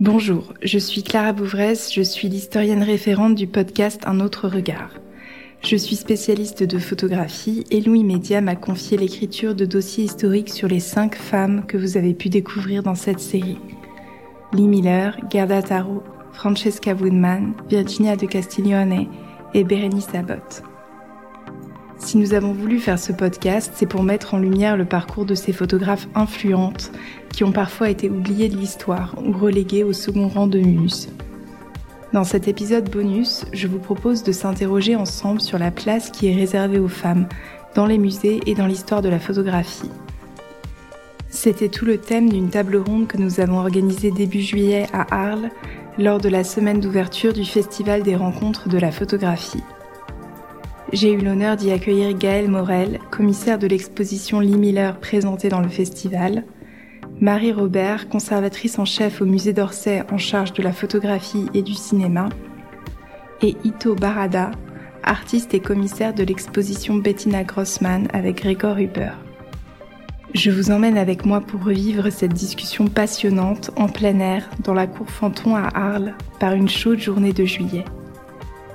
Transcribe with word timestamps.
Bonjour, 0.00 0.54
je 0.62 0.78
suis 0.78 1.02
Clara 1.02 1.34
Bouvrez, 1.34 1.74
je 1.92 2.00
suis 2.00 2.30
l'historienne 2.30 2.82
référente 2.82 3.34
du 3.34 3.46
podcast 3.46 4.00
Un 4.06 4.20
autre 4.20 4.48
regard. 4.48 4.94
Je 5.62 5.76
suis 5.76 5.94
spécialiste 5.94 6.62
de 6.62 6.78
photographie 6.78 7.66
et 7.70 7.82
Louis 7.82 8.02
Média 8.02 8.40
m'a 8.40 8.56
confié 8.56 8.96
l'écriture 8.96 9.54
de 9.54 9.66
dossiers 9.66 10.04
historiques 10.04 10.48
sur 10.48 10.68
les 10.68 10.80
cinq 10.80 11.16
femmes 11.16 11.66
que 11.66 11.76
vous 11.76 11.98
avez 11.98 12.14
pu 12.14 12.30
découvrir 12.30 12.82
dans 12.82 12.94
cette 12.94 13.20
série. 13.20 13.58
Lee 14.54 14.68
Miller, 14.68 15.18
Gerda 15.30 15.60
Taro, 15.60 16.02
Francesca 16.32 16.94
Woodman, 16.94 17.52
Virginia 17.68 18.16
de 18.16 18.24
Castiglione 18.24 19.06
et 19.52 19.64
Berenice 19.64 20.14
Abbott. 20.14 20.62
Si 21.98 22.16
nous 22.16 22.32
avons 22.32 22.54
voulu 22.54 22.78
faire 22.78 22.98
ce 22.98 23.12
podcast, 23.12 23.72
c'est 23.74 23.84
pour 23.84 24.02
mettre 24.02 24.32
en 24.32 24.38
lumière 24.38 24.78
le 24.78 24.86
parcours 24.86 25.26
de 25.26 25.34
ces 25.34 25.52
photographes 25.52 26.08
influentes 26.14 26.90
qui 27.32 27.44
ont 27.44 27.52
parfois 27.52 27.90
été 27.90 28.10
oubliées 28.10 28.48
de 28.48 28.56
l'histoire 28.56 29.14
ou 29.24 29.32
reléguées 29.32 29.84
au 29.84 29.92
second 29.92 30.28
rang 30.28 30.46
de 30.46 30.58
muses. 30.58 31.08
Dans 32.12 32.24
cet 32.24 32.48
épisode 32.48 32.90
bonus, 32.90 33.44
je 33.52 33.68
vous 33.68 33.78
propose 33.78 34.24
de 34.24 34.32
s'interroger 34.32 34.96
ensemble 34.96 35.40
sur 35.40 35.58
la 35.58 35.70
place 35.70 36.10
qui 36.10 36.26
est 36.28 36.34
réservée 36.34 36.80
aux 36.80 36.88
femmes 36.88 37.28
dans 37.76 37.86
les 37.86 37.98
musées 37.98 38.40
et 38.46 38.54
dans 38.54 38.66
l'histoire 38.66 39.00
de 39.00 39.08
la 39.08 39.20
photographie. 39.20 39.90
C'était 41.28 41.68
tout 41.68 41.84
le 41.84 41.98
thème 41.98 42.28
d'une 42.28 42.50
table 42.50 42.76
ronde 42.76 43.06
que 43.06 43.16
nous 43.16 43.38
avons 43.38 43.58
organisée 43.58 44.10
début 44.10 44.40
juillet 44.40 44.86
à 44.92 45.06
Arles 45.14 45.50
lors 45.98 46.18
de 46.18 46.28
la 46.28 46.42
semaine 46.42 46.80
d'ouverture 46.80 47.32
du 47.32 47.44
Festival 47.44 48.02
des 48.02 48.16
rencontres 48.16 48.68
de 48.68 48.78
la 48.78 48.90
photographie. 48.90 49.62
J'ai 50.92 51.12
eu 51.12 51.18
l'honneur 51.18 51.56
d'y 51.56 51.70
accueillir 51.70 52.18
Gaëlle 52.18 52.50
Morel, 52.50 52.98
commissaire 53.12 53.60
de 53.60 53.68
l'exposition 53.68 54.40
Lee 54.40 54.56
Miller 54.56 54.98
présentée 54.98 55.48
dans 55.48 55.60
le 55.60 55.68
festival, 55.68 56.42
Marie 57.20 57.52
Robert, 57.52 58.08
conservatrice 58.08 58.78
en 58.78 58.86
chef 58.86 59.20
au 59.20 59.26
musée 59.26 59.52
d'Orsay 59.52 60.02
en 60.10 60.16
charge 60.16 60.54
de 60.54 60.62
la 60.62 60.72
photographie 60.72 61.44
et 61.52 61.60
du 61.60 61.74
cinéma, 61.74 62.30
et 63.42 63.56
Ito 63.62 63.94
Barada, 63.94 64.52
artiste 65.02 65.52
et 65.52 65.60
commissaire 65.60 66.14
de 66.14 66.22
l'exposition 66.22 66.94
Bettina 66.94 67.44
Grossman 67.44 68.08
avec 68.14 68.42
Gregor 68.42 68.78
Huber. 68.78 69.12
Je 70.32 70.50
vous 70.50 70.70
emmène 70.70 70.96
avec 70.96 71.26
moi 71.26 71.42
pour 71.42 71.62
revivre 71.62 72.10
cette 72.10 72.32
discussion 72.32 72.86
passionnante 72.86 73.70
en 73.76 73.88
plein 73.88 74.18
air 74.20 74.48
dans 74.64 74.74
la 74.74 74.86
cour 74.86 75.10
Fanton 75.10 75.56
à 75.56 75.68
Arles 75.74 76.14
par 76.38 76.54
une 76.54 76.70
chaude 76.70 77.00
journée 77.00 77.34
de 77.34 77.44
juillet. 77.44 77.84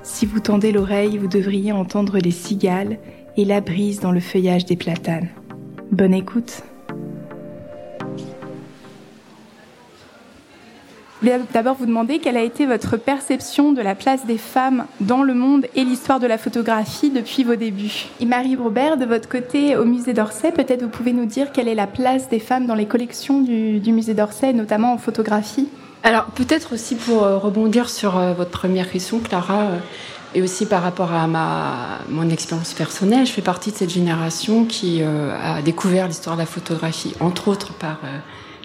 Si 0.04 0.28
vous 0.28 0.40
tendez 0.40 0.72
l'oreille, 0.72 1.18
vous 1.18 1.28
devriez 1.28 1.72
entendre 1.72 2.20
les 2.20 2.32
cigales 2.32 3.00
et 3.38 3.46
la 3.46 3.60
brise 3.60 4.02
dans 4.02 4.12
le 4.12 4.20
feuillage 4.20 4.66
des 4.66 4.76
platanes. 4.76 5.30
Bonne 5.92 6.14
écoute. 6.14 6.64
Voulais 11.32 11.44
d'abord 11.54 11.76
vous 11.76 11.86
demander 11.88 12.20
quelle 12.20 12.38
a 12.38 12.44
été 12.44 12.66
votre 12.66 12.98
perception 12.98 13.74
de 13.74 13.82
la 13.82 13.96
place 13.96 14.26
des 14.26 14.38
femmes 14.38 14.86
dans 15.00 15.24
le 15.24 15.34
monde 15.34 15.66
et 15.76 15.84
l'histoire 15.84 16.20
de 16.20 16.28
la 16.28 16.38
photographie 16.38 17.10
depuis 17.10 17.44
vos 17.44 17.56
débuts? 17.56 18.08
Et 18.20 18.26
Marie 18.26 18.56
Robert, 18.56 18.98
de 18.98 19.06
votre 19.06 19.28
côté, 19.28 19.76
au 19.76 19.86
musée 19.86 20.14
d'Orsay, 20.14 20.52
peut-être 20.52 20.84
vous 20.84 20.90
pouvez 20.90 21.14
nous 21.14 21.26
dire 21.26 21.52
quelle 21.52 21.68
est 21.68 21.76
la 21.76 21.88
place 21.88 22.30
des 22.30 22.40
femmes 22.40 22.68
dans 22.68 22.76
les 22.76 22.86
collections 22.86 23.42
du, 23.42 23.80
du 23.80 23.92
musée 23.92 24.14
d'Orsay, 24.14 24.54
notamment 24.54 24.94
en 24.94 24.98
photographie? 25.00 25.68
Alors 26.04 26.26
peut-être 26.26 26.74
aussi 26.74 26.94
pour 26.94 27.24
euh, 27.24 27.40
rebondir 27.40 27.90
sur 27.90 28.18
euh, 28.18 28.34
votre 28.34 28.52
première 28.52 28.92
question, 28.92 29.20
Clara, 29.20 29.62
euh, 29.62 29.80
et 30.36 30.44
aussi 30.44 30.68
par 30.68 30.84
rapport 30.84 31.12
à 31.12 31.26
ma, 31.26 32.02
mon 32.10 32.30
expérience 32.30 32.74
personnelle, 32.74 33.26
je 33.26 33.32
fais 33.32 33.42
partie 33.42 33.72
de 33.72 33.78
cette 33.78 33.90
génération 33.90 34.66
qui 34.66 35.02
a 35.02 35.62
découvert 35.62 36.10
l'histoire 36.10 36.36
de 36.36 36.42
la 36.42 36.46
photographie, 36.46 37.14
entre 37.22 37.48
autres 37.48 37.72
par 37.72 38.00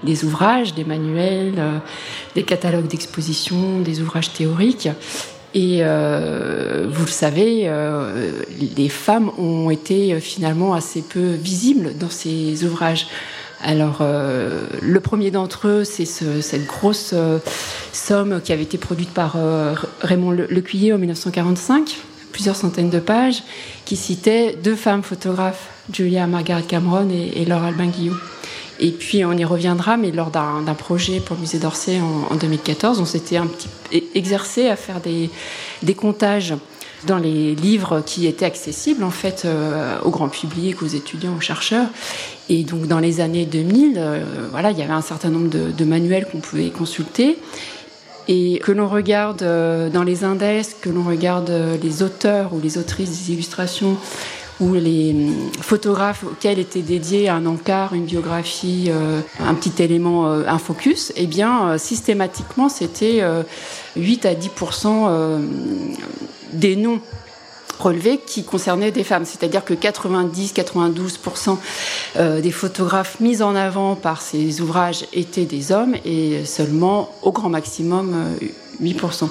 des 0.03 0.25
ouvrages, 0.25 0.75
des 0.75 0.85
manuels, 0.85 1.63
des 2.35 2.43
catalogues 2.43 2.87
d'exposition, 2.87 3.81
des 3.81 4.01
ouvrages 4.01 4.33
théoriques. 4.33 4.89
Et 5.53 5.83
vous 5.83 7.05
le 7.05 7.11
savez, 7.11 7.71
les 8.77 8.89
femmes 8.89 9.31
ont 9.39 9.71
été 9.71 10.21
finalement 10.21 10.75
assez 10.75 11.03
peu 11.03 11.33
visibles 11.33 11.97
dans 11.99 12.11
ces 12.11 12.65
ouvrages. 12.65 13.07
Alors, 13.63 13.99
euh, 14.01 14.63
le 14.81 15.01
premier 15.01 15.31
d'entre 15.31 15.69
eux, 15.69 15.85
c'est 15.85 16.07
ce, 16.07 16.41
cette 16.41 16.67
grosse 16.67 17.11
euh, 17.13 17.39
somme 17.93 18.41
qui 18.43 18.53
avait 18.53 18.63
été 18.63 18.79
produite 18.79 19.11
par 19.11 19.35
euh, 19.37 19.75
Raymond 20.01 20.31
Lecuyer 20.31 20.95
en 20.95 20.99
1945, 20.99 21.99
plusieurs 22.33 22.57
centaines 22.57 22.89
de 22.89 23.01
pages, 23.01 23.43
qui 23.85 23.97
citait 23.97 24.57
deux 24.63 24.77
femmes 24.77 25.03
photographes, 25.03 25.69
Julia 25.93 26.27
Margaret 26.27 26.63
Cameron 26.63 27.11
et, 27.11 27.43
et 27.43 27.45
Laure 27.45 27.65
Albin. 27.65 27.91
Et 28.81 28.93
puis 28.93 29.25
on 29.27 29.33
y 29.33 29.45
reviendra, 29.45 29.99
mais 29.99 30.11
lors 30.11 30.31
d'un 30.31 30.75
projet 30.75 31.21
pour 31.21 31.37
le 31.37 31.43
musée 31.43 31.59
d'Orsay 31.59 32.01
en, 32.01 32.33
en, 32.33 32.37
2014, 32.37 32.99
on 32.99 33.05
s'était 33.05 33.37
un 33.37 33.47
petit 33.47 33.69
exercé 34.15 34.69
à 34.69 34.77
faire 34.77 35.01
des, 35.01 35.95
comptages 35.95 36.55
dans 37.07 37.19
les 37.19 37.55
livres 37.55 38.03
qui 38.05 38.27
étaient 38.27 38.47
accessibles 38.47 39.05
en 39.05 39.11
fait 39.11 39.43
euh, 39.45 39.99
au 40.03 40.11
grand 40.11 40.29
public, 40.29 40.83
aux 40.83 40.87
étudiants, 40.87 41.35
aux 41.37 41.41
chercheurs. 41.41 41.89
Et 42.49 42.65
donc 42.65 42.87
dans 42.87 43.01
les 43.01 43.21
années 43.21 43.45
2000, 43.45 43.95
euh, 43.97 44.25
voilà, 44.51 44.71
il 44.71 44.79
y 44.79 44.83
avait 44.83 44.93
un 44.93 45.03
certain 45.03 45.29
nombre 45.29 45.51
de, 45.51 45.71
de 45.71 45.85
manuels 45.85 46.27
qu'on 46.27 46.41
pouvait 46.41 46.71
consulter. 46.71 47.39
Et 48.29 48.61
que 48.61 48.71
l'on 48.71 48.89
regarde 48.89 49.43
euh, 49.43 49.91
dans 49.91 50.05
les 50.05 50.25
index, 50.25 50.77
que 50.81 50.89
l'on 50.89 51.03
regarde 51.03 51.53
les 51.83 52.03
auteurs 52.03 52.55
ou 52.55 52.61
les 52.61 52.79
autrices 52.79 53.11
des 53.11 53.33
illustrations 53.35 53.97
ou 54.61 54.75
les 54.75 55.13
hum, 55.13 55.51
photographes 55.61 56.25
auxquels 56.25 56.59
était 56.59 56.83
dédié 56.83 57.29
un 57.29 57.47
encart, 57.47 57.95
une 57.95 58.05
biographie, 58.05 58.91
un 59.41 59.55
petit 59.55 59.83
élément, 59.83 60.31
un 60.31 60.59
focus, 60.59 61.13
eh 61.17 61.27
bien, 61.27 61.79
systématiquement, 61.79 62.69
c'était 62.69 63.23
8 63.97 64.27
à 64.27 64.35
10% 64.35 65.41
des 66.53 66.77
noms 66.77 67.01
relevés 67.81 68.19
qui 68.19 68.45
concernaient 68.45 68.93
des 68.93 69.05
femmes. 69.05 69.25
C'est-à-dire 69.25 69.65
que 69.65 69.75
90-92% 69.75 71.57
euh, 72.17 72.41
des 72.41 72.51
photographes 72.51 73.21
mis 73.21 73.43
en 73.43 73.57
avant 73.57 73.97
par 73.97 74.23
ces 74.23 74.61
ouvrages 74.61 75.07
étaient 75.13 75.47
des 75.47 75.73
hommes 75.73 75.97
et 76.05 76.45
seulement 76.45 77.15
au 77.23 77.33
grand 77.33 77.49
maximum 77.49 78.37
8%. 78.83 79.29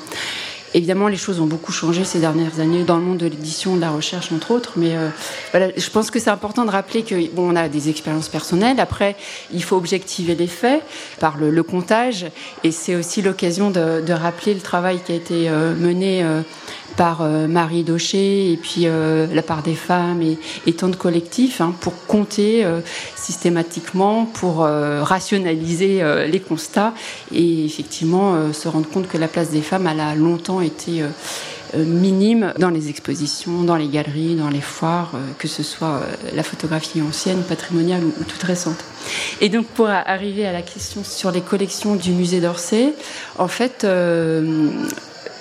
Évidemment, 0.74 1.08
les 1.08 1.18
choses 1.18 1.40
ont 1.40 1.46
beaucoup 1.46 1.72
changé 1.72 2.04
ces 2.04 2.20
dernières 2.20 2.60
années 2.60 2.84
dans 2.84 2.98
le 2.98 3.04
monde 3.04 3.18
de 3.18 3.26
l'édition, 3.26 3.76
de 3.76 3.82
la 3.82 3.90
recherche, 3.90 4.32
entre 4.32 4.52
autres. 4.52 4.74
Mais 4.76 4.96
euh, 4.96 5.10
voilà, 5.52 5.70
je 5.76 5.90
pense 5.90 6.12
que 6.12 6.20
c'est 6.20 6.30
important 6.30 6.64
de 6.66 6.70
rappeler 6.70 7.04
que 7.04 7.16
bon, 7.34 7.52
on 7.52 7.56
a 7.56 7.68
des 7.68 7.90
expériences 7.90 8.30
personnelles. 8.30 8.80
Après, 8.80 9.16
il 9.52 9.64
faut 9.64 9.76
objectiver 9.76 10.36
les 10.36 10.48
faits 10.48 10.84
par 11.20 11.38
le, 11.38 11.50
le 11.50 11.64
comptage, 11.64 12.28
et 12.64 12.72
c'est 12.72 12.96
aussi 12.96 13.22
l'occasion 13.22 13.72
de, 13.72 14.02
de, 14.02 14.14
rappeler 14.14 14.54
le 14.54 14.62
travail 14.62 15.00
qui 15.04 15.12
a 15.12 15.16
été 15.16 15.50
euh, 15.50 15.74
mené 15.76 16.24
euh, 16.24 16.42
par 17.00 17.22
euh, 17.22 17.48
Marie 17.48 17.86
Daucher 17.86 18.52
et 18.52 18.58
puis 18.58 18.82
euh, 18.84 19.26
la 19.34 19.42
part 19.42 19.64
des 19.64 19.74
femmes 19.74 20.22
et, 20.22 20.74
tant 20.74 20.90
de 20.90 20.98
collectifs 20.98 21.62
hein, 21.62 21.74
pour 21.80 21.94
compter 22.08 22.66
euh, 22.66 22.82
systématiquement, 23.16 24.26
pour 24.26 24.58
rationaliser 24.60 26.02
les 26.28 26.40
constats 26.40 26.94
et 27.34 27.66
effectivement 27.66 28.52
se 28.52 28.68
rendre 28.68 28.90
compte 28.90 29.08
que 29.08 29.18
la 29.18 29.28
place 29.28 29.52
des 29.52 29.62
femmes 29.62 29.88
elle 29.88 30.00
a 30.00 30.16
longtemps 30.16 30.62
été 30.62 31.04
minime 31.76 32.54
dans 32.58 32.70
les 32.70 32.90
expositions, 32.90 33.64
dans 33.64 33.76
les 33.76 33.88
galeries, 33.88 34.36
dans 34.36 34.50
les 34.50 34.62
foires, 34.62 35.12
que 35.38 35.48
ce 35.48 35.62
soit 35.62 36.02
la 36.34 36.44
photographie 36.44 37.02
ancienne, 37.02 37.44
patrimoniale 37.44 38.04
ou, 38.04 38.14
ou 38.20 38.24
toute 38.24 38.42
récente. 38.42 38.84
Et 39.42 39.50
donc 39.50 39.68
pour 39.68 39.88
arriver 39.88 40.46
à 40.48 40.54
la 40.54 40.64
question 40.64 41.04
sur 41.04 41.32
les 41.32 41.42
collections 41.42 41.96
du 41.96 42.12
musée 42.12 42.42
d'Orsay, 42.42 42.94
en 43.38 43.48
fait, 43.48 43.86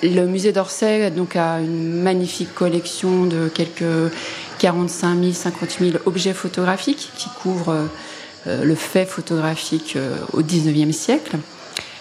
le 0.03 0.27
musée 0.27 0.53
d'Orsay 0.53 1.11
donc, 1.11 1.37
a 1.37 1.61
une 1.61 2.03
magnifique 2.03 2.55
collection 2.55 3.27
de 3.27 3.49
quelques 3.49 4.13
45 4.59 5.21
000, 5.21 5.33
50 5.33 5.71
000 5.81 5.91
objets 6.07 6.35
photographiques 6.35 7.11
qui 7.17 7.29
couvrent 7.43 7.89
euh, 8.47 8.65
le 8.65 8.75
fait 8.75 9.05
photographique 9.05 9.95
euh, 9.97 10.17
au 10.33 10.43
19e 10.43 10.93
siècle. 10.93 11.37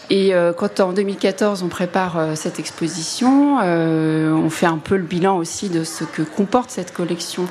Et 0.10 0.34
euh, 0.34 0.54
quand 0.54 0.80
en 0.80 0.94
2014 0.94 1.64
on 1.64 1.68
prépare 1.68 2.36
cette 2.36 2.60
exposition, 2.60 3.58
on 3.60 4.50
fait 4.50 4.66
un 4.66 4.78
peu 4.78 4.96
le 4.96 5.04
bilan 5.04 5.38
aussi 5.38 5.70
de 5.70 5.84
ce 5.84 6.06
que 6.06 6.22
comporte 6.22 6.70
cette 6.70 6.94
collection. 6.94 7.46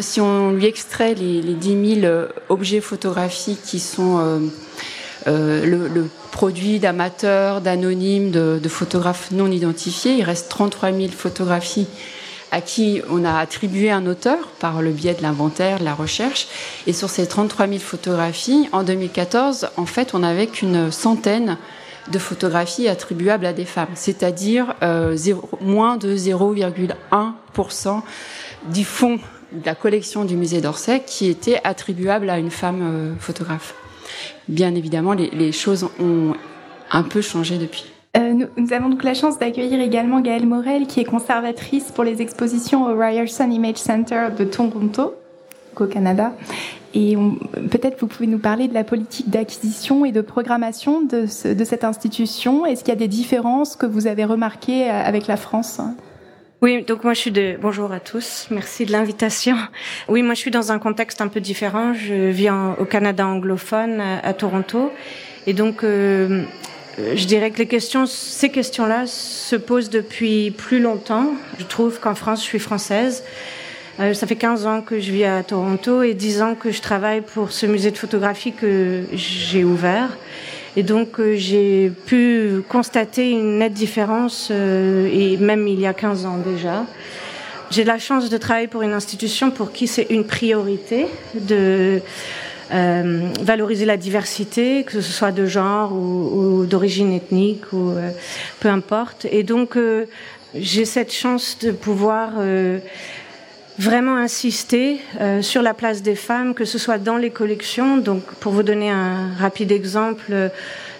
Si 0.00 0.20
on 0.20 0.50
lui 0.50 0.66
extrait 0.66 1.14
les 1.14 1.40
10 1.40 2.00
000 2.00 2.12
objets 2.48 2.80
photographiques 2.80 3.62
qui 3.62 3.78
sont 3.78 4.40
euh, 5.26 5.64
le, 5.64 6.08
produit 6.30 6.78
d'amateurs, 6.78 7.60
d'anonymes, 7.60 8.30
de, 8.30 8.58
de, 8.62 8.68
photographes 8.68 9.30
non 9.30 9.50
identifiés. 9.50 10.14
Il 10.14 10.24
reste 10.24 10.48
33 10.48 10.92
000 10.92 11.08
photographies 11.08 11.86
à 12.52 12.60
qui 12.60 13.00
on 13.10 13.24
a 13.24 13.38
attribué 13.38 13.90
un 13.90 14.06
auteur 14.06 14.48
par 14.60 14.82
le 14.82 14.90
biais 14.90 15.14
de 15.14 15.22
l'inventaire, 15.22 15.78
de 15.78 15.84
la 15.84 15.94
recherche. 15.94 16.46
Et 16.86 16.92
sur 16.92 17.08
ces 17.08 17.26
33 17.26 17.66
000 17.66 17.78
photographies, 17.80 18.68
en 18.72 18.82
2014, 18.82 19.70
en 19.76 19.86
fait, 19.86 20.14
on 20.14 20.20
n'avait 20.20 20.46
qu'une 20.46 20.92
centaine 20.92 21.56
de 22.10 22.18
photographies 22.18 22.88
attribuables 22.88 23.46
à 23.46 23.52
des 23.52 23.64
femmes, 23.64 23.88
c'est-à-dire 23.94 24.74
euh, 24.82 25.16
moins 25.60 25.96
de 25.96 26.14
0,1% 26.16 28.00
du 28.70 28.84
fonds 28.84 29.18
de 29.52 29.64
la 29.64 29.74
collection 29.74 30.24
du 30.24 30.36
musée 30.36 30.60
d'Orsay 30.60 31.02
qui 31.06 31.28
était 31.28 31.60
attribuable 31.64 32.28
à 32.28 32.38
une 32.38 32.50
femme 32.50 32.80
euh, 32.82 33.14
photographe 33.18 33.74
bien 34.48 34.74
évidemment, 34.74 35.12
les, 35.12 35.52
choses 35.52 35.88
ont 36.00 36.34
un 36.90 37.02
peu 37.02 37.20
changé 37.20 37.58
depuis. 37.58 37.86
nous, 38.16 38.46
nous, 38.56 38.72
avons 38.72 38.88
donc 38.88 39.04
la 39.04 39.14
chance 39.14 39.38
d'accueillir 39.38 39.80
également 39.80 40.20
Gaëlle 40.20 40.46
Morel, 40.46 40.86
qui 40.86 41.00
est 41.00 41.04
conservatrice 41.04 41.90
pour 41.92 42.04
les 42.04 42.20
expositions 42.22 42.86
au 42.86 42.98
Ryerson 42.98 43.50
Image 43.50 43.76
Center 43.76 44.28
de 44.36 44.44
Toronto, 44.44 45.14
au 45.80 45.86
Canada. 45.86 46.32
Et 46.94 47.16
peut-être 47.70 47.98
vous 48.00 48.06
pouvez 48.06 48.26
nous 48.26 48.38
parler 48.38 48.68
de 48.68 48.74
la 48.74 48.84
politique 48.84 49.30
d'acquisition 49.30 50.04
et 50.04 50.12
de 50.12 50.20
programmation 50.20 51.00
de, 51.00 51.26
ce, 51.26 51.48
de 51.48 51.64
cette 51.64 51.84
institution. 51.84 52.66
Est-ce 52.66 52.84
qu'il 52.84 52.92
y 52.92 52.96
a 52.96 53.00
des 53.00 53.08
différences 53.08 53.76
que 53.76 53.86
vous 53.86 54.06
avez 54.06 54.24
remarquées 54.24 54.90
avec 54.90 55.26
la 55.26 55.38
France? 55.38 55.80
Oui, 56.62 56.84
donc 56.84 57.02
moi 57.02 57.12
je 57.12 57.18
suis 57.18 57.32
de 57.32 57.56
bonjour 57.60 57.90
à 57.90 57.98
tous, 57.98 58.46
merci 58.50 58.86
de 58.86 58.92
l'invitation. 58.92 59.56
Oui, 60.08 60.22
moi 60.22 60.34
je 60.34 60.38
suis 60.38 60.52
dans 60.52 60.70
un 60.70 60.78
contexte 60.78 61.20
un 61.20 61.26
peu 61.26 61.40
différent. 61.40 61.92
Je 61.92 62.30
vis 62.30 62.50
au 62.78 62.84
Canada 62.84 63.26
anglophone, 63.26 64.00
à, 64.00 64.32
Toronto, 64.32 64.92
et 65.48 65.54
donc 65.54 65.82
euh, 65.82 66.44
je 66.98 67.24
dirais 67.26 67.50
que 67.50 67.58
les 67.58 67.66
questions, 67.66 68.06
ces 68.06 68.48
questions-là 68.48 69.06
se 69.06 69.56
posent 69.56 69.90
depuis 69.90 70.52
plus 70.52 70.80
longtemps. 70.80 71.34
Je 71.58 71.64
trouve 71.64 71.98
qu'en 71.98 72.14
France, 72.14 72.40
je 72.40 72.46
suis 72.46 72.60
française. 72.60 73.24
Euh, 74.00 74.14
ça 74.14 74.26
fait 74.26 74.36
15 74.36 74.66
ans 74.66 74.80
que 74.80 75.00
je 75.00 75.10
vis 75.10 75.24
à 75.24 75.42
Toronto 75.42 76.02
et 76.02 76.14
10 76.14 76.42
ans 76.42 76.54
que 76.54 76.70
je 76.70 76.80
travaille 76.80 77.22
pour 77.22 77.52
ce 77.52 77.66
musée 77.66 77.90
de 77.90 77.98
photographie 77.98 78.52
que 78.52 79.02
j'ai 79.12 79.64
ouvert. 79.64 80.16
Et 80.76 80.82
donc 80.82 81.20
euh, 81.20 81.34
j'ai 81.36 81.90
pu 82.06 82.62
constater 82.68 83.30
une 83.30 83.58
nette 83.58 83.74
différence, 83.74 84.48
euh, 84.50 85.08
et 85.12 85.36
même 85.36 85.68
il 85.68 85.78
y 85.78 85.86
a 85.86 85.92
15 85.92 86.24
ans 86.24 86.38
déjà. 86.38 86.86
J'ai 87.70 87.84
la 87.84 87.98
chance 87.98 88.30
de 88.30 88.36
travailler 88.38 88.68
pour 88.68 88.82
une 88.82 88.92
institution 88.92 89.50
pour 89.50 89.72
qui 89.72 89.86
c'est 89.86 90.06
une 90.10 90.24
priorité 90.24 91.06
de 91.34 92.00
euh, 92.72 93.28
valoriser 93.40 93.84
la 93.84 93.98
diversité, 93.98 94.84
que 94.84 95.00
ce 95.00 95.12
soit 95.12 95.32
de 95.32 95.44
genre 95.44 95.92
ou, 95.92 96.60
ou 96.60 96.66
d'origine 96.66 97.12
ethnique 97.12 97.72
ou 97.72 97.90
euh, 97.90 98.10
peu 98.60 98.68
importe. 98.68 99.26
Et 99.30 99.42
donc 99.42 99.76
j'ai 100.54 100.84
cette 100.86 101.12
chance 101.12 101.58
de 101.60 101.70
pouvoir 101.70 102.32
vraiment 103.78 104.16
insister 104.16 105.00
euh, 105.20 105.42
sur 105.42 105.62
la 105.62 105.74
place 105.74 106.02
des 106.02 106.14
femmes, 106.14 106.54
que 106.54 106.64
ce 106.64 106.78
soit 106.78 106.98
dans 106.98 107.16
les 107.16 107.30
collections. 107.30 107.96
Donc, 107.96 108.22
pour 108.40 108.52
vous 108.52 108.62
donner 108.62 108.90
un 108.90 109.32
rapide 109.38 109.72
exemple, 109.72 110.50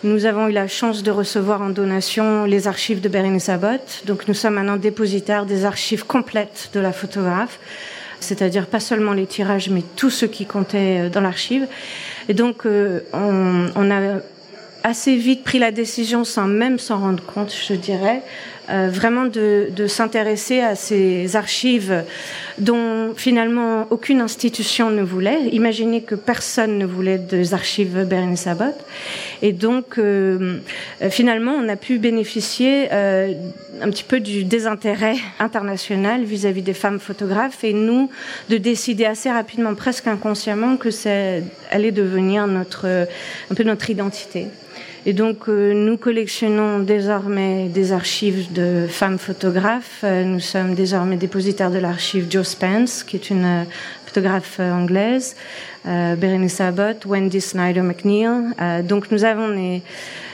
nous 0.05 0.27
avons 0.27 0.49
eu 0.49 0.53
la 0.53 0.67
chance 0.67 1.03
de 1.03 1.11
recevoir 1.11 1.63
en 1.63 1.69
donation 1.69 2.45
les 2.45 2.67
archives 2.67 3.01
de 3.01 3.09
Bérénice 3.09 3.49
Abbott. 3.49 4.03
Donc, 4.07 4.27
nous 4.27 4.35
sommes 4.35 4.55
maintenant 4.55 4.77
dépositaires 4.77 5.47
des 5.47 5.65
archives 5.65 6.07
complètes 6.07 6.71
de 6.73 6.81
la 6.81 6.93
photographe, 6.93 7.61
c'est-à-dire 8.19 8.67
pas 8.67 8.81
seulement 8.81 9.13
les 9.13 9.27
tirages, 9.27 9.69
mais 9.69 9.83
tout 9.97 10.11
ce 10.11 10.27
qui 10.27 10.47
comptait 10.47 11.03
euh, 11.03 11.09
dans 11.09 11.21
l'archive. 11.21 11.67
Et 12.29 12.35
donc, 12.35 12.67
euh, 12.67 13.01
on, 13.13 13.71
on 13.77 13.91
a 13.91 14.21
assez 14.83 15.17
vite 15.17 15.45
pris 15.45 15.59
la 15.59 15.71
décision, 15.71 16.25
sans 16.25 16.47
même 16.47 16.79
s'en 16.79 16.99
rendre 16.99 17.23
compte, 17.25 17.55
je 17.69 17.75
dirais, 17.75 18.23
euh, 18.73 18.89
vraiment 18.91 19.27
de, 19.27 19.87
s'intéresser 19.87 20.61
à 20.61 20.77
ces 20.77 21.37
archives 21.37 22.05
dont 22.59 23.13
finalement 23.15 23.87
aucune 23.91 24.21
institution 24.21 24.91
ne 24.91 25.03
voulait. 25.03 25.49
Imaginez 25.53 26.03
que 26.03 26.15
personne 26.15 26.79
ne 26.79 26.87
voulait 26.87 27.19
des 27.19 27.53
archives 27.53 28.05
Berenice 28.05 28.47
Abbott. 28.47 28.75
Et 29.43 29.53
donc, 29.53 29.99
euh, 29.99 30.59
finalement, 31.11 31.53
on 31.53 31.69
a 31.69 31.77
pu 31.77 31.99
bénéficier 31.99 32.89
euh, 32.93 33.35
un 33.83 33.91
petit 33.91 34.05
peu 34.05 34.21
du 34.21 34.45
désintérêt 34.45 35.17
international 35.39 36.25
vis-à-vis 36.25 36.63
des 36.63 36.75
femmes 36.75 37.01
photographes 37.01 37.65
et 37.65 37.75
nous 37.75 38.11
de 38.49 38.57
décider 38.57 39.05
assez 39.05 39.31
rapidement, 39.31 39.75
presque 39.75 40.07
inconsciemment, 40.07 40.77
que 40.77 40.91
c'est 40.91 41.43
allait 41.71 41.93
devenir 41.93 42.47
notre 42.47 42.87
un 43.51 43.55
peu 43.55 43.65
notre 43.65 43.91
identité. 43.91 44.47
Et 45.05 45.15
donc, 45.15 45.49
euh, 45.49 45.75
nous 45.75 45.97
collectionnons 45.97 46.79
désormais 46.79 47.67
des 47.67 47.93
archives 47.93 48.53
de 48.53 48.87
femmes 48.89 49.19
photographes. 49.19 50.03
Euh, 50.05 50.23
nous 50.23 50.39
sommes 50.39 50.75
désormais 50.75 51.17
dépositaires 51.17 51.73
de 51.73 51.79
l'archive 51.79 52.29
Jo 52.31 52.45
Spence, 52.45 53.03
qui 53.03 53.17
est 53.17 53.29
une 53.31 53.45
euh, 53.45 53.65
photographe 54.07 54.61
anglaise, 54.61 55.35
Berenice 55.85 56.61
Abbott, 56.61 57.05
Wendy 57.07 57.41
Snyder 57.41 57.81
McNeil. 57.81 58.29
donc, 58.85 59.11
nous 59.11 59.25
avons 59.25 59.49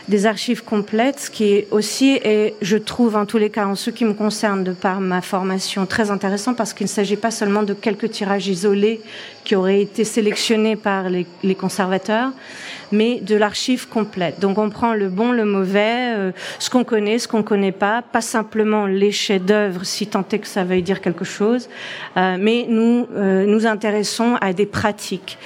des, 0.08 0.26
archives 0.26 0.64
complètes, 0.64 1.20
ce 1.20 1.30
qui 1.30 1.44
est 1.44 1.68
aussi, 1.70 2.18
et 2.24 2.54
je 2.60 2.76
trouve 2.76 3.14
en 3.14 3.24
tous 3.24 3.38
les 3.38 3.48
cas, 3.48 3.66
en 3.66 3.76
ce 3.76 3.90
qui 3.90 4.04
me 4.04 4.14
concerne, 4.14 4.64
de 4.64 4.72
par 4.72 5.00
ma 5.00 5.22
formation, 5.22 5.86
très 5.86 6.10
intéressant 6.10 6.54
parce 6.54 6.74
qu'il 6.74 6.86
ne 6.86 6.90
s'agit 6.90 7.16
pas 7.16 7.30
seulement 7.30 7.62
de 7.62 7.72
quelques 7.72 8.10
tirages 8.10 8.48
isolés 8.48 9.00
qui 9.44 9.54
auraient 9.54 9.80
été 9.80 10.02
sélectionnés 10.02 10.74
par 10.74 11.04
les 11.08 11.54
conservateurs, 11.54 12.32
mais 12.92 13.20
de 13.20 13.36
l'archive 13.36 13.88
complète. 13.88 14.40
Donc 14.40 14.58
on 14.58 14.70
prend 14.70 14.94
le 14.94 15.08
bon, 15.08 15.32
le 15.32 15.44
mauvais, 15.44 16.14
euh, 16.16 16.32
ce 16.58 16.70
qu'on 16.70 16.84
connaît, 16.84 17.18
ce 17.18 17.28
qu'on 17.28 17.42
connaît 17.42 17.72
pas, 17.72 18.02
pas 18.02 18.20
simplement 18.20 18.86
les 18.86 19.12
chefs-d'œuvre, 19.12 19.84
si 19.84 20.06
tant 20.06 20.24
est 20.32 20.38
que 20.38 20.46
ça 20.46 20.64
veuille 20.64 20.82
dire 20.82 21.00
quelque 21.00 21.24
chose, 21.24 21.68
euh, 22.16 22.36
mais 22.38 22.66
nous 22.68 23.06
euh, 23.16 23.46
nous 23.46 23.66
intéressons 23.66 24.36
à 24.40 24.52
des 24.52 24.66
pratiques 24.66 25.38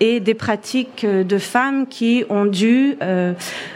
et 0.00 0.20
des 0.20 0.34
pratiques 0.34 1.04
de 1.04 1.38
femmes 1.38 1.86
qui 1.86 2.24
ont 2.30 2.46
dû 2.46 2.96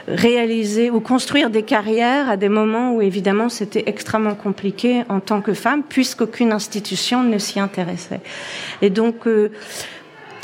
réaliser 0.09 0.91
ou 0.91 1.00
construire 1.00 1.50
des 1.50 1.62
carrières 1.62 2.31
à 2.31 2.38
des 2.38 2.49
moments 2.49 2.94
où 2.94 3.03
évidemment 3.03 3.50
c'était 3.50 3.82
extrêmement 3.87 4.35
compliqué 4.35 5.03
en 5.11 5.20
tant 5.20 5.43
que 5.43 5.53
femme 5.53 5.82
puisqu'aucune 5.87 6.53
institution 6.53 7.23
ne 7.23 7.37
s'y 7.37 7.61
intéressait. 7.61 8.20
Et 8.81 8.88
donc 8.88 9.27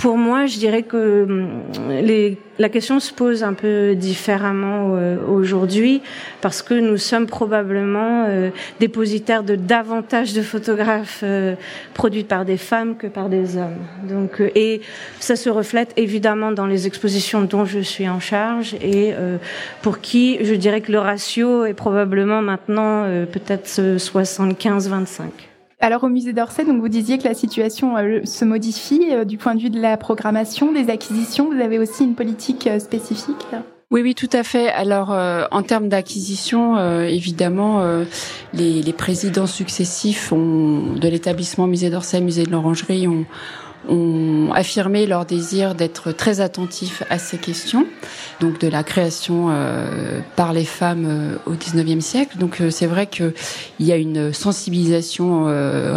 pour 0.00 0.16
moi, 0.16 0.46
je 0.46 0.58
dirais 0.58 0.82
que 0.82 1.24
hum, 1.24 1.62
les, 1.88 2.38
la 2.58 2.68
question 2.70 3.00
se 3.00 3.12
pose 3.12 3.42
un 3.44 3.52
peu 3.52 3.94
différemment 3.94 4.94
euh, 4.94 5.16
aujourd'hui 5.28 6.00
parce 6.40 6.62
que 6.62 6.74
nous 6.74 6.96
sommes 6.96 7.26
probablement 7.26 8.24
euh, 8.28 8.50
dépositaires 8.80 9.42
de 9.42 9.56
davantage 9.56 10.32
de 10.32 10.40
photographes 10.40 11.20
euh, 11.22 11.54
produits 11.92 12.24
par 12.24 12.46
des 12.46 12.56
femmes 12.56 12.96
que 12.96 13.08
par 13.08 13.28
des 13.28 13.58
hommes. 13.58 13.78
Donc, 14.04 14.40
et 14.54 14.80
ça 15.18 15.36
se 15.36 15.50
reflète 15.50 15.92
évidemment 15.96 16.52
dans 16.52 16.66
les 16.66 16.86
expositions 16.86 17.42
dont 17.42 17.66
je 17.66 17.80
suis 17.80 18.08
en 18.08 18.20
charge 18.20 18.74
et 18.82 19.12
pour 19.82 20.00
qui 20.00 20.42
je 20.42 20.54
dirais 20.54 20.80
que 20.80 20.92
le 20.92 20.98
ratio 20.98 21.64
est 21.64 21.74
probablement 21.74 22.40
maintenant 22.42 23.04
peut-être 23.30 23.68
75-25. 23.68 25.49
Alors 25.82 26.04
au 26.04 26.10
musée 26.10 26.34
d'Orsay, 26.34 26.66
donc 26.66 26.78
vous 26.80 26.90
disiez 26.90 27.16
que 27.16 27.24
la 27.24 27.32
situation 27.32 27.96
euh, 27.96 28.20
se 28.24 28.44
modifie 28.44 29.08
euh, 29.12 29.24
du 29.24 29.38
point 29.38 29.54
de 29.54 29.62
vue 29.62 29.70
de 29.70 29.80
la 29.80 29.96
programmation, 29.96 30.72
des 30.72 30.90
acquisitions. 30.90 31.50
Vous 31.50 31.58
avez 31.58 31.78
aussi 31.78 32.04
une 32.04 32.14
politique 32.14 32.66
euh, 32.66 32.78
spécifique 32.78 33.46
oui, 33.92 34.02
oui, 34.02 34.14
tout 34.14 34.28
à 34.32 34.44
fait. 34.44 34.68
Alors, 34.68 35.10
en 35.10 35.62
termes 35.64 35.88
d'acquisition, 35.88 36.78
évidemment, 37.06 37.82
les, 38.54 38.92
présidents 38.92 39.48
successifs 39.48 40.32
de 40.32 41.08
l'établissement 41.08 41.66
Musée 41.66 41.90
d'Orsay, 41.90 42.20
Musée 42.20 42.44
de 42.44 42.52
l'Orangerie, 42.52 43.08
ont, 43.08 43.26
ont 43.88 44.50
affirmé 44.54 45.06
leur 45.06 45.24
désir 45.24 45.74
d'être 45.74 46.12
très 46.12 46.40
attentifs 46.40 47.02
à 47.10 47.18
ces 47.18 47.38
questions, 47.38 47.86
donc 48.40 48.60
de 48.60 48.68
la 48.68 48.82
création 48.82 49.48
euh, 49.50 50.20
par 50.36 50.52
les 50.52 50.64
femmes 50.64 51.06
euh, 51.08 51.36
au 51.46 51.52
XIXe 51.52 52.04
siècle. 52.04 52.38
Donc 52.38 52.60
euh, 52.60 52.70
c'est 52.70 52.86
vrai 52.86 53.06
qu'il 53.06 53.32
y 53.80 53.92
a 53.92 53.96
une 53.96 54.32
sensibilisation 54.32 55.44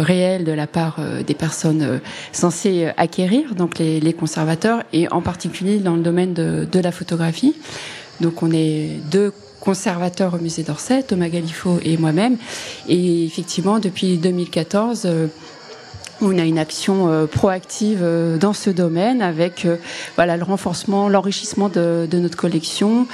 réelle 0.00 0.44
de 0.44 0.52
la 0.52 0.66
part 0.66 0.98
des 1.26 1.34
personnes 1.34 2.00
censées 2.32 2.90
acquérir, 2.96 3.54
donc 3.54 3.78
les, 3.78 4.00
les, 4.00 4.12
conservateurs, 4.12 4.82
et 4.92 5.10
en 5.12 5.20
particulier 5.20 5.78
dans 5.78 5.96
le 5.96 6.02
domaine 6.02 6.34
de, 6.34 6.66
de 6.70 6.80
la 6.80 6.92
photographie. 6.92 7.54
Donc 8.20 8.42
on 8.42 8.50
est 8.50 9.00
deux 9.10 9.32
conservateurs 9.60 10.34
au 10.34 10.38
musée 10.38 10.62
d'Orsay, 10.62 11.02
Thomas 11.02 11.28
Galifo 11.28 11.78
et 11.84 11.96
moi-même. 11.96 12.36
Et 12.88 13.24
effectivement, 13.24 13.78
depuis 13.78 14.18
2014, 14.18 15.08
on 16.20 16.38
a 16.38 16.44
une 16.44 16.58
action 16.58 17.08
euh, 17.08 17.26
proactive 17.26 18.00
euh, 18.02 18.36
dans 18.36 18.52
ce 18.52 18.70
domaine 18.70 19.22
avec 19.22 19.64
euh, 19.64 19.76
le 20.18 20.42
renforcement, 20.42 21.08
l'enrichissement 21.08 21.68
de, 21.68 22.06
de, 22.10 22.18
notre 22.18 22.36
collection 22.36 23.06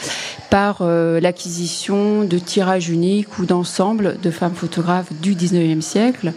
par 0.51 0.83
l'acquisition 0.83 2.25
de 2.25 2.39
tirages 2.39 2.89
uniques 2.89 3.39
ou 3.39 3.47
d'ensembles 3.47 4.19
de 4.21 4.31
femmes 4.31 4.55
photographes 4.55 5.13
du 5.21 5.35
19e 5.35 5.81
siècle 5.81 6.33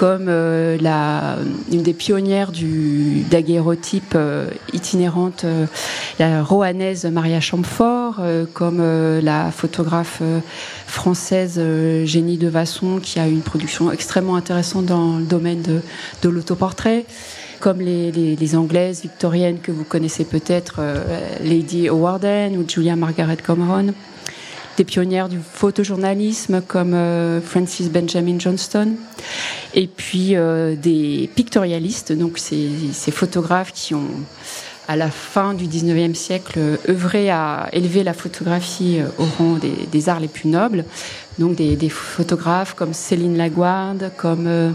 comme 0.00 0.28
euh, 0.30 0.78
la, 0.80 1.36
une 1.70 1.82
des 1.82 1.92
pionnières 1.92 2.52
du 2.52 3.22
daguerreotype 3.30 4.14
euh, 4.14 4.48
itinérante, 4.72 5.44
euh, 5.44 5.66
la 6.18 6.42
roanaise 6.42 7.04
Maria 7.04 7.38
Champfort, 7.40 8.18
comme 8.54 8.82
la 9.20 9.50
photographe 9.50 10.22
française 10.86 11.60
Génie 12.04 12.38
de 12.38 12.48
Vasson, 12.48 12.98
qui 12.98 13.18
a 13.18 13.26
une 13.26 13.42
production 13.42 13.92
extrêmement 13.92 14.36
intéressante 14.36 14.86
dans 14.86 15.18
le 15.18 15.24
domaine 15.24 15.60
de, 15.60 15.82
de 16.22 16.28
l'autoportrait 16.30 17.04
comme 17.60 17.80
les, 17.80 18.10
les, 18.10 18.36
les, 18.36 18.56
anglaises 18.56 19.02
victoriennes 19.02 19.58
que 19.58 19.70
vous 19.70 19.84
connaissez 19.84 20.24
peut-être, 20.24 20.80
Lady 21.44 21.90
Howard 21.90 22.24
ou 22.56 22.66
Julia 22.66 22.96
Margaret 22.96 23.36
Cameron 23.36 23.92
des 24.80 24.84
pionnières 24.84 25.28
du 25.28 25.38
photojournalisme 25.38 26.62
comme 26.66 26.94
euh, 26.94 27.42
Francis 27.42 27.90
Benjamin 27.90 28.38
Johnston, 28.38 28.94
et 29.74 29.86
puis 29.86 30.36
euh, 30.36 30.74
des 30.74 31.28
pictorialistes, 31.34 32.12
donc 32.12 32.38
ces, 32.38 32.70
photographes 33.12 33.72
qui 33.74 33.94
ont 33.94 34.08
à 34.88 34.96
la 34.96 35.10
fin 35.10 35.52
du 35.52 35.66
19e 35.66 36.14
siècle, 36.14 36.78
œuvré 36.88 37.28
à 37.28 37.68
élever 37.74 38.02
la 38.04 38.14
photographie 38.14 39.00
au 39.18 39.24
rang 39.36 39.58
des, 39.92 40.08
arts 40.08 40.18
les 40.18 40.28
plus 40.28 40.48
nobles. 40.48 40.86
Donc 41.38 41.56
des, 41.56 41.76
des 41.76 41.90
photographes 41.90 42.72
comme 42.74 42.94
Céline 42.94 43.36
Laguarde, 43.36 44.10
comme 44.16 44.74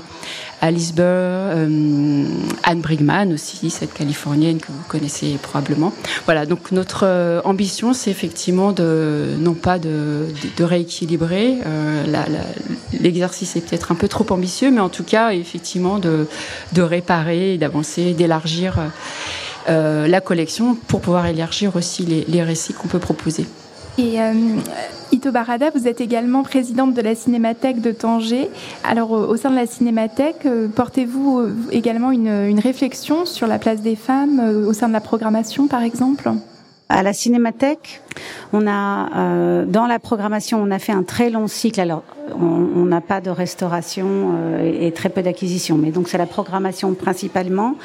Alice 0.62 0.94
Burr, 0.94 1.04
euh, 1.06 2.26
Anne 2.64 2.82
Brigman 2.82 3.34
aussi, 3.34 3.70
cette 3.70 3.94
Californienne 3.94 4.60
que 4.60 4.68
vous 4.68 4.84
connaissez 4.88 5.38
probablement. 5.42 5.94
Voilà, 6.26 6.46
donc 6.46 6.72
notre 6.72 7.06
euh, 7.06 7.42
ambition, 7.44 7.94
c'est 7.94 8.12
effectivement 8.12 8.72
de, 8.72 9.36
non 9.40 9.54
pas 9.54 9.80
de, 9.80 10.28
de, 10.58 10.64
rééquilibrer, 10.64 11.60
euh, 11.66 12.04
l'exercice 13.00 13.56
est 13.56 13.62
peut-être 13.62 13.92
un 13.92 13.96
peu 13.96 14.08
trop 14.08 14.26
ambitieux, 14.32 14.72
mais 14.72 14.82
en 14.82 14.90
tout 14.90 15.04
cas, 15.04 15.32
effectivement, 15.32 16.00
de, 16.00 16.28
de 16.74 16.82
réparer, 16.82 17.58
d'avancer, 17.58 18.14
d'élargir 18.14 18.80
la 19.68 20.22
collection 20.22 20.76
pour 20.76 21.02
pouvoir 21.02 21.26
élargir 21.26 21.76
aussi 21.76 22.06
les, 22.06 22.24
les 22.28 22.44
récits 22.44 22.74
qu'on 22.74 22.88
peut 22.88 23.00
proposer. 23.00 23.48
Et 23.98 24.22
euh, 24.22 24.34
Ito 25.14 25.32
Barada, 25.32 25.70
vous 25.70 25.88
êtes 25.88 26.02
également 26.02 26.44
présidente 26.44 26.94
de 26.94 27.02
la 27.02 27.16
Cinémathèque 27.16 27.80
de 27.80 27.92
Tanger. 27.92 28.50
Alors, 28.84 29.12
au 29.12 29.38
sein 29.38 29.50
de 29.50 29.56
la 29.56 29.68
Cinémathèque, 29.68 30.46
euh, 30.46 30.68
portez-vous 30.68 31.40
euh, 31.40 31.56
également 31.72 32.12
une, 32.12 32.28
une, 32.28 32.60
réflexion 32.60 33.26
sur 33.26 33.48
la 33.48 33.58
place 33.58 33.82
des 33.82 33.96
femmes 33.96 34.40
au 34.68 34.74
sein 34.74 34.90
de 34.90 34.94
la 34.94 35.02
programmation, 35.02 35.68
par 35.68 35.82
exemple? 35.82 36.30
À 36.88 37.02
la 37.02 37.14
Cinémathèque, 37.14 38.02
on 38.54 38.68
a 38.68 39.10
euh, 39.16 39.66
dans 39.66 39.88
la 39.88 39.98
programmation, 39.98 40.62
on 40.62 40.70
a 40.70 40.78
fait 40.78 40.92
un 40.92 41.02
très 41.02 41.32
long 41.32 41.48
cycle. 41.48 41.80
Alors, 41.82 42.04
on 42.34 42.86
n'a 42.86 43.02
pas 43.02 43.22
de 43.22 43.30
restauration 43.30 44.08
euh, 44.36 44.88
et, 44.88 44.92
très 44.92 45.10
peu 45.10 45.22
d'acquisition, 45.22 45.78
mais 45.78 45.92
donc 45.92 46.08
c'est 46.08 46.18
la 46.18 46.26
programmation 46.26 46.94
principalement. 46.94 47.76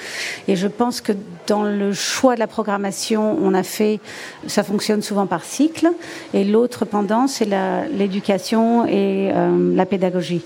Et 0.48 0.56
je 0.56 0.66
pense 0.66 1.00
que 1.00 1.12
dans 1.46 1.62
le 1.62 1.92
choix 1.92 2.34
de 2.34 2.40
la 2.40 2.46
programmation, 2.46 3.36
on 3.42 3.54
a 3.54 3.62
fait, 3.62 4.00
ça 4.46 4.62
fonctionne 4.62 5.02
souvent 5.02 5.26
par 5.26 5.44
cycle. 5.44 5.88
Et 6.34 6.44
l'autre 6.44 6.84
pendant, 6.84 7.26
c'est 7.26 7.48
l'éducation 7.92 8.86
et 8.86 9.30
euh, 9.32 9.74
la 9.74 9.86
pédagogie. 9.86 10.42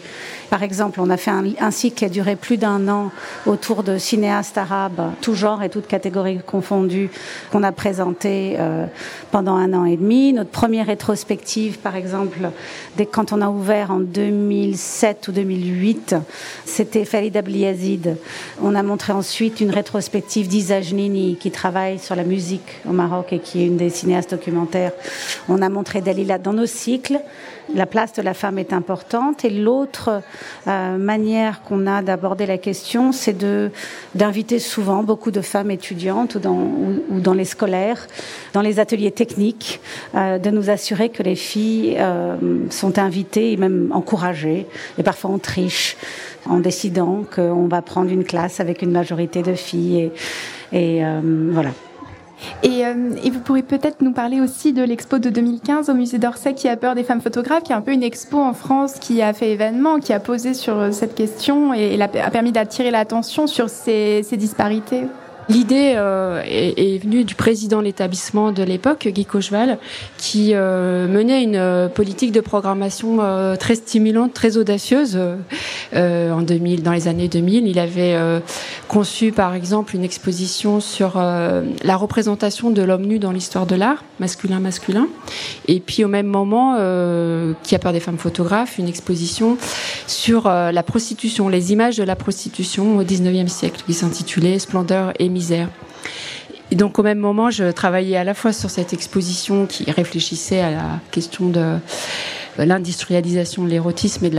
Par 0.51 0.63
exemple, 0.63 1.01
on 1.01 1.11
a 1.11 1.17
fait 1.17 1.33
un, 1.33 1.71
cycle 1.71 1.97
qui 1.97 2.05
a 2.05 2.09
duré 2.09 2.37
plus 2.37 2.59
d'un 2.59 2.89
an 2.89 3.11
autour 3.47 3.83
de 3.83 3.99
cinéastes 3.99 4.57
arabes, 4.57 5.11
tout 5.21 5.35
genre 5.35 5.63
et 5.63 5.69
toutes 5.69 5.89
catégories 5.89 6.39
confondues, 6.47 7.11
qu'on 7.51 7.63
a 7.63 7.73
présenté 7.73 8.57
euh, 8.59 8.87
pendant 9.31 9.57
un 9.57 9.73
an 9.73 9.85
et 9.85 9.97
demi. 9.97 10.33
Notre 10.33 10.51
première 10.51 10.87
rétrospective, 10.87 11.79
par 11.79 11.97
exemple, 11.97 12.39
dès 12.97 13.07
quand 13.07 13.33
on 13.33 13.41
a 13.41 13.49
ouvert 13.49 13.84
en 13.91 14.01
2007 14.01 15.29
ou 15.29 15.33
2008, 15.33 16.17
c'était 16.65 17.05
Farid 17.05 17.35
Yazid. 17.49 18.17
On 18.63 18.75
a 18.75 18.83
montré 18.83 19.13
ensuite 19.13 19.61
une 19.61 19.71
rétrospective 19.71 20.49
d'Isa 20.49 20.81
Nini, 20.81 21.37
qui 21.39 21.51
travaille 21.51 21.99
sur 21.99 22.15
la 22.15 22.25
musique 22.25 22.81
au 22.89 22.93
Maroc 22.93 23.33
et 23.33 23.39
qui 23.39 23.63
est 23.63 23.67
une 23.67 23.77
des 23.77 23.91
cinéastes 23.91 24.31
documentaires. 24.33 24.93
On 25.49 25.63
a 25.63 25.69
montré 25.69 26.01
Dalila 26.01 26.39
dans 26.39 26.53
nos 26.53 26.67
cycles 26.67 27.21
la 27.73 27.87
place 27.87 28.13
de 28.13 28.23
la 28.23 28.35
femme 28.35 28.59
est 28.59 28.73
importante. 28.73 29.45
Et 29.45 29.51
l'autre 29.51 30.23
euh, 30.67 30.97
manière 30.97 31.63
qu'on 31.63 31.87
a 31.87 32.03
d'aborder 32.03 32.47
la 32.47 32.59
question, 32.59 33.13
c'est 33.13 33.37
d'inviter 34.15 34.59
souvent 34.59 35.03
beaucoup 35.03 35.31
de 35.31 35.41
femmes 35.41 35.71
étudiantes 35.71 36.37
ou 36.37 37.21
dans, 37.21 37.35
les 37.35 37.45
scolaires, 37.45 38.07
dans 38.53 38.61
les 38.61 38.81
ateliers 38.81 39.13
techniques, 39.13 39.81
euh, 40.15 40.39
de 40.39 40.51
nous 40.51 40.71
assurer 40.71 41.09
que 41.09 41.23
les 41.23 41.37
filles 41.37 41.97
euh, 41.99 42.37
sont 42.71 42.99
invitées 42.99 43.53
et 43.53 43.57
même 43.57 43.91
encouragées. 43.93 44.67
Et 44.99 45.03
parfois 45.03 45.31
on 45.31 45.39
triche 45.39 45.97
en 46.47 46.59
décidant 46.59 47.25
qu'on 47.35 47.67
va 47.69 47.81
prendre 47.81 48.11
une 48.11 48.25
classe 48.25 48.61
avec 48.61 48.83
une 48.83 48.91
majorité 48.91 49.43
de 49.43 49.55
filles. 49.55 50.11
Et 50.73 51.03
voilà. 51.51 51.71
Euh, 52.65 53.17
et, 53.23 53.31
vous 53.31 53.41
pourrez 53.41 53.63
peut-être 53.63 54.01
nous 54.01 54.13
parler 54.13 54.41
aussi 54.41 54.73
de 54.73 54.83
l'expo 54.83 55.19
de 55.19 55.31
2015 55.31 55.91
au 55.91 55.95
musée 55.95 56.19
d'Orsay 56.19 56.55
qui 56.55 56.69
a 56.69 56.77
peur 56.77 56.95
des 56.95 57.05
femmes 57.05 57.21
photographes, 57.21 57.63
qui 57.63 57.73
est 57.73 57.77
un 57.77 57.81
peu 57.81 57.93
une 57.93 58.03
expo 58.03 58.39
en 58.39 58.55
France 58.55 58.95
qui 59.01 59.23
a 59.23 59.33
fait 59.33 59.51
événement, 59.51 59.99
qui 59.99 60.13
a 60.13 60.21
posé 60.21 60.55
sur 60.55 60.79
euh, 60.79 60.93
cette 60.93 61.15
question 61.15 61.75
et, 61.75 62.01
a 62.01 62.31
permis 62.31 62.53
d'attirer 62.53 62.91
l'attention 62.91 63.47
sur 63.47 63.69
ces 63.69 64.23
disparités. 64.33 65.03
L'idée 65.51 65.95
euh, 65.97 66.43
est, 66.47 67.03
venue 67.03 67.25
du 67.25 67.35
président 67.35 67.81
de 67.81 67.85
l'établissement 67.85 68.51
de 68.51 68.63
l'époque, 68.63 69.07
Guy 69.09 69.27
Cocheval, 69.27 69.79
qui 70.17 70.55
menait 70.55 71.43
une 71.43 71.91
politique 71.95 72.33
de 72.33 72.41
programmation 72.41 73.19
très 73.59 73.75
stimulante, 73.75 74.33
très 74.33 74.57
audacieuse 74.57 75.19
en 75.95 76.43
2000, 76.43 76.83
dans 76.83 76.93
les 76.93 77.09
années 77.09 77.29
2000. 77.29 77.67
Il 77.67 77.79
avait 77.79 78.17
conçu, 78.89 79.33
par 79.33 79.55
exemple, 79.55 79.95
une 79.95 80.05
exposition 80.05 80.81
sur 80.81 81.17
la 81.17 81.97
représentation 81.97 82.71
de 82.71 82.83
l'homme 82.83 83.07
nu 83.07 83.19
dans 83.19 83.33
l'histoire 83.33 83.67
de 83.67 83.75
l'art, 83.75 84.05
masculin-masculin. 84.21 85.09
Et 85.69 85.81
puis, 85.81 86.05
au 86.05 86.09
même 86.09 86.27
moment, 86.27 86.75
qui 87.63 87.75
a 87.75 87.79
peur 87.79 87.93
des 87.93 88.01
femmes 88.01 88.19
photographes, 88.19 88.79
une 88.79 88.89
exposition 88.89 89.57
sur 90.07 90.49
la 90.49 90.83
prostitution, 90.83 91.49
les 91.49 91.73
images 91.73 91.97
de 91.97 92.05
la 92.05 92.17
prostitution 92.17 92.97
au 92.99 93.03
19e 93.03 93.49
siècle, 93.49 93.83
qui 93.87 93.95
s'intitulait 93.95 94.59
Splendeur 94.59 95.13
et 95.19 95.29
misère. 95.29 95.69
Et 96.71 96.77
donc 96.77 96.99
au 96.99 97.03
même 97.03 97.19
moment, 97.19 97.51
je 97.51 97.71
travaillais 97.71 98.17
à 98.17 98.25
la 98.25 98.35
fois 98.35 98.53
sur 98.53 98.71
cette 98.71 98.93
exposition 98.93 99.67
qui 99.67 99.89
réfléchissait 99.91 100.61
à 100.61 100.71
la 100.71 101.01
question 101.11 101.49
de 101.49 101.77
l'industrialisation 102.59 103.65
de 103.65 103.69
l'érotisme 103.69 104.25
et 104.27 104.33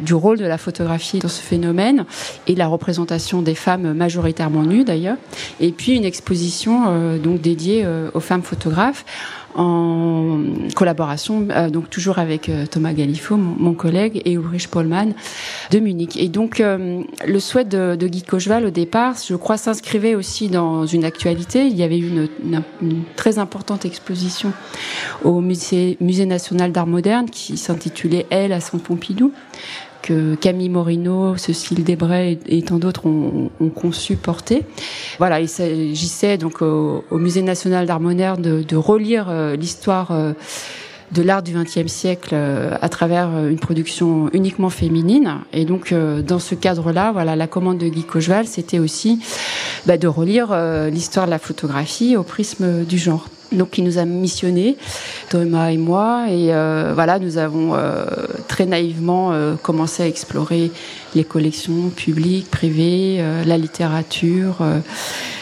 du 0.00 0.14
rôle 0.14 0.38
de 0.38 0.44
la 0.44 0.58
photographie 0.58 1.18
dans 1.18 1.28
ce 1.28 1.40
phénomène 1.40 2.04
et 2.46 2.54
la 2.54 2.66
représentation 2.66 3.42
des 3.42 3.54
femmes 3.54 3.92
majoritairement 3.92 4.62
nues 4.62 4.84
d'ailleurs. 4.84 5.16
Et 5.60 5.72
puis 5.72 5.96
une 5.96 6.04
exposition 6.04 6.84
euh, 6.88 7.18
donc 7.18 7.40
dédiée 7.40 7.82
euh, 7.84 8.10
aux 8.14 8.20
femmes 8.20 8.42
photographes 8.42 9.04
en 9.54 10.38
collaboration, 10.74 11.48
euh, 11.50 11.70
donc 11.70 11.90
toujours 11.90 12.18
avec 12.18 12.48
euh, 12.48 12.66
Thomas 12.66 12.92
Galifo, 12.92 13.36
mon, 13.36 13.74
collègue, 13.74 14.22
et 14.24 14.32
Ulrich 14.32 14.68
Pollmann 14.68 15.14
de 15.70 15.78
Munich. 15.78 16.16
Et 16.16 16.28
donc, 16.28 16.60
euh, 16.60 17.02
le 17.26 17.40
souhait 17.40 17.64
de, 17.64 17.96
de, 17.96 18.06
Guy 18.06 18.22
Cocheval 18.22 18.64
au 18.64 18.70
départ, 18.70 19.16
je 19.26 19.34
crois, 19.34 19.56
s'inscrivait 19.56 20.14
aussi 20.14 20.48
dans 20.48 20.86
une 20.86 21.04
actualité. 21.04 21.66
Il 21.66 21.76
y 21.76 21.82
avait 21.82 21.98
eu 21.98 22.08
une, 22.08 22.28
une, 22.82 23.02
très 23.16 23.38
importante 23.38 23.84
exposition 23.84 24.52
au 25.24 25.40
musée, 25.40 25.96
musée 26.00 26.26
national 26.26 26.72
d'art 26.72 26.86
moderne 26.86 27.28
qui 27.28 27.56
s'intitulait 27.56 28.26
Elle 28.30 28.52
à 28.52 28.60
Centre 28.60 28.84
Pompidou 28.84 29.32
que 30.02 30.34
Camille 30.34 30.68
Morino, 30.68 31.36
Cécile 31.36 31.84
Desbray 31.84 32.38
et, 32.46 32.62
tant 32.62 32.78
d'autres 32.78 33.06
ont, 33.06 33.50
conçu, 33.74 34.16
porté. 34.16 34.64
Voilà, 35.18 35.40
il 35.40 35.48
s'agissait 35.48 36.38
donc 36.38 36.62
au, 36.62 37.04
Musée 37.12 37.42
national 37.42 37.86
d'art 37.86 38.00
moderne 38.00 38.42
de, 38.42 38.76
relire 38.76 39.26
euh, 39.28 39.56
l'histoire 39.56 40.10
euh, 40.10 40.32
de 41.12 41.22
l'art 41.22 41.42
du 41.42 41.52
XXe 41.52 41.86
siècle 41.86 42.30
euh, 42.32 42.76
à 42.80 42.88
travers 42.88 43.46
une 43.46 43.58
production 43.58 44.30
uniquement 44.32 44.70
féminine. 44.70 45.38
Et 45.52 45.64
donc, 45.64 45.92
dans 45.92 46.38
ce 46.38 46.54
cadre-là, 46.54 47.12
voilà, 47.12 47.36
la 47.36 47.46
commande 47.46 47.78
de 47.78 47.88
Guy 47.88 48.04
Cocheval, 48.04 48.46
c'était 48.46 48.78
aussi 48.78 49.20
bah, 49.86 49.98
de 49.98 50.08
relire 50.08 50.56
l'histoire 50.90 51.26
de 51.26 51.30
la 51.30 51.38
photographie 51.38 52.16
au 52.16 52.22
prisme 52.22 52.84
du 52.84 52.98
genre 52.98 53.26
donc 53.52 53.70
qui 53.70 53.82
nous 53.82 53.98
a 53.98 54.04
missionné 54.04 54.76
Thomas 55.28 55.70
et 55.70 55.76
moi, 55.76 56.26
et 56.28 56.52
euh, 56.52 56.92
voilà, 56.94 57.18
nous 57.18 57.38
avons 57.38 57.74
euh, 57.74 58.04
très 58.48 58.66
naïvement 58.66 59.32
euh, 59.32 59.56
commencé 59.56 60.02
à 60.02 60.06
explorer 60.06 60.70
les 61.14 61.24
collections 61.24 61.90
publiques, 61.90 62.50
privées, 62.50 63.22
la 63.44 63.58
littérature, 63.58 64.58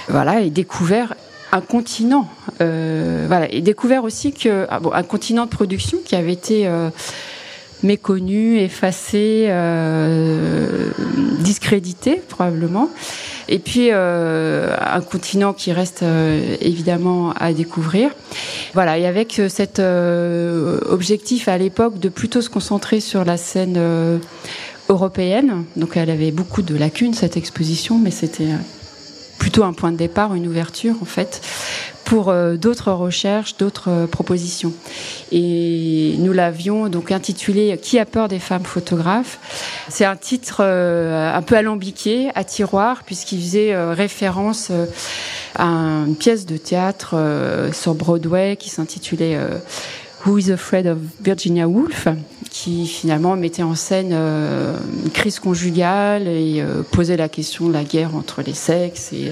voilà, 0.08 0.40
et 0.40 0.48
découvert 0.48 1.14
un 1.52 1.60
continent, 1.60 2.26
voilà, 2.58 3.46
et 3.50 3.60
découvert 3.60 4.04
aussi 4.04 4.32
que 4.32 4.66
ah 4.70 4.80
bon, 4.80 4.92
un 4.92 5.02
continent 5.02 5.44
de 5.44 5.50
production 5.50 5.98
qui 6.02 6.16
avait 6.16 6.32
été 6.32 6.66
méconnu, 7.82 8.58
effacé, 8.60 9.52
discrédité 11.40 12.22
probablement. 12.28 12.88
Et 13.49 13.59
puis 13.59 13.88
euh, 13.90 14.76
un 14.78 15.00
continent 15.00 15.52
qui 15.55 15.73
reste 15.73 16.02
euh, 16.02 16.57
évidemment 16.61 17.33
à 17.33 17.52
découvrir. 17.52 18.11
Voilà, 18.75 18.99
et 18.99 19.07
avec 19.07 19.38
euh, 19.38 19.49
cet 19.49 19.81
objectif 20.90 21.49
à 21.49 21.57
l'époque 21.57 21.99
de 21.99 22.09
plutôt 22.09 22.43
se 22.43 22.50
concentrer 22.50 23.00
sur 23.00 23.25
la 23.25 23.37
scène 23.37 23.81
européenne. 24.88 25.64
Donc 25.76 25.97
elle 25.97 26.11
avait 26.11 26.31
beaucoup 26.31 26.62
de 26.62 26.76
lacunes 26.76 27.14
cette 27.14 27.37
exposition, 27.37 27.99
mais 27.99 28.11
c'était 28.11 28.49
plutôt 29.38 29.64
un 29.64 29.73
point 29.73 29.93
de 29.93 29.97
départ, 29.97 30.35
une 30.35 30.47
ouverture 30.47 30.97
en 31.00 31.07
fait 31.07 31.40
pour 32.08 32.30
euh, 32.30 32.56
d'autres 32.56 32.90
recherches, 32.90 33.58
d'autres 33.58 33.90
euh, 33.90 34.06
propositions. 34.06 34.72
Et 35.30 36.14
nous 36.18 36.32
l'avions 36.32 36.88
donc 36.88 37.12
intitulé 37.12 37.78
Qui 37.80 37.98
a 37.98 38.06
peur 38.06 38.28
des 38.28 38.38
femmes 38.38 38.64
photographes? 38.64 39.38
C'est 39.90 40.06
un 40.06 40.16
titre 40.16 40.60
euh, 40.62 41.30
un 41.34 41.42
peu 41.42 41.54
alambiqué, 41.54 42.30
à 42.34 42.44
tiroir, 42.44 43.02
puisqu'il 43.04 43.40
faisait 43.40 43.76
référence 43.92 44.72
à 45.54 45.66
une 45.66 46.16
pièce 46.16 46.46
de 46.46 46.56
théâtre 46.56 47.14
sur 47.72 47.94
Broadway 47.94 48.56
qui 48.56 48.70
s'intitulait 48.70 49.38
Who 50.24 50.38
is 50.38 50.50
Afraid 50.50 50.86
of 50.86 50.98
Virginia 51.20 51.68
Woolf? 51.68 52.08
Qui 52.50 52.87
finalement 52.87 53.37
mettait 53.37 53.62
en 53.62 53.75
scène 53.75 54.12
une 54.12 55.11
crise 55.11 55.38
conjugale 55.38 56.26
et 56.26 56.64
posait 56.90 57.17
la 57.17 57.28
question 57.28 57.69
de 57.69 57.73
la 57.73 57.85
guerre 57.85 58.14
entre 58.17 58.43
les 58.43 58.55
sexes 58.55 59.12
et 59.12 59.31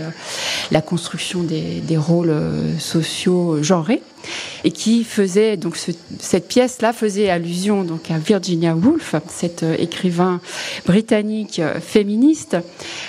la 0.70 0.82
construction 0.82 1.42
des, 1.42 1.96
rôles 1.96 2.34
sociaux 2.78 3.62
genrés 3.62 4.02
et 4.64 4.70
qui 4.70 5.04
faisait 5.04 5.56
donc 5.56 5.78
cette 6.18 6.48
pièce-là 6.48 6.92
faisait 6.92 7.30
allusion 7.30 7.84
donc 7.84 8.10
à 8.10 8.18
Virginia 8.18 8.74
Woolf, 8.74 9.14
cet 9.28 9.64
écrivain 9.78 10.40
britannique 10.84 11.60
féministe 11.80 12.56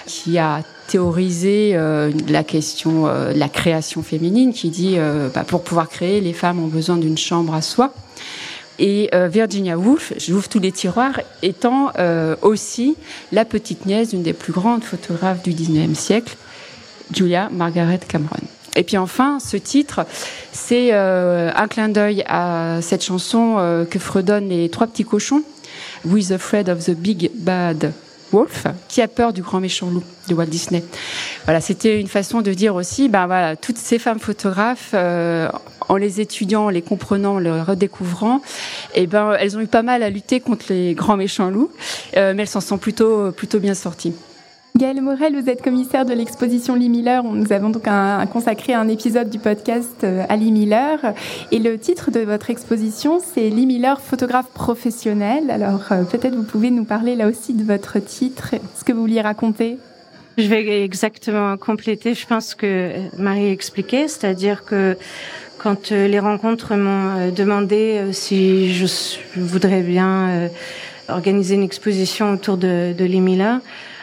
qui 0.06 0.38
a 0.38 0.64
théorisé 0.88 1.72
euh, 1.76 2.12
la 2.30 2.44
question 2.44 3.08
euh, 3.08 3.34
de 3.34 3.40
la 3.40 3.50
création 3.50 4.02
féminine, 4.02 4.54
qui 4.54 4.70
dit 4.70 4.96
euh, 4.98 5.30
bah, 5.34 5.44
pour 5.46 5.64
pouvoir 5.64 5.90
créer, 5.90 6.22
les 6.22 6.34
femmes 6.34 6.60
ont 6.60 6.68
besoin 6.68 6.98
d'une 6.98 7.18
chambre 7.18 7.54
à 7.54 7.62
soi. 7.62 7.94
Et 8.80 9.10
Virginia 9.30 9.78
Woolf, 9.78 10.14
j'ouvre 10.18 10.48
tous 10.48 10.60
les 10.60 10.72
tiroirs, 10.72 11.20
étant 11.42 11.92
aussi 12.42 12.96
la 13.32 13.44
petite 13.44 13.86
nièce 13.86 14.10
d'une 14.10 14.24
des 14.24 14.34
plus 14.34 14.54
grandes 14.54 14.84
photographes 14.84 15.42
du 15.42 15.52
19e 15.52 15.96
siècle, 15.96 16.36
Julia 17.14 17.50
Margaret 17.52 18.00
Cameron. 18.08 18.38
Et 18.76 18.84
puis 18.84 18.98
enfin, 18.98 19.40
ce 19.40 19.58
titre, 19.58 20.06
c'est 20.52 20.92
un 20.94 21.68
clin 21.68 21.90
d'œil 21.90 22.24
à 22.28 22.78
cette 22.82 23.04
chanson 23.04 23.86
que 23.90 23.98
fredonnent 23.98 24.50
les 24.50 24.70
trois 24.70 24.86
petits 24.86 25.06
cochons, 25.06 25.42
With 26.06 26.38
Fred 26.38 26.70
of 26.70 26.86
the 26.86 26.92
Big 26.92 27.32
Bad 27.34 27.94
Wolf, 28.32 28.66
qui 28.88 29.02
a 29.02 29.08
peur 29.08 29.34
du 29.34 29.42
grand 29.42 29.60
méchant 29.60 29.90
loup 29.90 30.04
de 30.28 30.34
Walt 30.34 30.46
Disney. 30.48 30.84
Voilà, 31.46 31.62
c'était 31.62 32.00
une 32.00 32.08
façon 32.08 32.42
de 32.42 32.54
dire 32.54 32.76
aussi, 32.76 33.10
ben 33.10 33.26
voilà, 33.26 33.56
toutes 33.56 33.78
ces 33.78 34.00
femmes 34.00 34.20
photographes, 34.20 34.92
euh, 34.94 35.50
en 35.90 35.96
les 35.96 36.22
étudiant, 36.22 36.66
en 36.66 36.70
les 36.70 36.82
comprenant, 36.82 37.36
en 37.36 37.40
les 37.40 37.62
redécouvrant, 37.62 38.42
eh 38.96 39.08
ben 39.08 39.34
elles 39.40 39.58
ont 39.58 39.62
eu 39.62 39.68
pas 39.68 39.84
mal 39.84 40.04
à 40.04 40.10
lutter 40.10 40.40
contre 40.40 40.66
les 40.70 40.94
grands 40.94 41.18
méchants 41.18 41.50
loups, 41.50 41.72
euh, 42.16 42.34
mais 42.36 42.44
elles 42.44 42.48
s'en 42.48 42.62
sont 42.62 42.78
plutôt 42.78 43.32
plutôt 43.32 43.60
bien 43.60 43.74
sorties. 43.74 44.14
Gaëlle 44.78 45.02
Morel, 45.02 45.34
vous 45.34 45.50
êtes 45.50 45.64
commissaire 45.64 46.06
de 46.06 46.14
l'exposition 46.14 46.76
Lee 46.76 46.90
Miller. 46.90 47.24
Nous 47.24 47.52
avons 47.52 47.72
donc 47.72 47.88
un, 47.88 48.24
consacré 48.28 48.76
un 48.76 48.88
épisode 48.88 49.28
du 49.28 49.40
podcast 49.40 50.04
euh, 50.04 50.24
à 50.30 50.36
Lee 50.36 50.52
Miller. 50.52 51.00
Et 51.52 51.58
le 51.58 51.80
titre 51.80 52.12
de 52.12 52.20
votre 52.20 52.52
exposition, 52.52 53.20
c'est 53.20 53.50
Lee 53.50 53.66
Miller, 53.66 54.00
photographe 54.00 54.50
professionnel. 54.54 55.50
Alors 55.50 55.92
euh, 55.92 56.04
peut-être 56.04 56.36
vous 56.36 56.44
pouvez 56.44 56.70
nous 56.70 56.86
parler 56.86 57.16
là 57.16 57.28
aussi 57.28 57.56
de 57.56 57.64
votre 57.64 57.98
titre, 57.98 58.54
ce 58.78 58.84
que 58.84 58.94
vous 58.94 59.02
vouliez 59.02 59.22
raconter. 59.22 59.80
Je 60.38 60.48
vais 60.48 60.84
exactement 60.84 61.58
compléter, 61.58 62.14
je 62.14 62.28
pense 62.28 62.54
que 62.54 62.92
Marie 63.18 63.50
expliquait, 63.50 64.08
c'est-à-dire 64.08 64.64
que 64.66 64.96
quand 65.58 65.92
euh, 65.92 66.08
les 66.08 66.20
rencontres 66.20 66.76
m'ont 66.76 67.32
demandé 67.32 68.02
si 68.12 68.74
je 68.74 68.86
voudrais 69.36 69.82
bien 69.82 70.50
organiser 71.10 71.56
une 71.56 71.64
exposition 71.64 72.34
autour 72.34 72.58
de, 72.58 72.94
de 72.98 73.06
Lee 73.06 73.22
Miller, 73.22 73.60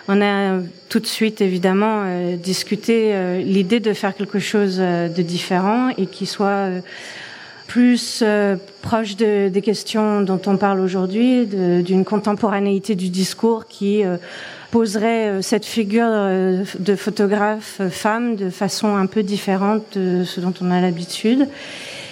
on 0.06 0.20
a 0.20 0.60
tout 0.88 1.00
de 1.00 1.06
suite 1.06 1.40
évidemment 1.40 2.02
euh, 2.04 2.36
discuté 2.36 3.14
euh, 3.14 3.40
l'idée 3.40 3.80
de 3.80 3.92
faire 3.94 4.14
quelque 4.14 4.38
chose 4.38 4.76
euh, 4.78 5.08
de 5.08 5.22
différent 5.22 5.88
et 5.96 6.06
qui 6.06 6.26
soit 6.26 6.68
plus 7.66 8.22
proche 8.82 9.16
de, 9.16 9.48
des 9.48 9.62
questions 9.62 10.20
dont 10.20 10.40
on 10.46 10.58
parle 10.58 10.80
aujourd'hui, 10.80 11.46
d'une 11.46 12.04
contemporanéité 12.04 12.94
du 12.94 13.08
discours 13.08 13.66
qui 13.66 14.02
poserait 14.74 15.40
cette 15.40 15.64
figure 15.64 16.10
de 16.10 16.96
photographe 16.96 17.80
femme 17.90 18.34
de 18.34 18.50
façon 18.50 18.96
un 18.96 19.06
peu 19.06 19.22
différente 19.22 19.96
de 19.96 20.24
ce 20.24 20.40
dont 20.40 20.52
on 20.60 20.72
a 20.72 20.80
l'habitude. 20.80 21.46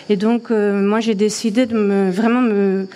Et 0.09 0.15
donc, 0.15 0.51
moi, 0.51 1.01
j'ai 1.01 1.17
décidé 1.17 1.67
de 1.67 1.75
me 1.77 2.09
vraiment 2.13 2.41
me 2.41 2.87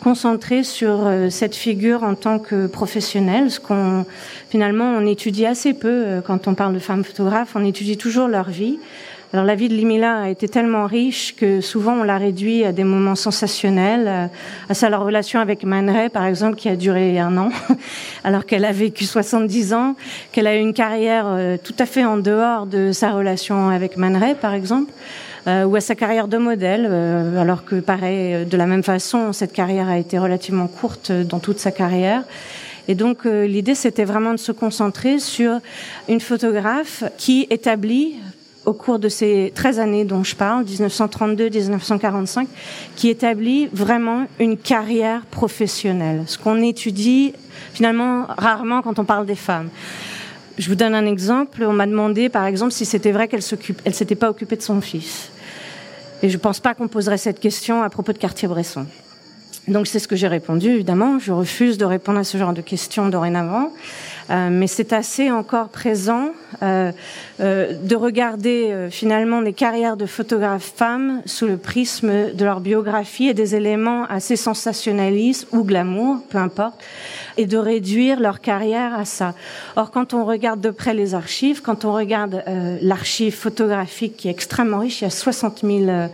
concentrer 0.00 0.62
sur 0.62 1.06
euh, 1.06 1.30
cette 1.30 1.54
figure 1.54 2.02
en 2.02 2.14
tant 2.14 2.38
que 2.38 2.66
professionnelle, 2.66 3.50
ce 3.50 3.60
qu'on 3.60 4.04
finalement 4.50 4.84
on 4.84 5.06
étudie 5.06 5.46
assez 5.46 5.74
peu 5.74 5.88
euh, 5.88 6.20
quand 6.20 6.48
on 6.48 6.54
parle 6.54 6.74
de 6.74 6.78
femmes 6.78 7.04
photographes, 7.04 7.52
on 7.54 7.64
étudie 7.64 7.96
toujours 7.96 8.28
leur 8.28 8.50
vie. 8.50 8.78
Alors 9.32 9.44
la 9.44 9.54
vie 9.54 9.68
de 9.68 9.74
Limila 9.74 10.22
a 10.22 10.28
été 10.28 10.48
tellement 10.48 10.86
riche 10.86 11.34
que 11.36 11.60
souvent 11.60 11.94
on 11.94 12.02
l'a 12.02 12.16
réduit 12.16 12.64
à 12.64 12.72
des 12.72 12.84
moments 12.84 13.16
sensationnels, 13.16 14.06
euh, 14.06 14.26
à 14.68 14.74
sa 14.74 14.88
relation 14.96 15.40
avec 15.40 15.64
Man 15.64 15.90
Ray 15.90 16.08
par 16.08 16.24
exemple 16.24 16.56
qui 16.56 16.68
a 16.68 16.76
duré 16.76 17.18
un 17.18 17.36
an, 17.36 17.50
alors 18.24 18.46
qu'elle 18.46 18.64
a 18.64 18.72
vécu 18.72 19.04
70 19.04 19.74
ans, 19.74 19.96
qu'elle 20.32 20.46
a 20.46 20.56
eu 20.56 20.60
une 20.60 20.74
carrière 20.74 21.26
tout 21.64 21.74
à 21.78 21.86
fait 21.86 22.04
en 22.04 22.16
dehors 22.16 22.66
de 22.66 22.92
sa 22.92 23.10
relation 23.10 23.68
avec 23.68 23.96
Man 23.96 24.16
Ray 24.16 24.34
par 24.34 24.54
exemple. 24.54 24.92
Euh, 25.46 25.64
ou 25.64 25.76
à 25.76 25.80
sa 25.80 25.94
carrière 25.94 26.26
de 26.26 26.38
modèle, 26.38 26.88
euh, 26.90 27.40
alors 27.40 27.64
que 27.64 27.76
pareil, 27.76 28.34
euh, 28.34 28.44
de 28.44 28.56
la 28.56 28.66
même 28.66 28.82
façon, 28.82 29.32
cette 29.32 29.52
carrière 29.52 29.88
a 29.88 29.96
été 29.96 30.18
relativement 30.18 30.66
courte 30.66 31.12
dans 31.12 31.38
toute 31.38 31.60
sa 31.60 31.70
carrière. 31.70 32.24
Et 32.88 32.96
donc 32.96 33.24
l'idée, 33.24 33.74
c'était 33.74 34.04
vraiment 34.04 34.30
de 34.30 34.38
se 34.38 34.52
concentrer 34.52 35.18
sur 35.18 35.58
une 36.08 36.20
photographe 36.20 37.02
qui 37.18 37.48
établit 37.50 38.14
au 38.66 38.72
cours 38.72 38.98
de 38.98 39.08
ces 39.08 39.52
13 39.54 39.78
années 39.78 40.04
dont 40.04 40.22
je 40.24 40.36
parle, 40.36 40.64
1932-1945, 40.64 42.46
qui 42.96 43.08
établit 43.08 43.68
vraiment 43.72 44.26
une 44.38 44.58
carrière 44.58 45.22
professionnelle, 45.26 46.24
ce 46.26 46.36
qu'on 46.36 46.60
étudie 46.60 47.32
finalement 47.72 48.26
rarement 48.28 48.82
quand 48.82 48.98
on 48.98 49.04
parle 49.04 49.24
des 49.24 49.36
femmes. 49.36 49.70
Je 50.58 50.68
vous 50.68 50.74
donne 50.74 50.94
un 50.94 51.06
exemple. 51.06 51.64
On 51.64 51.72
m'a 51.72 51.86
demandé, 51.86 52.28
par 52.28 52.44
exemple, 52.46 52.72
si 52.72 52.84
c'était 52.84 53.12
vrai 53.12 53.28
qu'elle 53.28 53.42
s'était 53.42 54.14
pas 54.14 54.30
occupée 54.30 54.56
de 54.56 54.62
son 54.62 54.80
fils. 54.80 55.30
Et 56.22 56.28
je 56.28 56.36
ne 56.36 56.40
pense 56.40 56.60
pas 56.60 56.74
qu'on 56.74 56.88
poserait 56.88 57.18
cette 57.18 57.40
question 57.40 57.82
à 57.82 57.90
propos 57.90 58.12
de 58.12 58.18
Cartier-Bresson. 58.18 58.86
Donc 59.68 59.86
c'est 59.86 59.98
ce 59.98 60.08
que 60.08 60.16
j'ai 60.16 60.28
répondu, 60.28 60.70
évidemment. 60.70 61.18
Je 61.18 61.32
refuse 61.32 61.76
de 61.76 61.84
répondre 61.84 62.18
à 62.18 62.24
ce 62.24 62.38
genre 62.38 62.52
de 62.52 62.62
questions 62.62 63.08
dorénavant. 63.08 63.70
Euh, 64.30 64.48
mais 64.50 64.66
c'est 64.66 64.92
assez 64.92 65.30
encore 65.30 65.68
présent 65.68 66.30
euh, 66.62 66.90
euh, 67.40 67.74
de 67.80 67.94
regarder 67.94 68.88
finalement 68.90 69.40
les 69.40 69.52
carrières 69.52 69.96
de 69.96 70.06
photographes 70.06 70.72
femmes 70.74 71.22
sous 71.26 71.46
le 71.46 71.56
prisme 71.56 72.32
de 72.32 72.44
leur 72.44 72.60
biographie 72.60 73.28
et 73.28 73.34
des 73.34 73.54
éléments 73.54 74.04
assez 74.06 74.36
sensationnalistes 74.36 75.46
ou 75.52 75.62
glamour, 75.62 76.18
peu 76.28 76.38
importe, 76.38 76.82
et 77.36 77.46
de 77.46 77.58
réduire 77.58 78.18
leur 78.18 78.40
carrière 78.40 78.94
à 78.94 79.04
ça. 79.04 79.34
Or, 79.76 79.90
quand 79.90 80.14
on 80.14 80.24
regarde 80.24 80.60
de 80.60 80.70
près 80.70 80.94
les 80.94 81.14
archives, 81.14 81.60
quand 81.62 81.84
on 81.84 81.92
regarde 81.92 82.42
l'archive 82.80 83.34
photographique 83.34 84.16
qui 84.16 84.28
est 84.28 84.30
extrêmement 84.30 84.78
riche, 84.78 85.02
il 85.02 85.04
y 85.04 85.06
a 85.06 85.10
60 85.10 85.60
000 85.62 85.84
euh, 85.84 86.08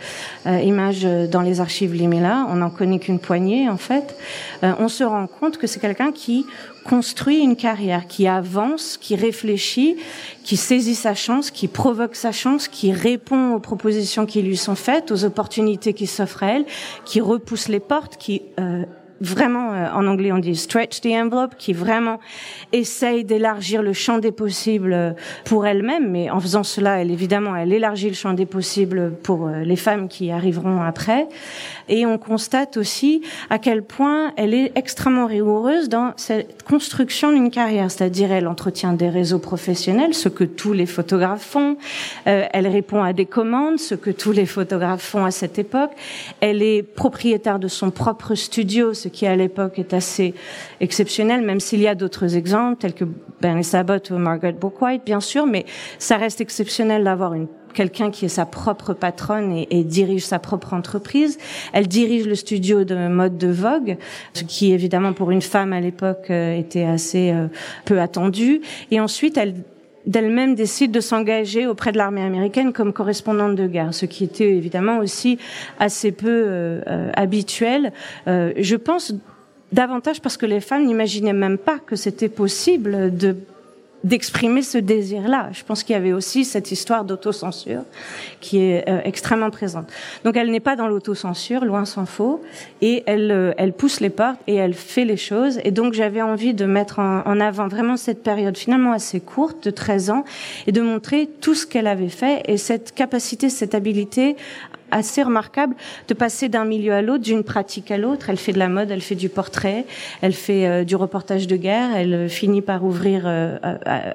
images 0.61 1.07
dans 1.31 1.41
les 1.41 1.61
archives 1.61 1.95
Limela, 1.95 2.47
on 2.49 2.57
n'en 2.57 2.71
connaît 2.71 2.99
qu'une 2.99 3.21
poignée 3.21 3.69
en 3.69 3.77
fait, 3.77 4.17
on 4.63 4.89
se 4.89 5.05
rend 5.05 5.27
compte 5.27 5.59
que 5.59 5.67
c'est 5.67 5.81
quelqu'un 5.81 6.13
qui 6.13 6.47
construit 6.85 7.39
une 7.39 7.57
carrière, 7.57 8.07
qui 8.07 8.27
avance, 8.27 8.97
qui 9.01 9.15
réfléchit, 9.17 9.97
qui 10.45 10.57
saisit 10.57 10.95
sa 10.95 11.15
chance, 11.15 11.51
qui 11.51 11.69
provoque 11.69 12.17
sa 12.17 12.33
chance, 12.33 12.69
qui 12.69 12.93
répond 12.93 13.55
aux 13.55 13.61
propositions 13.61 14.27
qui 14.27 14.43
lui 14.43 14.57
sont 14.57 14.75
faites, 14.75 15.11
aux 15.11 15.25
opportunités 15.25 15.95
qui 15.95 16.07
s'offrent 16.07 16.43
à 16.43 16.53
elle, 16.57 16.65
qui 17.05 17.21
repousse 17.21 17.69
les 17.69 17.81
portes, 17.81 18.17
qui 18.17 18.43
euh, 18.59 18.85
vraiment, 19.23 19.73
euh, 19.73 19.89
en 19.95 20.07
anglais 20.07 20.33
on 20.33 20.39
dit 20.39 20.57
stretch 20.57 21.01
the 21.01 21.07
envelope, 21.07 21.55
qui 21.59 21.73
vraiment 21.73 22.21
essaye 22.73 23.25
d'élargir 23.25 23.83
le 23.83 23.93
champ 23.93 24.19
des 24.19 24.33
possibles 24.33 24.93
euh, 24.93 25.13
pour 25.45 25.67
elle-même, 25.67 26.11
mais 26.11 26.31
en 26.31 26.41
faisant 26.41 26.63
cela, 26.63 27.01
elle 27.01 27.11
évidemment, 27.11 27.57
elle 27.57 27.73
élargit 27.73 28.09
le 28.09 28.15
champ 28.15 28.33
des 28.33 28.47
possibles 28.47 29.13
pour 29.23 29.47
euh, 29.47 29.63
les 29.63 29.77
femmes 29.77 30.09
qui 30.09 30.31
arriveront 30.31 30.83
après. 30.83 31.29
Et 31.89 32.07
on 32.07 32.19
constate 32.19 32.77
aussi 32.77 33.23
à 33.51 33.59
quel 33.59 33.83
point 33.83 34.33
elle 34.37 34.55
est 34.55 34.73
extrêmement 34.75 35.27
rigoureuse 35.27 35.89
dans 35.89 36.13
cette 36.17 36.63
construction 36.65 37.33
d'une 37.33 37.51
carrière, 37.51 37.91
c'est-à-dire 37.91 38.33
elle 38.33 38.47
entretient 38.47 38.93
des 38.93 39.09
réseaux 39.09 39.39
professionnels, 39.39 40.15
ce 40.15 40.29
que 40.29 40.45
tous 40.45 40.73
les 40.73 40.87
photographes 40.87 41.45
font. 41.45 41.77
elle 42.25 42.67
répond 42.67 43.03
à 43.03 43.13
des 43.13 43.27
commandes, 43.27 43.79
ce 43.79 43.95
que 43.95 44.11
tous 44.11 44.33
les 44.33 44.47
photographes 44.47 45.03
font 45.03 45.25
à 45.25 45.31
cette 45.31 45.59
époque. 45.59 45.91
Elle 46.41 46.63
est 46.63 46.83
propriétaire 46.83 47.59
de 47.59 47.69
son 47.69 47.91
propre 47.91 48.35
studio, 48.35 48.95
qui 49.13 49.27
à 49.27 49.37
l'époque 49.37 49.79
est 49.79 49.95
assez 49.95 50.35
exceptionnel, 50.81 51.43
même 51.43 51.61
s'il 51.61 51.81
y 51.81 51.89
a 51.89 51.95
d'autres 51.95 52.37
exemples 52.37 52.79
tels 52.81 52.95
que 52.95 53.05
Bernie 53.41 53.65
Sabot 53.65 53.99
ou 54.11 54.15
Margaret 54.15 54.53
Bourke-White, 54.53 55.03
bien 55.05 55.21
sûr, 55.21 55.47
mais 55.47 55.65
ça 55.99 56.17
reste 56.17 56.41
exceptionnel 56.41 57.05
d'avoir 57.05 57.35
une 57.35 57.47
quelqu'un 57.73 58.11
qui 58.11 58.27
est 58.27 58.29
sa 58.29 58.47
propre 58.47 58.93
patronne 58.93 59.53
et, 59.53 59.67
et, 59.71 59.85
dirige 59.85 60.25
sa 60.25 60.39
propre 60.39 60.75
entreprise. 60.75 61.39
Elle 61.73 61.89
dirige 61.89 62.27
le 62.27 62.35
studio 62.35 62.85
de 62.85 63.09
mode 63.09 63.39
de 63.39 63.49
Vogue, 63.49 63.97
ce 64.35 64.45
qui 64.45 64.73
évidemment 64.73 65.13
pour 65.13 65.31
une 65.31 65.43
femme 65.43 65.73
à 65.73 65.81
l'époque 65.81 66.27
euh, 66.31 66.57
était 66.57 66.85
assez 66.85 67.31
euh, 67.31 67.49
peu 67.85 68.01
attendu. 68.01 68.61
Et 68.91 69.01
ensuite, 69.01 69.37
elle 69.37 69.55
d'elle-même 70.07 70.55
décide 70.55 70.91
de 70.91 71.01
s'engager 71.01 71.67
auprès 71.67 71.93
de 71.93 71.99
l'armée 71.99 72.23
américaine 72.23 72.73
comme 72.73 72.93
correspondante 72.93 73.55
de 73.55 73.67
guerre, 73.67 73.95
ce 73.95 74.07
qui 74.07 74.25
était 74.25 74.51
évidemment 74.51 74.99
aussi 74.99 75.39
assez 75.79 76.13
peu 76.13 76.29
euh, 76.29 76.81
euh, 76.87 77.11
habituel. 77.15 77.93
Euh, 78.27 78.53
je 78.57 78.77
pense 78.77 79.15
davantage 79.73 80.21
parce 80.21 80.37
que 80.37 80.47
les 80.47 80.61
femmes 80.61 80.85
n'imaginaient 80.85 81.33
même 81.33 81.59
pas 81.59 81.79
que 81.79 81.97
c'était 81.97 82.29
possible 82.29 83.17
de 83.17 83.37
d'exprimer 84.05 84.63
ce 84.63 84.79
désir-là. 84.79 85.51
Je 85.53 85.63
pense 85.65 85.83
qu'il 85.83 85.95
y 85.95 85.97
avait 85.97 86.13
aussi 86.13 86.45
cette 86.45 86.73
histoire 86.73 87.05
d'autocensure 87.05 87.83
qui 88.41 88.59
est 88.59 88.89
euh, 88.89 89.01
extrêmement 89.05 89.51
présente. 89.51 89.87
Donc 90.25 90.37
elle 90.37 90.51
n'est 90.51 90.61
pas 90.61 90.77
dans 90.77 90.89
l'autocensure, 90.89 91.65
loin 91.65 91.85
s'en 91.85 92.07
faut, 92.07 92.43
et 92.81 93.03
elle, 93.07 93.31
euh, 93.31 93.53
elle 93.59 93.73
pousse 93.73 94.01
les 94.01 94.11
portes 94.11 94.41
et 94.47 94.57
elle 94.57 94.75
fait 94.75 95.05
les 95.05 95.17
choses. 95.17 95.61
Et 95.65 95.71
donc 95.71 95.93
j'avais 95.93 96.23
envie 96.23 96.55
de 96.55 96.65
mettre 96.65 96.99
en, 96.99 97.23
en, 97.25 97.41
avant 97.41 97.69
vraiment 97.69 97.97
cette 97.97 98.23
période 98.23 98.57
finalement 98.57 98.93
assez 98.93 99.21
courte 99.21 99.65
de 99.65 99.71
13 99.71 100.11
ans 100.11 100.25
et 100.67 100.73
de 100.73 100.81
montrer 100.81 101.29
tout 101.41 101.55
ce 101.55 101.67
qu'elle 101.67 101.87
avait 101.87 102.09
fait 102.09 102.43
et 102.47 102.57
cette 102.57 102.93
capacité, 102.95 103.49
cette 103.49 103.75
habilité 103.75 104.37
assez 104.93 105.23
remarquable 105.23 105.75
de 106.07 106.15
passer 106.15 106.49
d'un 106.49 106.65
milieu 106.65 106.93
à 106.93 107.03
l'autre, 107.03 107.25
d'une 107.25 107.43
pratique 107.43 107.91
à 107.91 107.97
l'autre. 107.99 108.31
Elle 108.31 108.37
fait 108.37 108.53
de 108.53 108.59
la 108.59 108.69
mode, 108.69 108.91
elle 108.91 109.01
fait 109.01 109.15
du 109.15 109.29
portrait, 109.29 109.85
elle 110.21 110.35
fait 110.35 110.67
euh, 110.67 110.85
du 110.85 110.95
reportage 110.95 111.47
de 111.47 111.57
guerre, 111.57 111.97
elle 111.97 112.15
euh, 112.15 112.29
finit 112.29 112.63
par 112.63 112.85
ouvrir, 112.85 113.23
euh, 113.27 113.59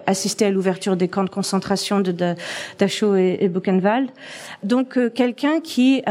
assister 0.05 0.45
à 0.45 0.51
l'ouverture 0.51 0.95
des 0.95 1.07
camps 1.07 1.23
de 1.23 1.29
concentration 1.29 1.99
de 1.99 2.13
Dachau 2.77 3.15
et, 3.15 3.37
et 3.41 3.49
Buchenwald. 3.49 4.09
Donc 4.63 4.99
quelqu'un 5.13 5.59
qui 5.59 6.03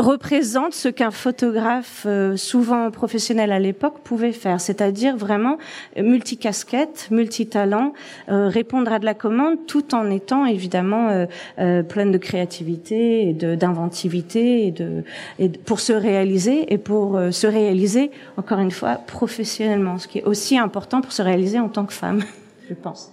représente 0.00 0.74
ce 0.74 0.88
qu'un 0.88 1.10
photographe, 1.10 2.04
euh, 2.06 2.36
souvent 2.36 2.90
professionnel 2.90 3.52
à 3.52 3.58
l'époque, 3.58 4.00
pouvait 4.02 4.32
faire, 4.32 4.60
c'est-à-dire 4.60 5.16
vraiment 5.16 5.58
multicasquette, 5.96 7.08
multitalent, 7.10 7.92
euh, 8.28 8.48
répondre 8.48 8.92
à 8.92 8.98
de 8.98 9.04
la 9.04 9.14
commande 9.14 9.66
tout 9.66 9.94
en 9.94 10.10
étant 10.10 10.46
évidemment 10.46 11.08
euh, 11.10 11.26
euh 11.58 11.82
pleine 11.82 12.12
de 12.12 12.18
créativité 12.18 13.28
et 13.28 13.32
d'inventivité 13.32 14.70
de, 14.70 15.04
et 15.38 15.48
pour 15.48 15.80
se 15.80 15.92
réaliser 15.92 16.72
et 16.72 16.78
pour 16.78 17.18
se 17.30 17.46
réaliser 17.46 18.10
encore 18.36 18.58
une 18.58 18.70
fois 18.70 18.96
professionnellement, 19.06 19.98
ce 19.98 20.08
qui 20.08 20.18
est 20.18 20.24
aussi 20.24 20.58
important 20.58 21.00
pour 21.00 21.12
se 21.12 21.22
réaliser 21.22 21.58
en 21.58 21.68
tant 21.68 21.84
que 21.84 21.92
femme, 21.92 22.22
je 22.68 22.74
pense. 22.74 23.12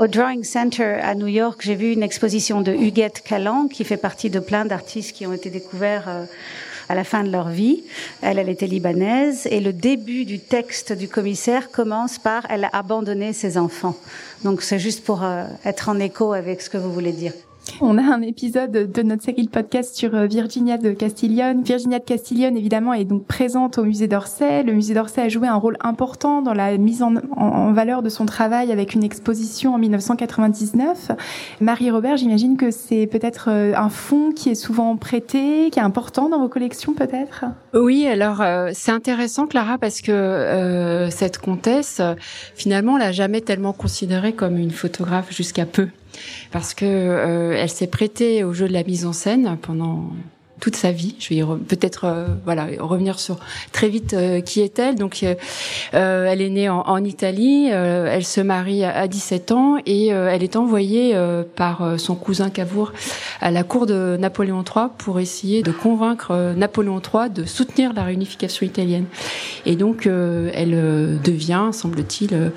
Au 0.00 0.06
Drawing 0.06 0.44
Center 0.44 0.96
à 1.02 1.14
New 1.14 1.26
York, 1.26 1.60
j'ai 1.62 1.74
vu 1.74 1.92
une 1.92 2.02
exposition 2.02 2.62
de 2.62 2.72
Huguette 2.72 3.20
Callan, 3.22 3.68
qui 3.68 3.84
fait 3.84 3.98
partie 3.98 4.30
de 4.30 4.40
plein 4.40 4.64
d'artistes 4.64 5.14
qui 5.14 5.26
ont 5.26 5.34
été 5.34 5.50
découverts 5.50 6.08
euh, 6.08 6.24
à 6.88 6.94
la 6.94 7.04
fin 7.04 7.22
de 7.22 7.30
leur 7.30 7.50
vie. 7.50 7.84
Elle, 8.22 8.38
elle 8.38 8.48
était 8.48 8.66
libanaise 8.66 9.46
et 9.50 9.60
le 9.60 9.74
début 9.74 10.24
du 10.24 10.38
texte 10.38 10.94
du 10.94 11.06
commissaire 11.06 11.70
commence 11.70 12.18
par 12.18 12.46
elle 12.48 12.64
a 12.64 12.70
abandonné 12.72 13.34
ses 13.34 13.58
enfants. 13.58 13.94
Donc 14.42 14.62
c'est 14.62 14.78
juste 14.78 15.04
pour 15.04 15.22
euh, 15.22 15.44
être 15.66 15.90
en 15.90 15.98
écho 16.00 16.32
avec 16.32 16.62
ce 16.62 16.70
que 16.70 16.78
vous 16.78 16.94
voulez 16.94 17.12
dire. 17.12 17.34
On 17.82 17.98
a 17.98 18.02
un 18.02 18.22
épisode 18.22 18.72
de 18.72 19.02
notre 19.02 19.22
série 19.22 19.44
de 19.44 19.50
podcast 19.50 19.94
sur 19.94 20.14
euh, 20.14 20.26
Virginia 20.26 20.76
de 20.78 20.92
Castiglione. 20.92 21.62
Virginia 21.62 21.98
de 21.98 22.04
Castiglione, 22.04 22.56
évidemment, 22.56 22.92
est 22.92 23.04
donc 23.04 23.26
présente 23.26 23.78
au 23.78 23.84
musée 23.84 24.06
d'Orsay. 24.06 24.62
Le 24.62 24.72
musée 24.72 24.94
d'Orsay 24.94 25.22
a 25.22 25.28
joué 25.28 25.48
un 25.48 25.56
rôle 25.56 25.76
important 25.80 26.42
dans 26.42 26.54
la 26.54 26.76
mise 26.76 27.02
en, 27.02 27.72
valeur 27.72 28.02
de 28.02 28.08
son 28.08 28.26
travail 28.26 28.72
avec 28.72 28.94
une 28.94 29.04
exposition 29.04 29.74
en 29.74 29.78
1999. 29.78 31.12
Marie-Robert, 31.60 32.16
j'imagine 32.16 32.56
que 32.56 32.70
c'est 32.70 33.06
peut-être 33.06 33.48
euh, 33.50 33.72
un 33.74 33.88
fonds 33.88 34.32
qui 34.32 34.50
est 34.50 34.54
souvent 34.54 34.96
prêté, 34.96 35.70
qui 35.70 35.78
est 35.78 35.82
important 35.82 36.28
dans 36.28 36.40
vos 36.40 36.48
collections, 36.48 36.94
peut-être? 36.94 37.44
Oui, 37.74 38.06
alors 38.06 38.40
euh, 38.40 38.70
c'est 38.74 38.92
intéressant, 38.92 39.46
Clara, 39.46 39.78
parce 39.78 40.00
que 40.00 40.12
euh, 40.12 41.10
cette 41.10 41.38
comtesse, 41.38 42.00
finalement, 42.54 42.96
l'a 42.98 43.12
jamais 43.12 43.40
tellement 43.40 43.72
considérée 43.72 44.32
comme 44.32 44.56
une 44.56 44.70
photographe 44.70 45.32
jusqu'à 45.32 45.66
peu 45.66 45.88
parce 46.50 46.74
que 46.74 46.84
euh, 46.84 47.52
elle 47.56 47.70
s'est 47.70 47.86
prêtée 47.86 48.44
au 48.44 48.52
jeu 48.52 48.68
de 48.68 48.72
la 48.72 48.84
mise 48.84 49.06
en 49.06 49.12
scène 49.12 49.56
pendant 49.62 50.10
toute 50.60 50.76
sa 50.76 50.92
vie. 50.92 51.14
Je 51.18 51.34
vais 51.34 51.42
peut-être 51.66 52.04
euh, 52.04 52.26
voilà 52.44 52.68
revenir 52.78 53.18
sur 53.18 53.38
très 53.72 53.88
vite 53.88 54.14
euh, 54.14 54.40
qui 54.40 54.60
est-elle. 54.60 54.94
Donc 54.94 55.22
euh, 55.22 55.34
elle 55.92 56.42
est 56.42 56.50
née 56.50 56.68
en, 56.68 57.00
Italie, 57.02 57.68
elle 57.68 58.24
se 58.24 58.42
marie 58.42 58.84
à, 58.84 59.08
17 59.08 59.52
ans 59.52 59.78
et 59.86 60.08
elle 60.08 60.42
est 60.42 60.54
envoyée 60.54 61.16
par 61.56 61.98
son 61.98 62.14
cousin 62.14 62.50
Cavour 62.50 62.92
à 63.40 63.50
la 63.50 63.62
cour 63.64 63.86
de 63.86 64.18
Napoléon 64.20 64.62
III 64.62 64.88
pour 64.98 65.18
essayer 65.18 65.62
de 65.62 65.72
convaincre 65.72 66.52
Napoléon 66.54 67.00
III 67.00 67.30
de 67.30 67.44
soutenir 67.46 67.94
la 67.94 68.04
réunification 68.04 68.66
italienne. 68.66 69.06
Et 69.64 69.76
donc 69.76 70.06
elle 70.06 71.18
devient, 71.24 71.70
semble-t-il, 71.72 72.52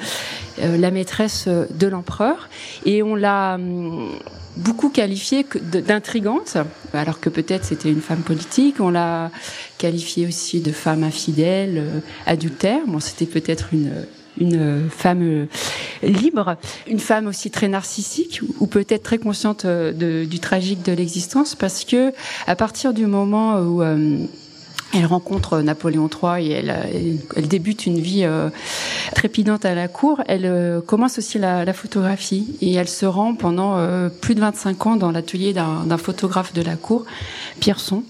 la 0.62 0.92
maîtresse 0.92 1.48
de 1.48 1.88
l'empereur 1.88 2.50
et 2.86 3.02
on 3.02 3.16
l'a 3.16 3.56
hum, 3.56 4.10
beaucoup 4.58 4.89
qualifiée 4.89 5.46
d'intrigante, 5.63 6.58
alors 6.94 7.20
que 7.20 7.30
peut-être 7.30 7.66
c'était 7.66 7.89
une 7.89 8.02
femme 8.02 8.22
politique. 8.22 8.80
On 8.80 8.89
l'a 8.89 9.32
qualifiée 9.78 10.28
aussi 10.28 10.62
de 10.62 10.72
femme 10.72 11.04
infidèle, 11.04 11.78
euh, 11.78 12.00
adultère. 12.26 12.82
Bon, 12.88 13.00
c'était 13.00 13.26
peut-être 13.26 13.70
une 13.74 13.92
une 14.39 14.89
femme 14.89 15.22
euh, 15.22 15.46
libre, 16.02 16.58
une 16.88 17.00
femme 17.00 17.28
aussi 17.28 17.52
très 17.52 17.68
narcissique 17.68 18.42
ou 18.60 18.66
peut-être 18.66 19.04
très 19.04 19.20
consciente 19.20 19.66
euh, 19.66 20.26
du 20.26 20.39
tragique 20.39 20.82
de 20.84 20.92
l'existence, 20.92 21.54
parce 21.54 21.86
que 21.86 22.12
à 22.48 22.56
partir 22.56 22.96
du 22.96 23.06
moment 23.06 23.60
où 23.60 23.84
elle 23.84 25.06
rencontre 25.06 25.60
Napoléon 25.60 26.10
III 26.10 26.48
et 26.48 26.66
elle, 27.36 27.48
débute 27.48 27.86
une 27.86 28.00
vie 28.00 28.26
trépidante 29.16 29.66
à 29.66 29.76
la 29.76 29.88
cour. 29.88 30.22
Elle 30.28 30.46
euh, 30.46 30.82
commence 30.82 31.18
aussi 31.18 31.39
la, 31.39 31.74
photographie 31.74 32.56
et 32.62 32.74
elle 32.74 32.88
se 32.88 33.06
rend 33.06 33.36
pendant 33.36 33.78
euh, 33.78 34.10
plus 34.10 34.36
de 34.36 34.39
25 34.39 34.88
ans 34.88 34.96
dans 34.96 35.12
l'atelier 35.12 35.54
d'un 35.54 35.98
photographe 35.98 36.54
de 36.54 36.62
la 36.62 36.76
cour, 36.76 37.06
Pierson 37.60 38.04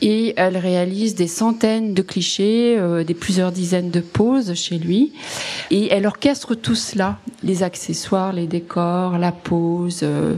et 0.00 0.34
elle 0.36 0.56
réalise 0.56 1.14
des 1.14 1.26
centaines 1.26 1.94
de 1.94 2.02
clichés, 2.02 2.76
euh, 2.78 3.04
des 3.04 3.14
plusieurs 3.14 3.52
dizaines 3.52 3.90
de 3.90 4.00
poses 4.00 4.54
chez 4.54 4.78
lui, 4.78 5.12
et 5.70 5.92
elle 5.92 6.06
orchestre 6.06 6.54
tout 6.54 6.74
cela, 6.74 7.18
les 7.42 7.62
accessoires, 7.62 8.32
les 8.32 8.46
décors, 8.46 9.18
la 9.18 9.32
pose, 9.32 10.00
euh, 10.02 10.34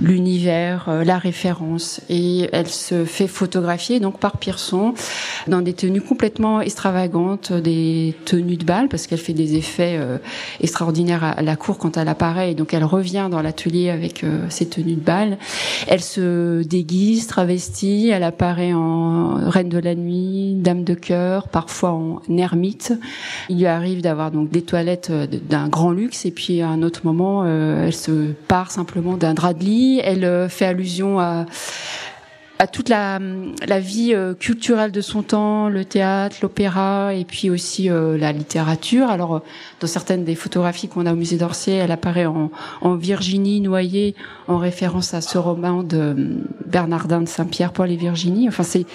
l'univers, 0.00 0.86
euh, 0.88 1.04
la 1.04 1.18
référence, 1.18 2.00
et 2.08 2.48
elle 2.52 2.68
se 2.68 3.04
fait 3.04 3.26
photographier 3.26 4.00
donc 4.00 4.18
par 4.20 4.38
Pierson 4.38 4.94
dans 5.48 5.60
des 5.60 5.72
tenues 5.72 6.00
complètement 6.00 6.60
extravagantes, 6.60 7.52
des 7.52 8.14
tenues 8.24 8.56
de 8.56 8.64
bal 8.64 8.88
parce 8.88 9.06
qu'elle 9.06 9.18
fait 9.18 9.32
des 9.32 9.56
effets 9.56 9.98
extraordinaires 10.60 11.24
à 11.24 11.42
la 11.42 11.56
cour 11.56 11.78
quand 11.78 11.96
elle 11.96 12.08
apparaît, 12.08 12.54
donc 12.54 12.74
elle 12.74 12.84
revient 12.84 13.28
dans 13.30 13.42
l'atelier 13.42 13.90
avec 13.90 14.24
ses 14.48 14.66
tenues 14.66 14.94
de 14.94 15.00
bal. 15.00 15.38
Elle 15.86 16.02
se 16.02 16.62
déguise, 16.62 17.26
travestit, 17.26 18.08
elle 18.08 18.22
apparaît 18.22 18.72
en 18.72 18.83
reine 19.50 19.68
de 19.68 19.78
la 19.78 19.94
nuit, 19.94 20.54
dame 20.54 20.84
de 20.84 20.94
cœur, 20.94 21.48
parfois 21.48 21.90
en 21.90 22.20
ermite. 22.28 22.92
Il 23.48 23.58
lui 23.58 23.66
arrive 23.66 24.02
d'avoir 24.02 24.30
donc 24.30 24.50
des 24.50 24.62
toilettes 24.62 25.10
euh, 25.10 25.26
d'un 25.26 25.68
grand 25.68 25.90
luxe 25.90 26.24
et 26.26 26.30
puis 26.30 26.60
à 26.60 26.68
un 26.68 26.82
autre 26.82 27.00
moment, 27.04 27.42
euh, 27.44 27.86
elle 27.86 27.94
se 27.94 28.32
part 28.48 28.70
simplement 28.70 29.16
d'un 29.16 29.34
drap 29.34 29.54
de 29.54 29.64
lit. 29.64 30.00
Elle 30.02 30.24
euh, 30.24 30.48
fait 30.48 30.66
allusion 30.66 31.20
à 31.20 31.46
toute 32.66 32.88
la, 32.88 33.18
la 33.66 33.80
vie 33.80 34.14
culturelle 34.38 34.92
de 34.92 35.00
son 35.00 35.22
temps, 35.22 35.68
le 35.68 35.84
théâtre, 35.84 36.36
l'opéra 36.42 37.14
et 37.14 37.24
puis 37.24 37.50
aussi 37.50 37.88
la 37.88 38.32
littérature. 38.32 39.08
Alors 39.08 39.42
dans 39.80 39.86
certaines 39.86 40.24
des 40.24 40.34
photographies 40.34 40.88
qu'on 40.88 41.06
a 41.06 41.12
au 41.12 41.16
musée 41.16 41.36
d'Orsay, 41.36 41.72
elle 41.72 41.92
apparaît 41.92 42.26
en, 42.26 42.50
en, 42.80 42.94
Virginie 42.94 43.60
noyée 43.60 44.14
en 44.48 44.58
référence 44.58 45.14
à 45.14 45.20
ce 45.20 45.38
roman 45.38 45.82
de 45.82 46.38
Bernardin 46.66 47.20
de 47.20 47.28
Saint-Pierre, 47.28 47.72
Paul 47.72 47.90
et 47.90 47.96
Virginie. 47.96 48.48
Enfin 48.48 48.62
c'est 48.62 48.86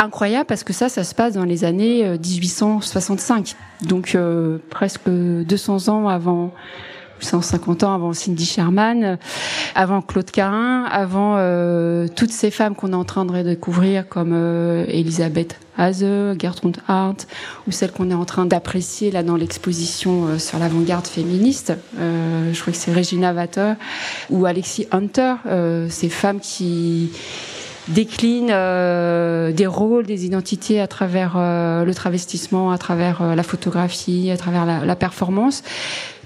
incroyable 0.00 0.46
parce 0.46 0.64
que 0.64 0.72
ça, 0.72 0.88
ça 0.88 1.04
se 1.04 1.14
passe 1.14 1.34
dans 1.34 1.44
les 1.44 1.64
années 1.64 2.18
1865, 2.18 3.54
donc 3.82 4.14
euh, 4.14 4.58
presque 4.70 5.08
200 5.08 5.88
ans 5.88 6.08
avant 6.08 6.52
150 7.20 7.84
ans 7.84 7.94
avant 7.94 8.12
Cindy 8.12 8.44
Sherman, 8.44 9.18
avant 9.74 10.02
Claude 10.02 10.30
Carin, 10.30 10.84
avant 10.84 11.36
euh, 11.36 12.06
toutes 12.14 12.32
ces 12.32 12.50
femmes 12.50 12.74
qu'on 12.74 12.92
est 12.92 12.96
en 12.96 13.04
train 13.04 13.24
de 13.24 13.32
redécouvrir 13.32 14.08
comme 14.08 14.32
euh, 14.34 14.84
Elisabeth 14.88 15.58
Hase, 15.76 16.04
Gertrude 16.38 16.78
Hart, 16.88 17.26
ou 17.66 17.72
celles 17.72 17.92
qu'on 17.92 18.10
est 18.10 18.14
en 18.14 18.24
train 18.24 18.46
d'apprécier 18.46 19.10
là 19.10 19.22
dans 19.22 19.36
l'exposition 19.36 20.26
euh, 20.26 20.38
sur 20.38 20.58
l'avant-garde 20.58 21.06
féministe. 21.06 21.72
Je 21.96 22.60
crois 22.60 22.72
que 22.72 22.78
c'est 22.78 22.92
Regina 22.92 23.32
Vater 23.32 23.74
ou 24.30 24.46
Alexis 24.46 24.86
Hunter, 24.92 25.34
ces 25.88 26.08
femmes 26.08 26.40
qui 26.40 27.10
déclinent 27.88 28.50
euh, 28.50 29.52
des 29.52 29.66
rôles, 29.66 30.06
des 30.06 30.24
identités 30.24 30.80
à 30.80 30.86
travers 30.86 31.36
le 31.36 31.92
travestissement, 31.94 32.70
à 32.70 32.78
travers 32.78 33.34
la 33.34 33.42
photographie, 33.42 34.30
à 34.30 34.36
travers 34.36 34.84
la 34.84 34.96
performance. 34.96 35.62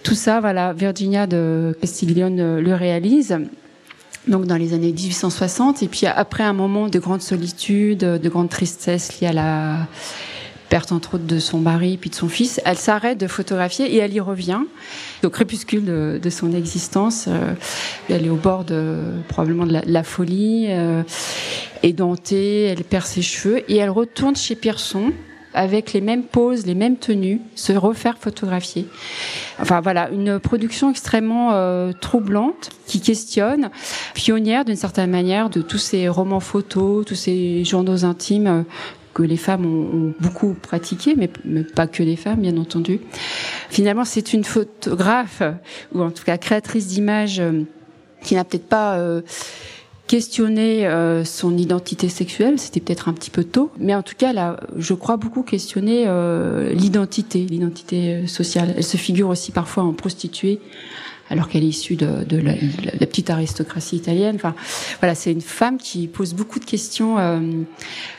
Tout 0.05 0.14
ça, 0.14 0.38
voilà, 0.38 0.75
Virginia 0.75 1.27
de 1.27 1.75
Castiglione 1.81 2.38
euh, 2.38 2.61
le 2.61 2.75
réalise 2.75 3.38
donc 4.29 4.47
dans 4.47 4.57
les 4.57 4.73
années 4.75 4.93
1860 4.93 5.83
et 5.83 5.88
puis 5.88 6.07
après 6.07 6.43
un 6.45 6.53
moment 6.53 6.88
de 6.88 6.99
grande 6.99 7.21
solitude, 7.21 7.99
de 7.99 8.29
grande 8.29 8.49
tristesse 8.51 9.21
liée 9.21 9.29
à 9.29 9.33
la 9.33 9.87
perte 10.69 10.93
entre 10.93 11.14
autres 11.14 11.27
de 11.27 11.38
son 11.38 11.59
mari 11.59 11.97
puis 11.97 12.11
de 12.11 12.14
son 12.14 12.29
fils, 12.29 12.61
elle 12.67 12.77
s'arrête 12.77 13.19
de 13.19 13.27
photographier 13.27 13.95
et 13.95 13.99
elle 13.99 14.12
y 14.12 14.21
revient 14.21 14.61
au 15.23 15.31
crépuscule 15.31 15.85
de, 15.85 16.31
son 16.31 16.53
existence. 16.55 17.25
Euh, 17.29 17.55
elle 18.11 18.27
est 18.27 18.31
au 18.31 18.37
bord 18.37 18.64
de 18.64 18.99
probablement 19.29 19.67
de 19.67 19.73
la, 19.73 19.83
la 19.87 20.03
folie, 20.03 20.67
euh, 20.69 21.03
édentée, 21.83 22.64
elle 22.64 22.85
perd 22.85 23.07
ses 23.07 23.23
cheveux 23.23 23.62
et 23.71 23.77
elle 23.77 23.90
retourne 23.90 24.37
chez 24.37 24.55
Pierson 24.55 25.12
avec 25.55 25.93
les 25.93 26.01
mêmes 26.01 26.25
poses, 26.25 26.67
les 26.67 26.75
mêmes 26.75 26.97
tenues, 26.97 27.40
se 27.55 27.73
refaire 27.73 28.19
photographier. 28.19 28.87
Enfin 29.61 29.81
voilà, 29.81 30.11
une 30.11 30.38
production 30.38 30.90
extrêmement 30.90 31.53
euh, 31.53 31.93
troublante 31.93 32.71
qui 32.87 33.01
questionne, 33.01 33.71
pionnière 34.14 34.64
d'une 34.64 34.77
certaine 34.77 35.11
manière 35.11 35.51
de 35.51 35.62
tous 35.62 35.79
ces 35.79 36.09
romans 36.09 36.40
photos, 36.40 37.07
tous 37.07 37.14
ces 37.14 37.64
journaux 37.64 38.05
intimes 38.05 38.47
euh, 38.47 38.62
que 39.14 39.23
les 39.23 39.37
femmes 39.37 39.64
ont, 39.64 40.12
beaucoup 40.21 40.55
pratiqué, 40.55 41.14
mais, 41.17 41.31
pas 41.62 41.87
que 41.87 42.03
les 42.03 42.17
femmes, 42.17 42.40
bien 42.40 42.57
entendu. 42.57 43.01
Finalement, 43.71 44.05
c'est 44.05 44.33
une 44.33 44.45
photographe, 44.45 45.43
ou 45.95 46.03
en 46.03 46.11
tout 46.11 46.25
cas 46.25 46.37
créatrice 46.37 46.88
d'images, 46.88 47.40
euh, 47.40 47.62
qui 48.23 48.35
n'a 48.35 48.45
peut-être 48.45 48.69
pas 48.69 48.97
euh, 48.97 49.23
questionné 50.07 50.87
euh, 50.87 51.25
son 51.25 51.57
identité 51.57 52.09
sexuelle, 52.09 52.59
c'était 52.59 52.81
peut-être 52.81 53.09
un 53.09 53.12
petit 53.12 53.31
peu 53.31 53.45
tôt, 53.45 53.71
mais 53.79 53.95
en 53.95 54.03
tout 54.03 54.14
cas, 54.17 54.57
je 54.77 54.95
crois 54.95 55.17
beaucoup 55.17 55.43
questionner 55.43 56.07
l'identité, 56.73 57.40
l'identité 57.40 58.27
sociale. 58.27 58.75
Elle 58.77 58.85
se 58.85 58.97
figure 58.97 59.29
aussi 59.29 59.53
parfois 59.53 59.85
en 59.85 59.93
prostituée 59.93 60.61
alors 61.30 61.48
qu'elle 61.48 61.64
est 61.64 61.68
issue 61.68 61.96
de, 61.96 62.37
la, 62.37 62.54
petite 63.06 63.30
aristocratie 63.30 63.96
italienne. 63.96 64.37
Enfin, 64.37 64.54
voilà, 65.00 65.14
c'est 65.14 65.32
une 65.32 65.40
femme 65.40 65.78
qui 65.78 66.06
pose 66.06 66.34
beaucoup 66.34 66.58
de 66.58 66.64
questions 66.64 67.18
euh, 67.18 67.40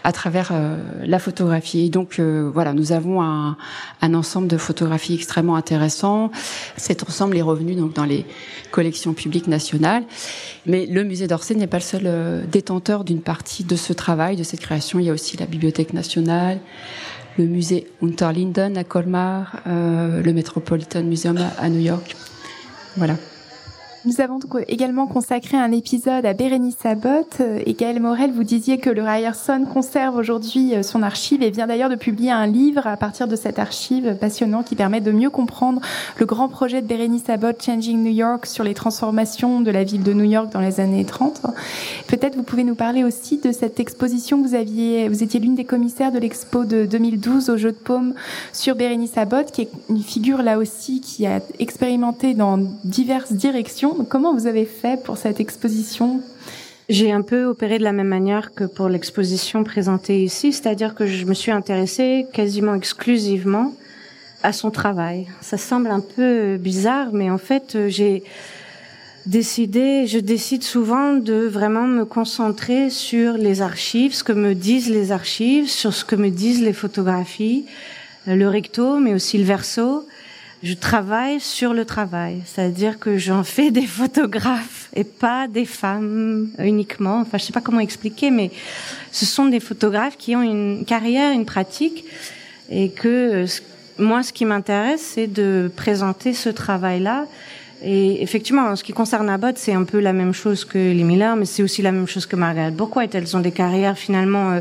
à 0.04 0.12
travers 0.12 0.50
euh, 0.52 0.78
la 1.06 1.20
photographie. 1.20 1.86
Et 1.86 1.90
donc, 1.90 2.20
euh, 2.20 2.50
voilà, 2.52 2.74
nous 2.74 2.92
avons 2.92 3.22
un, 3.22 3.58
ensemble 4.02 4.48
de 4.48 4.58
photographies 4.58 5.16
extrêmement 5.16 5.56
intéressant. 5.56 6.32
Cet 6.78 7.04
ensemble 7.04 7.38
est 7.38 7.42
revenu 7.42 7.76
donc 7.76 7.94
dans 7.94 8.06
les 8.06 8.26
collections 8.72 9.14
publiques 9.14 9.48
nationales. 9.48 10.04
Mais 10.66 10.86
le 10.86 11.04
musée 11.04 11.28
d'Orsay 11.28 11.56
n'est 11.56 11.68
pas 11.68 11.78
le 11.78 11.84
seul 11.84 12.48
détenteur 12.52 13.04
d'une 13.04 13.22
partie 13.22 13.64
de 13.64 13.76
ce 13.76 13.94
travail, 13.94 14.36
de 14.36 14.44
cette 14.44 14.62
création. 14.62 15.00
Il 15.00 15.06
y 15.06 15.10
a 15.10 15.14
aussi 15.14 15.38
la 15.38 15.46
Bibliothèque 15.46 15.94
nationale 15.94 16.60
le 17.38 17.46
musée 17.48 17.88
Unterlinden 18.02 18.78
à 18.78 18.86
Colmar, 18.86 19.62
le 19.66 20.32
Metropolitan 20.32 21.04
Museum 21.04 21.38
à 21.58 21.68
New 21.68 21.82
York. 21.82 22.16
Voilà. 22.98 23.18
Nous 24.06 24.22
avons 24.22 24.38
également 24.68 25.08
consacré 25.08 25.58
un 25.58 25.72
épisode 25.72 26.28
à 26.28 26.34
Bérénice 26.34 26.86
Abbott 26.86 27.38
euh, 27.40 27.60
et 27.66 27.74
Gaëlle 27.74 28.00
Morel, 28.00 28.32
vous 28.32 28.44
disiez 28.44 28.78
que 28.78 28.92
le 28.92 29.02
Ryerson 29.02 29.66
conserve 29.66 30.16
aujourd'hui 30.16 30.76
euh, 30.76 30.84
son 30.84 31.02
archive 31.02 31.42
et 31.42 31.50
vient 31.50 31.66
d'ailleurs 31.66 31.90
de 31.90 31.96
publier 31.96 32.30
un 32.30 32.46
livre 32.46 32.86
à 32.86 32.98
partir 32.98 33.28
de 33.28 33.36
cette 33.36 33.58
archive 33.58 34.16
passionnant 34.22 34.62
qui 34.62 34.76
permet 34.76 35.02
de 35.02 35.12
mieux 35.12 35.32
comprendre 35.32 35.82
le 36.20 36.26
grand 36.28 36.50
projet 36.50 36.84
de 36.84 36.88
Bérénice 36.88 37.28
Abbott 37.30 37.64
Changing 37.64 38.04
New 38.04 38.12
York 38.12 38.46
sur 38.46 38.64
les 38.64 38.76
transformations 38.76 39.62
de 39.62 39.72
la 39.72 39.84
ville 39.84 40.04
de 40.04 40.14
New 40.14 40.30
York 40.30 40.52
dans 40.52 40.62
les 40.62 40.80
années 40.80 41.04
30. 41.04 41.42
Peut-être 42.06 42.36
vous 42.36 42.44
pouvez 42.44 42.64
nous 42.64 42.76
parler 42.76 43.04
aussi 43.04 43.40
de 43.40 43.52
cette 43.52 43.80
exposition 43.80 44.40
vous 44.40 44.54
aviez, 44.54 45.10
vous 45.10 45.24
étiez 45.24 45.40
l'une 45.40 45.56
des 45.56 45.66
commissaires 45.66 46.12
de 46.12 46.20
l'expo 46.20 46.64
de 46.64 46.86
2012 46.86 47.50
au 47.50 47.58
Jeu 47.58 47.72
de 47.72 47.78
Paume 47.78 48.14
sur 48.54 48.76
Bérénice 48.76 49.18
Abbott, 49.18 49.52
qui 49.52 49.62
est 49.62 49.70
une 49.90 50.04
figure 50.04 50.44
là 50.44 50.60
aussi 50.60 51.02
qui 51.02 51.26
a 51.26 51.40
expérimenté 51.58 52.36
dans 52.36 52.60
diverses 52.84 53.34
directions 53.34 53.95
comment 54.04 54.34
vous 54.34 54.48
avez 54.48 54.66
fait 54.66 55.02
pour 55.02 55.18
cette 55.18 55.40
exposition? 55.40 56.22
J'ai 56.90 57.12
un 57.12 57.22
peu 57.22 57.46
opéré 57.46 57.80
de 57.80 57.84
la 57.84 57.94
même 57.94 58.08
manière 58.08 58.54
que 58.54 58.64
pour 58.64 58.90
l'exposition 58.90 59.64
présentée 59.64 60.24
ici, 60.24 60.54
c'est-à-dire 60.54 60.94
que 60.94 61.08
je 61.08 61.26
me 61.26 61.34
suis 61.34 61.52
intéressée 61.52 62.28
quasiment 62.34 62.76
exclusivement 62.76 63.74
à 64.44 64.54
son 64.54 64.70
travail. 64.70 65.28
Ça 65.42 65.58
semble 65.58 65.88
un 65.88 66.02
peu 66.02 66.58
bizarre, 66.58 67.10
mais 67.14 67.32
en 67.32 67.40
fait, 67.40 67.78
j'ai 67.88 68.24
décidé, 69.26 70.06
je 70.06 70.20
décide 70.20 70.62
souvent 70.62 71.14
de 71.14 71.48
vraiment 71.48 71.88
me 71.88 72.06
concentrer 72.06 72.92
sur 72.92 73.34
les 73.34 73.62
archives, 73.62 74.14
ce 74.14 74.24
que 74.24 74.34
me 74.34 74.54
disent 74.54 74.90
les 74.90 75.12
archives, 75.12 75.68
sur 75.68 75.94
ce 75.94 76.06
que 76.06 76.16
me 76.16 76.30
disent 76.30 76.62
les 76.62 76.74
photographies, 76.74 77.66
le 78.28 78.48
recto, 78.48 79.00
mais 79.00 79.16
aussi 79.16 79.40
le 79.40 79.46
verso, 79.46 80.06
je 80.66 80.74
travaille 80.74 81.40
sur 81.40 81.76
le 81.76 81.86
travail, 81.86 82.42
c'est-à-dire 82.44 82.98
que 82.98 83.20
j'en 83.20 83.44
fais 83.44 83.70
des 83.70 83.86
photographes 83.86 84.90
et 84.96 85.04
pas 85.04 85.48
des 85.48 85.66
femmes 85.66 86.50
uniquement. 86.58 87.20
Enfin, 87.20 87.38
je 87.38 87.44
sais 87.44 87.54
pas 87.54 87.62
comment 87.62 87.82
expliquer, 87.82 88.32
mais 88.32 88.50
ce 89.12 89.28
sont 89.28 89.46
des 89.46 89.60
photographes 89.60 90.18
qui 90.18 90.36
ont 90.36 90.42
une 90.42 90.84
carrière, 90.84 91.32
une 91.34 91.46
pratique, 91.46 92.04
et 92.72 92.90
que 92.90 93.46
moi, 94.00 94.24
ce 94.24 94.34
qui 94.34 94.44
m'intéresse, 94.44 95.12
c'est 95.14 95.28
de 95.28 95.72
présenter 95.76 96.34
ce 96.34 96.50
travail-là. 96.50 97.26
Et 97.84 98.24
effectivement, 98.24 98.64
en 98.64 98.76
ce 98.76 98.84
qui 98.84 98.92
concerne 98.92 99.30
Abbott, 99.30 99.60
c'est 99.60 99.74
un 99.74 99.84
peu 99.84 100.00
la 100.00 100.14
même 100.14 100.34
chose 100.34 100.66
que 100.66 100.80
les 100.80 101.04
Miller, 101.04 101.36
mais 101.36 101.46
c'est 101.46 101.62
aussi 101.62 101.84
la 101.84 101.92
même 101.92 102.08
chose 102.08 102.26
que 102.26 102.36
Margaret 102.36 102.72
Bourquois. 102.72 103.06
Elles 103.14 103.38
ont 103.38 103.42
des 103.42 103.52
carrières 103.52 104.00
finalement 104.00 104.54
euh, 104.54 104.60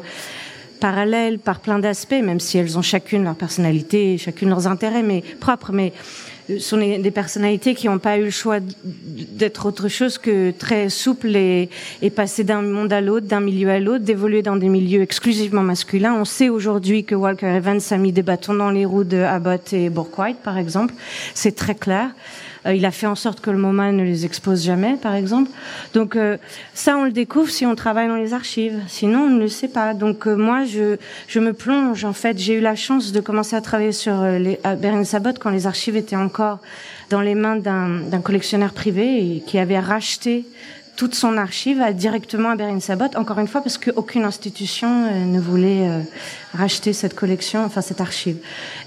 parallèles 0.85 1.39
par 1.39 1.61
plein 1.61 1.79
d'aspects, 1.79 2.23
même 2.23 2.41
si 2.41 2.59
elles 2.59 2.77
ont 2.77 2.83
chacune 2.83 3.25
leur 3.25 3.37
personnalité, 3.37 4.19
chacune 4.19 4.51
leurs 4.51 4.67
intérêts, 4.67 5.03
mais 5.03 5.23
propres. 5.41 5.73
Mais 5.73 5.95
ce 6.47 6.59
sont 6.59 6.77
des 6.77 7.11
personnalités 7.11 7.75
qui 7.75 7.87
n'ont 7.89 7.99
pas 7.99 8.19
eu 8.19 8.25
le 8.25 8.31
choix 8.31 8.59
d'être 8.61 9.65
autre 9.65 9.89
chose 9.89 10.19
que 10.19 10.51
très 10.51 10.91
souples 10.91 11.35
et, 11.37 11.71
et 12.03 12.11
passer 12.11 12.45
d'un 12.45 12.61
monde 12.61 12.93
à 12.93 13.01
l'autre, 13.01 13.27
d'un 13.27 13.41
milieu 13.41 13.71
à 13.71 13.81
l'autre, 13.81 14.05
d'évoluer 14.05 14.43
dans 14.43 14.57
des 14.57 14.69
milieux 14.69 15.01
exclusivement 15.01 15.63
masculins. 15.63 16.15
On 16.21 16.27
sait 16.27 16.51
aujourd'hui 16.51 17.05
que 17.05 17.15
Walker 17.15 17.47
Evans 17.47 17.81
a 17.91 17.97
mis 17.97 18.13
des 18.13 18.23
bâtons 18.23 18.53
dans 18.53 18.71
les 18.71 18.85
roues 18.85 19.05
de 19.05 19.23
Abbott 19.23 19.73
et 19.73 19.89
Bourke-White, 19.89 20.41
par 20.45 20.59
exemple. 20.59 20.93
C'est 21.33 21.57
très 21.57 21.77
clair. 21.77 22.11
Euh, 22.67 22.75
il 22.75 22.85
a 22.85 22.91
fait 22.91 23.07
en 23.07 23.15
sorte 23.15 23.41
que 23.41 23.51
le 23.51 23.59
MoMA 23.59 23.93
ne 23.93 24.03
les 24.03 24.25
expose 24.25 24.65
jamais, 24.65 24.97
par 24.97 25.15
exemple. 25.15 25.51
Donc 25.93 26.17
euh, 26.17 26.37
ça, 26.73 26.97
on 26.97 27.05
le 27.05 27.13
découvre 27.13 27.51
si 27.51 27.67
on 27.67 27.75
travaille 27.75 28.09
dans 28.09 28.17
les 28.17 28.33
archives. 28.33 28.81
Sinon, 28.89 29.21
on 29.21 29.31
ne 29.31 29.41
le 29.41 29.49
sait 29.49 29.69
pas. 29.69 29.95
Donc 29.95 30.27
euh, 30.27 30.35
moi, 30.35 30.65
je, 30.65 30.97
je 31.29 31.41
me 31.41 31.53
plonge. 31.53 32.05
En 32.05 32.13
fait, 32.13 32.39
j'ai 32.39 32.55
eu 32.55 32.61
la 32.61 32.77
chance 32.77 33.13
de 33.13 33.21
commencer 33.21 33.57
à 33.57 33.61
travailler 33.61 33.93
sur 33.93 34.23
les 34.23 34.59
à 34.65 35.05
Sabot 35.05 35.31
quand 35.41 35.51
les 35.51 35.67
archives 35.67 35.97
étaient 35.97 36.17
encore 36.17 36.59
dans 37.11 37.21
les 37.21 37.35
mains 37.35 37.57
d'un 37.57 38.21
collectionneur 38.23 38.73
privé 38.73 39.37
et 39.37 39.41
qui 39.41 39.59
avait 39.59 39.79
racheté 39.79 40.45
toute 40.97 41.15
son 41.15 41.37
archive 41.37 41.81
à, 41.81 41.93
directement 41.93 42.51
à 42.51 42.57
Berin 42.57 42.81
Sabot, 42.81 43.17
encore 43.17 43.39
une 43.39 43.49
fois 43.49 43.61
parce 43.61 43.79
qu'aucune 43.79 44.25
institution 44.25 44.89
euh, 44.89 45.25
ne 45.25 45.41
voulait 45.41 45.89
euh, 45.89 46.01
racheter 46.53 46.93
cette 46.93 47.15
collection, 47.15 47.65
enfin 47.65 47.81
cette 47.81 48.01
archive. 48.01 48.37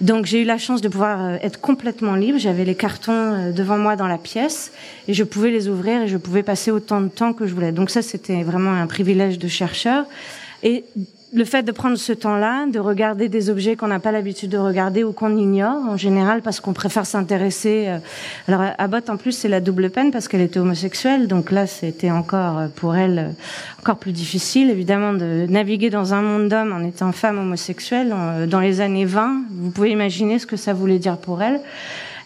Donc 0.02 0.26
j'ai 0.26 0.42
eu 0.42 0.46
la 0.46 0.58
chance 0.58 0.82
de 0.82 0.88
pouvoir 0.88 1.22
euh, 1.22 1.38
être 1.42 1.60
complètement 1.60 2.16
libre. 2.16 2.40
J'avais 2.40 2.66
les 2.66 2.76
cartons 2.76 3.52
devant 3.52 3.78
moi 3.78 3.96
dans 3.96 4.08
la 4.08 4.18
pièce 4.18 4.72
et 5.08 5.14
je 5.14 5.24
pouvais 5.24 5.52
les 5.52 5.68
ouvrir 5.68 6.04
et 6.04 6.08
je 6.08 6.18
pouvais 6.18 6.44
passer 6.44 6.72
autant 6.72 7.02
de 7.02 7.10
temps 7.10 7.34
que 7.34 7.46
je 7.46 7.54
voulais. 7.54 7.72
Donc 7.72 7.90
ça 7.90 8.02
c'était 8.02 8.44
vraiment 8.44 8.72
un 8.74 8.88
privilège 8.88 9.40
de 9.40 9.48
chercheur. 9.48 10.06
Et 10.64 10.86
le 11.34 11.44
fait 11.44 11.64
de 11.64 11.72
prendre 11.74 11.98
ce 11.98 12.14
temps-là, 12.14 12.68
de 12.68 12.80
regarder 12.80 13.28
des 13.28 13.50
objets 13.50 13.76
qu'on 13.76 13.88
n'a 13.88 14.00
pas 14.00 14.14
l'habitude 14.14 14.50
de 14.50 14.58
regarder 14.58 15.04
ou 15.04 15.12
qu'on 15.12 15.36
ignore 15.36 15.84
en 15.86 15.98
général 15.98 16.42
parce 16.42 16.62
qu'on 16.62 16.72
préfère 16.72 17.06
s'intéresser. 17.06 17.86
Euh, 17.88 17.98
alors 18.48 18.72
Abbott 18.78 19.10
en 19.10 19.18
plus 19.18 19.34
c'est 19.34 19.50
la 19.50 19.60
double 19.60 19.90
peine 19.90 20.12
parce 20.12 20.30
qu'elle 20.30 20.42
était 20.42 20.60
homosexuelle, 20.60 21.28
donc 21.28 21.52
là 21.52 21.68
c'était 21.68 22.12
encore 22.12 22.58
euh, 22.58 22.68
pour 22.74 22.96
elle 22.96 23.20
euh, 23.20 23.32
encore 23.80 23.98
plus 23.98 24.14
difficile 24.14 24.70
évidemment 24.70 25.14
de 25.14 25.46
naviguer 25.50 25.90
dans 25.90 26.14
un 26.14 26.22
monde 26.22 26.48
d'hommes 26.48 26.72
en 26.72 26.84
étant 26.86 27.12
femme 27.12 27.38
homosexuelle 27.40 28.14
dans 28.48 28.60
les 28.60 28.80
années 28.80 29.06
20. 29.06 29.44
Vous 29.52 29.72
pouvez 29.72 29.92
imaginer 29.92 30.40
ce 30.40 30.46
que 30.46 30.58
ça 30.58 30.74
voulait 30.74 31.00
dire 31.00 31.18
pour 31.18 31.42
elle. 31.42 31.60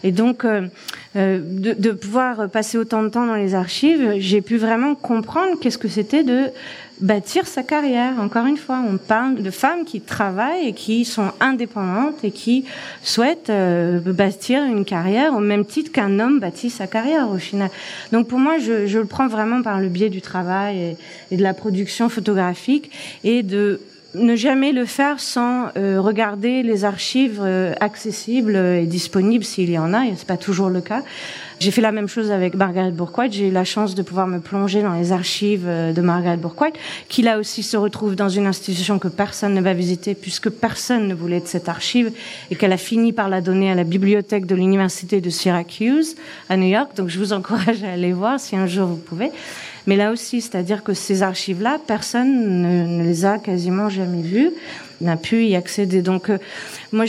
Et 0.04 0.12
donc, 0.12 0.44
de, 0.44 1.40
de, 1.54 1.90
pouvoir 1.92 2.48
passer 2.48 2.78
autant 2.78 3.02
de 3.02 3.08
temps 3.08 3.26
dans 3.26 3.34
les 3.34 3.54
archives, 3.54 4.14
j'ai 4.18 4.40
pu 4.40 4.56
vraiment 4.56 4.94
comprendre 4.94 5.58
qu'est-ce 5.60 5.78
que 5.78 5.88
c'était 5.88 6.24
de 6.24 6.50
bâtir 7.02 7.46
sa 7.46 7.62
carrière. 7.62 8.14
Encore 8.20 8.46
une 8.46 8.56
fois, 8.56 8.80
on 8.88 8.96
parle 8.96 9.42
de 9.42 9.50
femmes 9.50 9.84
qui 9.84 10.00
travaillent 10.00 10.68
et 10.68 10.72
qui 10.72 11.04
sont 11.04 11.32
indépendantes 11.40 12.24
et 12.24 12.30
qui 12.30 12.64
souhaitent 13.02 13.50
euh, 13.50 14.00
bâtir 14.00 14.62
une 14.64 14.84
carrière 14.84 15.34
au 15.34 15.40
même 15.40 15.64
titre 15.64 15.92
qu'un 15.92 16.20
homme 16.20 16.38
bâtit 16.40 16.70
sa 16.70 16.86
carrière 16.86 17.28
au 17.30 17.38
final. 17.38 17.70
Donc 18.12 18.28
pour 18.28 18.38
moi, 18.38 18.58
je, 18.58 18.86
je 18.86 18.98
le 18.98 19.06
prends 19.06 19.26
vraiment 19.26 19.62
par 19.62 19.80
le 19.80 19.88
biais 19.88 20.10
du 20.10 20.22
travail 20.22 20.78
et, 20.78 20.96
et 21.32 21.36
de 21.36 21.42
la 21.42 21.54
production 21.54 22.08
photographique 22.08 22.90
et 23.24 23.42
de 23.42 23.80
ne 24.14 24.36
jamais 24.36 24.72
le 24.72 24.84
faire 24.84 25.20
sans 25.20 25.68
euh, 25.76 26.00
regarder 26.00 26.62
les 26.62 26.84
archives 26.84 27.40
euh, 27.42 27.74
accessibles 27.80 28.56
et 28.56 28.86
disponibles 28.86 29.44
s'il 29.44 29.70
y 29.70 29.78
en 29.78 29.94
a, 29.94 30.06
et 30.06 30.14
c'est 30.16 30.26
pas 30.26 30.36
toujours 30.36 30.68
le 30.68 30.80
cas. 30.80 31.02
J'ai 31.60 31.70
fait 31.70 31.80
la 31.80 31.92
même 31.92 32.08
chose 32.08 32.32
avec 32.32 32.54
Margaret 32.54 32.90
Bourquois. 32.90 33.28
J'ai 33.30 33.46
eu 33.46 33.50
la 33.52 33.62
chance 33.62 33.94
de 33.94 34.02
pouvoir 34.02 34.26
me 34.26 34.40
plonger 34.40 34.82
dans 34.82 34.94
les 34.94 35.12
archives 35.12 35.64
euh, 35.66 35.92
de 35.92 36.00
Margaret 36.02 36.36
Bourquois, 36.36 36.70
qui 37.08 37.22
là 37.22 37.38
aussi 37.38 37.62
se 37.62 37.76
retrouve 37.76 38.16
dans 38.16 38.28
une 38.28 38.46
institution 38.46 38.98
que 38.98 39.06
personne 39.06 39.54
ne 39.54 39.60
va 39.60 39.72
visiter 39.72 40.16
puisque 40.16 40.50
personne 40.50 41.06
ne 41.06 41.14
voulait 41.14 41.40
de 41.40 41.46
cette 41.46 41.68
archive 41.68 42.10
et 42.50 42.56
qu'elle 42.56 42.72
a 42.72 42.76
fini 42.76 43.12
par 43.12 43.28
la 43.28 43.40
donner 43.40 43.70
à 43.70 43.76
la 43.76 43.84
bibliothèque 43.84 44.46
de 44.46 44.56
l'université 44.56 45.20
de 45.20 45.30
Syracuse 45.30 46.16
à 46.48 46.56
New 46.56 46.68
York. 46.68 46.96
Donc 46.96 47.08
je 47.08 47.18
vous 47.20 47.32
encourage 47.32 47.84
à 47.84 47.92
aller 47.92 48.12
voir 48.12 48.40
si 48.40 48.56
un 48.56 48.66
jour 48.66 48.88
vous 48.88 48.96
pouvez. 48.96 49.30
Mais 49.86 49.96
là 49.96 50.12
aussi, 50.12 50.40
c'est-à-dire 50.40 50.84
que 50.84 50.94
ces 50.94 51.22
archives-là, 51.22 51.78
personne 51.86 52.62
ne, 52.62 53.02
les 53.02 53.24
a 53.24 53.38
quasiment 53.38 53.88
jamais 53.88 54.22
vues 54.22 54.50
n'a 55.02 55.16
pu 55.16 55.44
y 55.46 55.56
accéder. 55.56 56.02
Donc, 56.02 56.30
euh, 56.30 56.38
moi, 56.92 57.04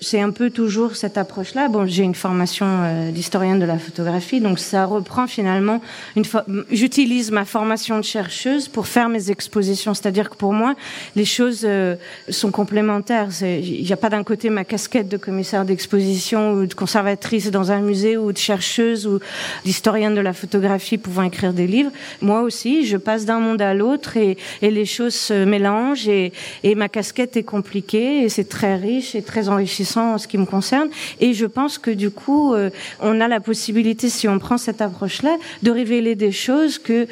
c'est 0.00 0.20
un 0.20 0.30
peu 0.30 0.50
toujours 0.50 0.96
cette 0.96 1.18
approche-là. 1.18 1.68
Bon, 1.68 1.86
j'ai 1.86 2.02
une 2.02 2.14
formation 2.14 2.66
euh, 2.68 3.10
d'historienne 3.10 3.58
de 3.58 3.64
la 3.64 3.78
photographie, 3.78 4.40
donc 4.40 4.58
ça 4.58 4.84
reprend 4.84 5.26
finalement 5.26 5.80
une. 6.16 6.24
J'utilise 6.70 7.30
ma 7.30 7.44
formation 7.44 7.98
de 7.98 8.04
chercheuse 8.04 8.68
pour 8.68 8.86
faire 8.86 9.08
mes 9.08 9.30
expositions, 9.30 9.94
c'est-à-dire 9.94 10.30
que 10.30 10.36
pour 10.36 10.52
moi, 10.52 10.74
les 11.16 11.24
choses 11.24 11.62
euh, 11.64 11.96
sont 12.28 12.50
complémentaires. 12.50 13.28
Il 13.42 13.84
n'y 13.84 13.92
a 13.92 13.96
pas 13.96 14.10
d'un 14.10 14.24
côté 14.24 14.50
ma 14.50 14.64
casquette 14.64 15.08
de 15.08 15.16
commissaire 15.16 15.64
d'exposition 15.64 16.52
ou 16.52 16.66
de 16.66 16.74
conservatrice 16.74 17.50
dans 17.50 17.72
un 17.72 17.80
musée 17.80 18.16
ou 18.16 18.32
de 18.32 18.38
chercheuse 18.38 19.06
ou 19.06 19.18
d'historienne 19.64 20.14
de 20.14 20.20
la 20.20 20.32
photographie 20.32 20.98
pouvant 20.98 21.22
écrire 21.22 21.52
des 21.52 21.66
livres. 21.66 21.90
Moi 22.20 22.42
aussi, 22.42 22.86
je 22.86 22.96
passe 22.96 23.24
d'un 23.24 23.40
monde 23.40 23.62
à 23.62 23.74
l'autre 23.74 24.16
et, 24.16 24.36
les 24.62 24.86
choses 24.86 25.14
se 25.14 25.44
mélangent 25.44 26.08
et 26.08 26.32
ma 26.74 26.88
casquette 26.88 27.31
est 27.36 27.42
compliquée 27.42 28.22
et 28.22 28.28
c'est 28.28 28.48
très 28.48 28.76
riche 28.76 29.14
et 29.14 29.22
très 29.22 29.48
enrichissant 29.48 30.14
en 30.14 30.18
ce 30.18 30.26
qui 30.26 30.38
me 30.38 30.46
concerne. 30.46 30.88
Et 31.20 31.32
je 31.32 31.46
pense 31.46 31.78
que 31.78 31.90
du 31.90 32.10
coup, 32.10 32.54
euh, 32.54 32.70
on 33.00 33.20
a 33.20 33.28
la 33.28 33.40
possibilité, 33.40 34.08
si 34.08 34.28
on 34.28 34.38
prend 34.38 34.58
cette 34.58 34.80
approche-là, 34.80 35.36
de 35.62 35.70
révéler 35.70 36.14
des 36.14 36.32
choses 36.32 36.78
que 36.78 37.06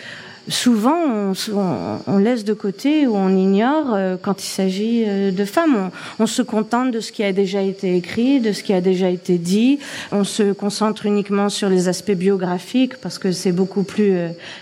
souvent 0.48 1.32
on, 2.06 2.18
laisse 2.18 2.44
de 2.44 2.54
côté 2.54 3.06
ou 3.06 3.14
on 3.14 3.36
ignore 3.36 3.94
euh, 3.94 4.16
quand 4.20 4.42
il 4.42 4.48
s'agit 4.48 5.04
euh, 5.06 5.30
de 5.30 5.44
femmes. 5.44 5.90
On, 6.18 6.24
on, 6.24 6.26
se 6.26 6.42
contente 6.42 6.90
de 6.90 7.00
ce 7.00 7.12
qui 7.12 7.22
a 7.22 7.32
déjà 7.32 7.62
été 7.62 7.96
écrit, 7.96 8.40
de 8.40 8.52
ce 8.52 8.62
qui 8.62 8.72
a 8.72 8.80
déjà 8.80 9.10
été 9.10 9.38
dit. 9.38 9.78
On 10.12 10.24
se 10.24 10.52
concentre 10.52 11.06
uniquement 11.06 11.48
sur 11.48 11.68
les 11.68 11.88
aspects 11.88 12.12
biographiques 12.12 12.96
parce 12.96 13.18
que 13.18 13.32
c'est 13.32 13.52
beaucoup 13.52 13.82
plus 13.82 14.14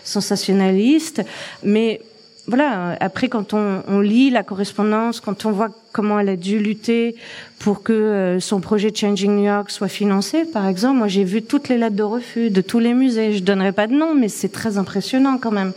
sensationnaliste. 0.04 1.22
Mais 1.62 2.00
voilà, 2.48 2.96
après 3.00 3.28
quand 3.28 3.52
on, 3.52 4.00
lit 4.00 4.30
la 4.30 4.42
correspondance, 4.42 5.20
quand 5.20 5.44
on 5.44 5.52
voit 5.52 5.68
comment 5.92 6.20
elle 6.20 6.28
a 6.28 6.36
dû 6.36 6.58
lutter 6.58 7.16
pour 7.58 7.82
que 7.82 7.92
euh, 7.92 8.40
son 8.40 8.60
projet 8.60 8.92
Changing 8.94 9.34
New 9.36 9.44
York 9.44 9.70
soit 9.70 9.88
financé, 9.88 10.44
par 10.44 10.68
exemple, 10.68 10.98
moi 10.98 11.08
j'ai 11.08 11.24
vu 11.24 11.42
toutes 11.42 11.68
les 11.68 11.76
lettres 11.76 11.96
de 11.96 12.02
refus 12.02 12.50
de 12.50 12.60
tous 12.60 12.78
les 12.78 12.94
musées. 12.94 13.32
Je 13.32 13.42
donnerai 13.42 13.72
pas 13.72 13.86
de 13.86 13.94
nom, 13.94 14.14
mais 14.14 14.28
c'est 14.28 14.50
très 14.50 14.78
impressionnant 14.78 15.38
quand 15.38 15.50
même. 15.50 15.72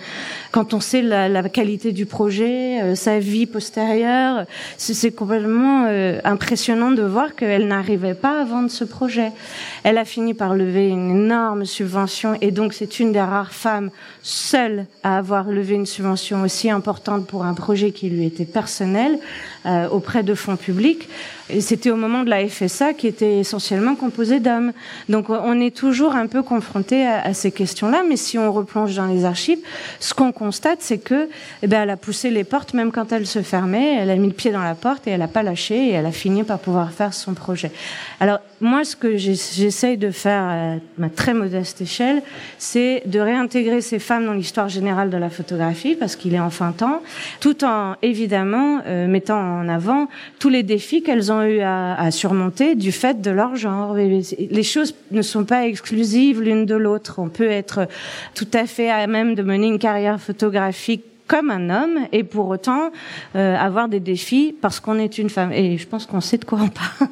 Quand 0.52 0.74
on 0.74 0.80
sait 0.80 1.02
la, 1.02 1.42
qualité 1.50 1.92
du 1.92 2.06
projet, 2.06 2.82
euh, 2.82 2.96
sa 2.96 3.20
vie 3.20 3.46
postérieure, 3.46 4.46
c'est 4.78 5.12
complètement 5.12 5.86
euh, 5.88 6.20
impressionnant 6.24 6.92
de 6.92 7.02
voir 7.02 7.36
qu'elle 7.36 7.68
n'arrivait 7.68 8.14
pas 8.14 8.42
à 8.42 8.44
vendre 8.44 8.70
ce 8.70 8.84
projet. 8.84 9.32
Elle 9.84 9.98
a 9.98 10.06
fini 10.06 10.34
par 10.34 10.56
lever 10.56 10.88
une 10.90 11.12
énorme 11.12 11.66
subvention 11.66 12.38
et 12.42 12.52
donc 12.52 12.74
c'est 12.74 13.00
une 13.00 13.12
des 13.12 13.22
rares 13.22 13.54
femmes 13.54 13.90
seules 14.22 14.86
à 15.04 15.18
avoir 15.18 15.46
levé 15.50 15.76
une 15.76 15.86
subvention 15.86 16.44
aussi 16.44 16.70
importante 16.70 17.26
pour 17.26 17.44
un 17.44 17.54
projet 17.54 17.92
qui 17.92 18.10
lui 18.10 18.26
était 18.26 18.46
personnel 18.46 19.18
auprès 20.02 20.24
de 20.24 20.34
fonds 20.34 20.58
publics. 20.58 21.08
C'était 21.60 21.92
au 21.92 21.96
moment 21.96 22.24
de 22.24 22.30
la 22.30 22.48
FSA 22.48 22.94
qui 22.94 23.08
était 23.08 23.40
essentiellement 23.40 23.96
composée 23.96 24.40
d'hommes. 24.40 24.72
Donc 25.10 25.30
on 25.30 25.60
est 25.60 25.76
toujours 25.76 26.16
un 26.16 26.28
peu 26.28 26.44
confronté 26.44 27.06
à, 27.06 27.22
à, 27.22 27.34
ces 27.34 27.52
questions-là, 27.52 28.04
mais 28.08 28.18
si 28.18 28.38
on 28.38 28.52
replonge 28.52 28.96
dans 28.96 29.08
les 29.08 29.26
archives, 29.26 29.60
ce 30.00 30.14
qu'on 30.14 30.32
constate, 30.32 30.80
c'est 30.82 31.00
que, 31.00 31.30
eh 31.62 31.68
ben, 31.68 31.84
elle 31.84 31.90
a 31.90 31.98
poussé 31.98 32.30
les 32.30 32.44
portes 32.44 32.74
même 32.74 32.92
quand 32.92 33.12
elles 33.12 33.28
se 33.28 33.42
fermaient. 33.42 33.98
Elle 34.00 34.10
a 34.10 34.16
mis 34.16 34.28
le 34.28 34.34
pied 34.34 34.52
dans 34.52 34.64
la 34.64 34.76
porte 34.76 35.08
et 35.08 35.12
elle 35.12 35.20
n'a 35.20 35.28
pas 35.28 35.44
lâché 35.44 35.88
et 35.88 35.92
elle 35.92 36.06
a 36.06 36.12
fini 36.12 36.44
par 36.44 36.60
pouvoir 36.60 36.92
faire 36.92 37.14
son 37.14 37.34
projet. 37.34 37.72
Alors 38.20 38.40
moi, 38.62 38.84
ce 38.84 38.96
que 38.96 39.18
j'essaye 39.18 39.98
de 39.98 40.12
faire 40.12 40.44
à 40.44 40.76
ma 41.00 41.10
très 41.10 41.34
modeste 41.34 41.82
échelle, 41.82 42.22
c'est 42.60 43.02
de 43.08 43.20
réintégrer 43.20 43.82
ces 43.82 43.98
femmes 43.98 44.26
dans 44.28 44.34
l'histoire 44.34 44.70
générale 44.70 45.10
de 45.10 45.18
la 45.18 45.32
photographie, 45.32 45.96
parce 45.96 46.16
qu'il 46.16 46.36
est 46.36 46.40
enfin 46.40 46.72
temps, 46.72 47.02
tout 47.40 47.64
en 47.64 47.96
évidemment 48.04 48.82
euh, 48.86 49.08
mettant 49.08 49.40
en 49.40 49.68
avant 49.68 50.08
tous 50.38 50.50
les 50.50 50.62
défis 50.62 51.02
qu'elles 51.02 51.32
ont 51.32 51.41
eu 51.46 51.62
à, 51.62 52.10
surmonter 52.12 52.76
du 52.76 52.92
fait 52.92 53.22
de 53.22 53.32
leur 53.32 53.56
genre. 53.56 53.94
Les 53.96 54.64
choses 54.64 54.96
ne 55.12 55.22
sont 55.22 55.46
pas 55.46 55.66
exclusives 55.68 56.42
l'une 56.42 56.66
de 56.66 56.76
l'autre. 56.76 57.16
On 57.20 57.30
peut 57.30 57.50
être 57.50 57.88
tout 58.36 58.48
à 58.54 58.66
fait 58.66 58.90
à 58.90 59.08
même 59.08 59.36
de 59.36 59.44
mener 59.44 59.68
une 59.68 59.80
carrière 59.80 60.20
photographique 60.20 61.04
comme 61.28 61.50
un 61.50 61.70
homme 61.70 62.08
et 62.12 62.24
pour 62.26 62.50
autant 62.50 62.92
euh, 63.38 63.56
avoir 63.56 63.88
des 63.88 64.02
défis 64.02 64.54
parce 64.62 64.82
qu'on 64.82 65.00
est 65.00 65.18
une 65.18 65.30
femme. 65.30 65.54
Et 65.54 65.78
je 65.78 65.88
pense 65.88 66.06
qu'on 66.06 66.20
sait 66.20 66.38
de 66.38 66.46
quoi 66.46 66.60
on 66.62 66.68
parle. 66.68 67.10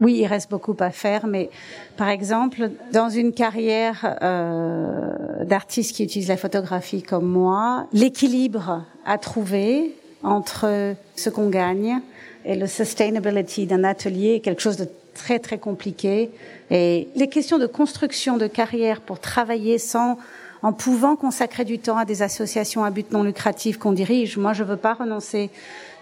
Oui, 0.00 0.16
il 0.20 0.26
reste 0.26 0.50
beaucoup 0.50 0.76
à 0.80 0.90
faire, 0.90 1.26
mais 1.26 1.48
par 1.96 2.08
exemple, 2.08 2.70
dans 2.92 3.08
une 3.08 3.32
carrière 3.32 4.18
euh, 4.20 5.44
d'artiste 5.44 5.96
qui 5.96 6.04
utilise 6.04 6.28
la 6.28 6.36
photographie 6.36 7.02
comme 7.02 7.26
moi, 7.26 7.86
l'équilibre 7.92 8.84
à 9.06 9.16
trouver 9.16 9.96
entre 10.22 10.94
ce 11.16 11.30
qu'on 11.30 11.48
gagne 11.48 12.00
et 12.44 12.56
le 12.56 12.66
sustainability 12.66 13.66
d'un 13.66 13.84
atelier 13.84 14.34
est 14.34 14.40
quelque 14.40 14.62
chose 14.62 14.76
de 14.76 14.88
très 15.14 15.38
très 15.38 15.58
compliqué. 15.58 16.30
Et 16.70 17.08
les 17.14 17.28
questions 17.28 17.58
de 17.58 17.66
construction 17.66 18.36
de 18.36 18.46
carrière 18.46 19.00
pour 19.00 19.20
travailler 19.20 19.78
sans 19.78 20.18
en 20.62 20.72
pouvant 20.72 21.14
consacrer 21.14 21.64
du 21.64 21.78
temps 21.78 21.98
à 21.98 22.06
des 22.06 22.22
associations 22.22 22.84
à 22.84 22.90
but 22.90 23.12
non 23.12 23.22
lucratif 23.22 23.76
qu'on 23.76 23.92
dirige. 23.92 24.38
Moi, 24.38 24.54
je 24.54 24.64
veux 24.64 24.78
pas 24.78 24.94
renoncer 24.94 25.50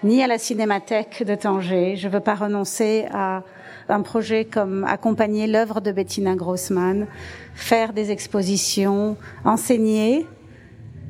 ni 0.05 0.23
à 0.23 0.29
la 0.29 0.39
Cinémathèque 0.39 1.25
de 1.27 1.35
Tanger, 1.35 1.97
je 1.97 2.09
veux 2.09 2.21
pas 2.21 2.37
renoncer 2.37 3.07
à 3.13 3.43
un 3.89 4.03
projet 4.03 4.45
comme 4.45 4.85
accompagner 4.85 5.49
l'œuvre 5.49 5.81
de 5.81 5.91
Bettina 5.91 6.37
Grossman, 6.37 7.07
faire 7.55 7.93
des 7.93 8.13
expositions, 8.13 9.17
enseigner, 9.45 10.27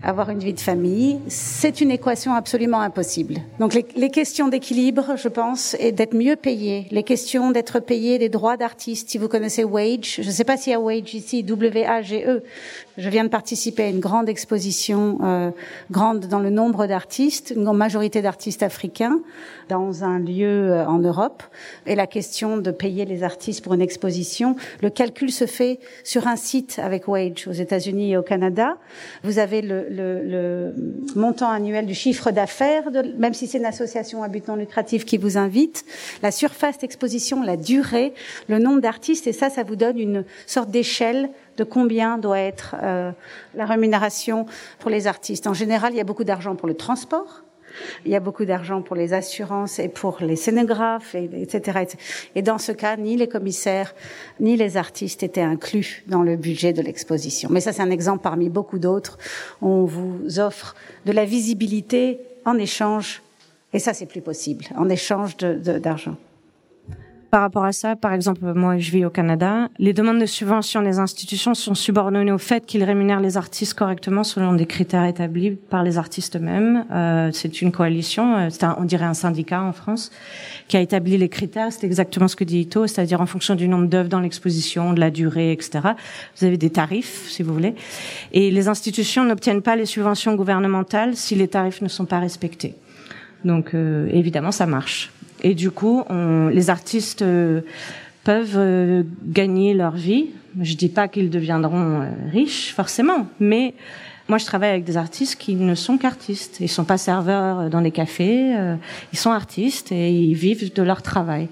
avoir 0.03 0.31
une 0.31 0.41
vie 0.41 0.55
de 0.55 0.61
famille, 0.61 1.21
c'est 1.29 1.81
une 1.81 1.91
équation 1.91 2.35
absolument 2.35 2.81
impossible. 2.81 3.37
Donc 3.59 3.75
les, 3.75 3.87
les 3.97 4.11
questions 4.11 4.49
d'équilibre, 4.49 5.17
je 5.17 5.29
pense, 5.29 5.77
et 5.79 5.93
d'être 5.93 6.15
mieux 6.15 6.37
payé, 6.37 6.87
les 6.91 7.03
questions 7.03 7.51
d'être 7.51 7.81
payé 7.81 8.19
des 8.19 8.29
droits 8.29 8.57
d'artistes. 8.57 9.11
Si 9.11 9.19
vous 9.19 9.29
connaissez 9.29 9.65
Wage, 9.65 10.21
je 10.21 10.27
ne 10.27 10.33
sais 10.33 10.45
pas 10.45 10.57
s'il 10.57 10.73
y 10.73 10.75
a 10.75 10.81
Wage 10.81 11.15
ici, 11.15 11.43
W-A-G-E. 11.43 12.43
Je 12.99 13.09
viens 13.09 13.25
de 13.25 13.29
participer 13.29 13.85
à 13.85 13.89
une 13.89 14.01
grande 14.01 14.29
exposition, 14.29 15.19
euh, 15.23 15.51
grande 15.91 16.27
dans 16.27 16.41
le 16.41 16.51
nombre 16.51 16.87
d'artistes, 16.87 17.53
une 17.57 17.73
majorité 17.73 18.23
d'artistes 18.23 18.63
africains, 18.63 19.21
dans 19.69 20.05
un 20.05 20.19
lieu 20.19 20.73
euh, 20.73 20.87
en 20.87 20.99
Europe. 20.99 21.43
Et 21.87 21.95
la 21.95 22.07
question 22.07 22.59
de 22.59 22.71
payer 22.71 23.05
les 23.05 23.23
artistes 23.23 23.63
pour 23.65 23.75
une 23.75 23.81
exposition, 23.81 24.57
le 24.83 24.91
calcul 24.91 25.31
se 25.31 25.47
fait 25.47 25.79
sur 26.05 26.27
un 26.27 26.37
site 26.37 26.79
avec 26.83 27.09
Wage 27.09 27.49
aux 27.49 27.53
États-Unis 27.53 28.13
et 28.13 28.17
au 28.17 28.23
Canada. 28.23 28.77
Vous 29.23 29.39
avez 29.39 29.63
le, 29.63 29.87
le, 29.93 30.23
le 30.23 30.75
montant 31.15 31.51
annuel 31.51 31.87
du 31.87 31.95
chiffre 31.95 32.31
d'affaires, 32.31 32.85
même 33.19 33.35
si 33.35 33.47
c'est 33.47 33.59
une 33.59 33.67
association 33.67 34.23
à 34.23 34.29
but 34.29 34.49
non 34.49 34.57
lucratif 34.57 35.05
qui 35.05 35.19
vous 35.19 35.39
invite, 35.39 35.85
la 36.23 36.31
surface 36.31 36.79
d'exposition, 36.79 37.43
la 37.43 37.57
durée, 37.57 38.15
le 38.49 38.59
nombre 38.59 38.81
d'artistes, 38.81 39.27
et 39.27 39.33
ça, 39.33 39.51
ça 39.51 39.63
vous 39.63 39.77
donne 39.77 39.99
une 39.99 40.25
sorte 40.47 40.71
d'échelle 40.71 41.31
de 41.57 41.65
combien 41.65 42.19
doit 42.19 42.39
être 42.39 42.77
euh, 42.83 43.13
la 43.55 43.67
rémunération 43.67 44.47
pour 44.79 44.91
les 44.91 45.07
artistes. 45.07 45.47
En 45.47 45.55
général, 45.55 45.93
il 45.93 45.97
y 45.97 46.01
a 46.01 46.05
beaucoup 46.05 46.25
d'argent 46.25 46.57
pour 46.57 46.69
le 46.69 46.75
transport. 46.75 47.43
Il 48.05 48.11
y 48.11 48.17
a 48.17 48.21
beaucoup 48.21 48.45
d'argent 48.45 48.83
pour 48.83 48.97
les 48.97 49.13
assurances 49.13 49.79
et 49.79 49.89
pour 49.89 50.19
les 50.21 50.37
scénographes, 50.37 51.15
et, 51.15 51.29
etc.. 51.41 51.97
Et 52.35 52.43
dans 52.43 52.59
ce 52.59 52.73
cas, 52.73 52.97
ni 52.97 53.17
les 53.17 53.29
commissaires 53.29 53.95
ni 54.41 54.57
les 54.57 54.77
artistes 54.77 55.23
étaient 55.23 55.41
inclus 55.41 56.05
dans 56.07 56.23
le 56.23 56.37
budget 56.37 56.73
de 56.73 56.83
l'exposition. 56.83 57.49
Mais 57.51 57.61
ça, 57.61 57.73
c'est 57.73 57.83
un 57.83 57.91
exemple 57.91 58.23
parmi 58.23 58.49
beaucoup 58.49 58.79
d'autres. 58.79 59.19
On 59.61 59.85
vous 59.85 60.39
offre 60.39 60.75
de 61.07 61.13
la 61.13 61.25
visibilité 61.25 62.21
en 62.45 62.59
échange, 62.59 63.23
et 63.73 63.79
ça, 63.79 63.95
c'est 63.95 64.07
plus 64.07 64.21
possible, 64.21 64.67
en 64.77 64.89
échange 64.89 65.37
d'argent. 65.37 66.17
Par 67.33 67.41
rapport 67.41 67.65
à 67.65 67.73
ça, 67.73 67.97
par 67.97 68.13
exemple, 68.13 68.45
moi, 68.53 68.77
je 68.77 68.91
vis 68.91 69.07
au 69.07 69.11
Canada. 69.11 69.71
Les 69.79 69.95
demandes 69.95 70.21
de 70.21 70.27
subvention 70.27 70.83
des 70.83 70.99
institutions 70.99 71.55
sont 71.55 71.75
subordonnées 71.75 72.31
au 72.31 72.37
fait 72.37 72.67
qu'ils 72.67 72.85
rémunèrent 72.85 73.21
les 73.21 73.39
artistes 73.39 73.73
correctement 73.73 74.23
selon 74.23 74.53
des 74.53 74.67
critères 74.67 75.07
établis 75.07 75.53
par 75.53 75.83
les 75.83 75.97
artistes 75.97 76.37
eux-mêmes. 76.37 76.85
Euh, 76.93 77.31
c'est 77.33 77.63
une 77.63 77.73
coalition, 77.73 78.37
euh, 78.37 78.49
c'est 78.51 78.67
on 78.77 78.85
dirait 78.85 79.07
un 79.07 79.15
syndicat 79.15 79.63
en 79.63 79.73
France, 79.73 80.11
qui 80.69 80.77
a 80.77 80.83
établi 80.83 81.17
les 81.17 81.31
critères. 81.31 81.73
C'est 81.73 81.87
exactement 81.87 82.29
ce 82.29 82.37
que 82.37 82.45
dit 82.45 82.61
Ito, 82.61 82.87
c'est-à-dire 82.87 83.23
en 83.23 83.27
fonction 83.27 83.55
du 83.55 83.67
nombre 83.67 83.87
d'œuvres 83.87 84.11
dans 84.11 84.21
l'exposition, 84.21 84.93
de 84.93 85.01
la 85.01 85.11
durée, 85.11 85.53
etc. 85.53 85.81
Vous 86.37 86.45
avez 86.45 86.59
des 86.59 86.69
tarifs, 86.69 87.31
si 87.31 87.43
vous 87.43 87.55
voulez. 87.55 87.75
Et 88.33 88.51
les 88.51 88.69
institutions 88.69 89.25
n'obtiennent 89.25 89.63
pas 89.63 89.75
les 89.75 89.87
subventions 89.87 90.35
gouvernementales 90.35 91.17
si 91.17 91.35
les 91.35 91.49
tarifs 91.49 91.81
ne 91.81 91.89
sont 91.89 92.05
pas 92.05 92.19
respectés. 92.19 92.75
Donc, 93.43 93.73
euh, 93.73 94.07
évidemment, 94.13 94.53
ça 94.53 94.67
marche. 94.67 95.11
Et 95.43 95.55
du 95.55 95.71
coup, 95.71 96.05
on, 96.09 96.49
les 96.49 96.71
artistes 96.71 97.23
euh, 97.23 97.63
peuvent 98.25 98.57
euh, 98.57 99.03
gagner 99.25 99.75
leur 99.75 99.97
vie. 99.97 100.27
Je 100.61 100.75
dis 100.75 100.89
pas 100.89 101.09
qu'ils 101.09 101.31
deviendront 101.31 102.03
euh, 102.03 102.11
riches 102.33 102.73
forcément, 102.73 103.27
mais 103.41 103.75
moi 104.29 104.39
je 104.39 104.45
travaille 104.45 104.71
avec 104.71 104.85
des 104.85 104.97
artistes 104.97 105.37
qui 105.37 105.57
ne 105.57 105.75
sont 105.75 105.99
qu'artistes. 105.99 106.59
Ils 106.61 106.69
sont 106.69 106.85
pas 106.85 106.99
serveurs 106.99 107.71
dans 107.71 107.81
des 107.81 107.91
cafés, 107.91 108.55
ils 109.13 109.19
sont 109.19 109.33
artistes 109.33 109.91
et 109.91 110.13
ils 110.13 110.35
vivent 110.35 110.73
de 110.73 110.83
leur 110.83 111.03
travail. 111.03 111.49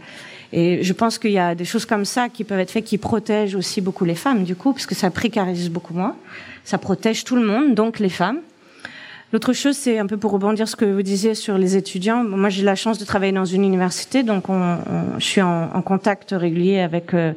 Et 0.53 0.83
je 0.83 0.93
pense 0.93 1.19
qu'il 1.19 1.33
y 1.33 1.39
a 1.39 1.55
des 1.55 1.65
choses 1.65 1.85
comme 1.85 2.05
ça 2.05 2.29
qui 2.29 2.45
peuvent 2.45 2.59
être 2.59 2.71
faites 2.71 2.85
qui 2.85 2.99
protègent 2.99 3.55
aussi 3.55 3.81
beaucoup 3.81 4.05
les 4.05 4.15
femmes, 4.15 4.45
du 4.45 4.57
coup, 4.57 4.73
parce 4.73 4.87
que 4.87 4.95
ça 4.95 5.11
précarise 5.11 5.69
beaucoup 5.69 5.95
moins. 5.95 6.17
Ça 6.65 6.79
protège 6.79 7.25
tout 7.25 7.37
le 7.37 7.45
monde, 7.45 7.75
donc 7.75 7.99
les 7.99 8.09
femmes. 8.09 8.41
L'autre 9.33 9.53
chose, 9.53 9.77
c'est 9.77 9.97
un 10.01 10.07
peu 10.07 10.17
pour 10.17 10.33
rebondir 10.33 10.67
ce 10.67 10.75
que 10.75 10.85
vous 10.85 11.03
disiez 11.03 11.37
sur 11.37 11.57
les 11.57 11.77
étudiants. 11.77 12.25
Moi, 12.25 12.49
j'ai 12.49 12.65
la 12.65 12.75
chance 12.75 12.99
de 12.99 13.05
travailler 13.05 13.31
dans 13.31 13.45
une 13.45 13.63
université, 13.63 14.25
donc 14.25 14.49
on, 14.49 14.79
je 15.19 15.25
suis 15.25 15.41
en, 15.41 15.71
en, 15.73 15.83
contact 15.83 16.35
régulier 16.37 16.81
avec 16.81 17.15
euh, 17.15 17.33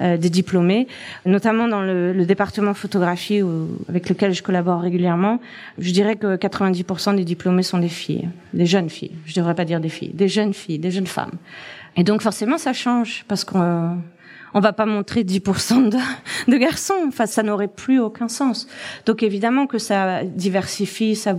euh, 0.00 0.16
des 0.16 0.30
diplômés, 0.30 0.88
notamment 1.26 1.68
dans 1.68 1.82
le, 1.82 2.14
le 2.14 2.24
département 2.24 2.72
photographie 2.72 3.42
où, 3.42 3.68
avec 3.90 4.08
lequel 4.08 4.32
je 4.32 4.42
collabore 4.42 4.80
régulièrement. 4.80 5.38
Je 5.76 5.92
dirais 5.92 6.16
que 6.16 6.36
90% 6.36 7.16
des 7.16 7.24
diplômés 7.24 7.62
sont 7.62 7.78
des 7.78 7.90
filles, 7.90 8.30
des 8.54 8.64
jeunes 8.64 8.88
filles. 8.88 9.12
Je 9.26 9.34
devrais 9.34 9.54
pas 9.54 9.66
dire 9.66 9.80
des 9.80 9.90
filles, 9.90 10.12
des 10.14 10.28
jeunes 10.28 10.54
filles, 10.54 10.78
des 10.78 10.90
jeunes 10.90 11.06
femmes. 11.06 11.32
Et 11.96 12.04
donc 12.04 12.22
forcément, 12.22 12.56
ça 12.56 12.72
change 12.72 13.26
parce 13.28 13.44
qu'on 13.44 13.98
on 14.54 14.60
va 14.60 14.72
pas 14.72 14.86
montrer 14.86 15.24
10% 15.24 15.90
de, 15.90 15.98
de, 16.50 16.56
garçons. 16.56 16.94
Enfin, 17.08 17.26
ça 17.26 17.42
n'aurait 17.42 17.68
plus 17.68 17.98
aucun 18.00 18.28
sens. 18.28 18.66
Donc 19.04 19.22
évidemment 19.22 19.66
que 19.66 19.78
ça 19.78 20.24
diversifie, 20.24 21.16
ça. 21.16 21.36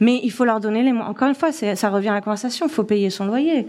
Mais 0.00 0.20
il 0.22 0.30
faut 0.30 0.44
leur 0.44 0.60
donner 0.60 0.82
les 0.82 0.92
moyens. 0.92 1.10
Encore 1.10 1.28
une 1.28 1.34
fois, 1.34 1.50
ça 1.52 1.90
revient 1.90 2.08
à 2.08 2.14
la 2.14 2.20
conversation. 2.20 2.66
Il 2.66 2.72
faut 2.72 2.84
payer 2.84 3.10
son 3.10 3.26
loyer. 3.26 3.66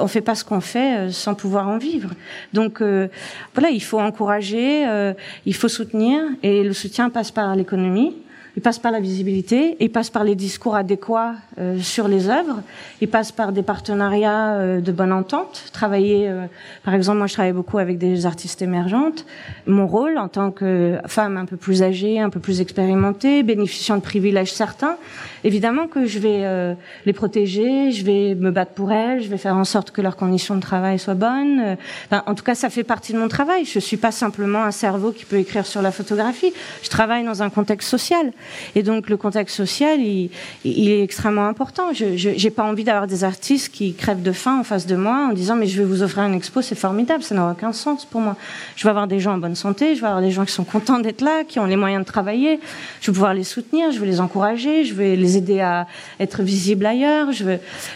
On 0.00 0.08
fait 0.08 0.22
pas 0.22 0.34
ce 0.34 0.44
qu'on 0.44 0.60
fait 0.60 0.96
euh, 0.98 1.10
sans 1.10 1.34
pouvoir 1.34 1.68
en 1.68 1.78
vivre. 1.78 2.10
Donc 2.52 2.80
euh, 2.80 3.08
voilà, 3.54 3.70
il 3.70 3.82
faut 3.82 4.00
encourager, 4.00 4.88
euh, 4.88 5.12
il 5.46 5.54
faut 5.54 5.68
soutenir, 5.68 6.22
et 6.42 6.64
le 6.64 6.72
soutien 6.72 7.10
passe 7.10 7.30
par 7.30 7.54
l'économie 7.54 8.16
il 8.56 8.62
passe 8.62 8.78
par 8.78 8.92
la 8.92 9.00
visibilité, 9.00 9.76
il 9.80 9.90
passe 9.90 10.10
par 10.10 10.24
les 10.24 10.34
discours 10.34 10.74
adéquats 10.74 11.34
euh, 11.58 11.78
sur 11.78 12.08
les 12.08 12.28
œuvres, 12.28 12.62
il 13.00 13.08
passe 13.08 13.32
par 13.32 13.52
des 13.52 13.62
partenariats 13.62 14.54
euh, 14.54 14.80
de 14.80 14.92
bonne 14.92 15.12
entente. 15.12 15.64
Travailler, 15.72 16.28
euh, 16.28 16.46
par 16.84 16.94
exemple, 16.94 17.18
moi 17.18 17.26
je 17.26 17.34
travaille 17.34 17.52
beaucoup 17.52 17.78
avec 17.78 17.98
des 17.98 18.26
artistes 18.26 18.62
émergentes. 18.62 19.24
Mon 19.66 19.86
rôle 19.86 20.18
en 20.18 20.28
tant 20.28 20.50
que 20.50 20.98
femme 21.06 21.36
un 21.36 21.44
peu 21.44 21.56
plus 21.56 21.82
âgée, 21.82 22.20
un 22.20 22.30
peu 22.30 22.40
plus 22.40 22.60
expérimentée, 22.60 23.42
bénéficiant 23.42 23.96
de 23.96 24.02
privilèges 24.02 24.52
certains, 24.52 24.96
évidemment 25.44 25.86
que 25.86 26.06
je 26.06 26.18
vais 26.18 26.76
les 27.06 27.12
protéger, 27.12 27.90
je 27.92 28.04
vais 28.04 28.34
me 28.34 28.50
battre 28.50 28.72
pour 28.72 28.92
elles, 28.92 29.22
je 29.22 29.28
vais 29.28 29.38
faire 29.38 29.56
en 29.56 29.64
sorte 29.64 29.90
que 29.90 30.00
leurs 30.00 30.16
conditions 30.16 30.56
de 30.56 30.60
travail 30.60 30.98
soient 30.98 31.14
bonnes. 31.14 31.76
En 32.10 32.34
tout 32.34 32.44
cas, 32.44 32.54
ça 32.54 32.70
fait 32.70 32.84
partie 32.84 33.12
de 33.12 33.18
mon 33.18 33.28
travail. 33.28 33.64
Je 33.64 33.78
suis 33.78 33.96
pas 33.96 34.12
simplement 34.12 34.64
un 34.64 34.70
cerveau 34.70 35.12
qui 35.12 35.24
peut 35.24 35.36
écrire 35.36 35.66
sur 35.66 35.82
la 35.82 35.92
photographie. 35.92 36.52
Je 36.82 36.88
travaille 36.88 37.24
dans 37.24 37.42
un 37.42 37.50
contexte 37.50 37.88
social. 37.88 38.32
Et 38.74 38.82
donc 38.82 39.08
le 39.08 39.16
contexte 39.16 39.56
social, 39.56 40.00
il, 40.00 40.30
est 40.64 41.02
extrêmement 41.02 41.46
important. 41.46 41.92
Je 41.92 42.28
n'ai 42.30 42.50
pas 42.50 42.64
envie 42.64 42.84
d'avoir 42.84 43.06
des 43.06 43.24
artistes 43.24 43.72
qui 43.72 43.94
crèvent 43.94 44.22
de 44.22 44.32
faim 44.32 44.60
en 44.60 44.64
face 44.64 44.86
de 44.86 44.96
moi 44.96 45.28
en 45.30 45.32
disant 45.32 45.56
mais 45.56 45.66
je 45.66 45.82
vais 45.82 45.88
vous 45.88 46.02
offrir 46.02 46.24
une 46.24 46.34
expo, 46.34 46.62
c'est 46.62 46.74
formidable, 46.74 47.22
ça 47.22 47.34
n'a 47.34 47.50
aucun 47.50 47.72
sens 47.72 48.04
pour 48.04 48.20
moi. 48.20 48.36
Je 48.76 48.84
veux 48.84 48.90
avoir 48.90 49.06
des 49.06 49.20
gens 49.20 49.34
en 49.34 49.38
bonne 49.38 49.54
santé, 49.54 49.94
je 49.94 50.00
veux 50.00 50.06
avoir 50.06 50.22
des 50.22 50.30
gens 50.30 50.44
qui 50.44 50.52
sont 50.52 50.64
contents 50.64 50.98
d'être 50.98 51.20
là, 51.20 51.44
qui 51.46 51.58
ont 51.58 51.66
les 51.66 51.76
moyens 51.76 52.04
de 52.04 52.06
travailler. 52.10 52.60
Je 53.00 53.10
veux 53.10 53.12
pouvoir 53.12 53.34
les 53.34 53.44
soutenir, 53.44 53.90
je 53.92 53.98
veux 53.98 54.06
les 54.06 54.20
encourager, 54.20 54.84
je 54.84 54.94
veux 54.94 55.14
les 55.14 55.27
aider 55.36 55.60
à 55.60 55.86
être 56.20 56.42
visibles 56.42 56.86
ailleurs. 56.86 57.28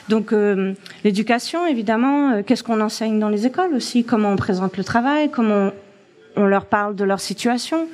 Donc 0.08 0.32
euh, 0.32 0.74
l'éducation 1.04 1.66
évidemment. 1.66 2.32
Euh, 2.32 2.42
qu'est-ce 2.42 2.62
qu'on 2.62 2.80
enseigne 2.80 3.18
dans 3.18 3.28
les 3.28 3.46
écoles 3.46 3.74
aussi? 3.74 4.04
Comment 4.04 4.30
on 4.30 4.36
présente 4.36 4.76
le 4.76 4.84
travail? 4.84 5.30
Comment 5.30 5.70
on 6.36 6.46
leur 6.46 6.66
parle 6.66 6.96
de 6.96 7.04
leur 7.04 7.20
situation? 7.20 7.88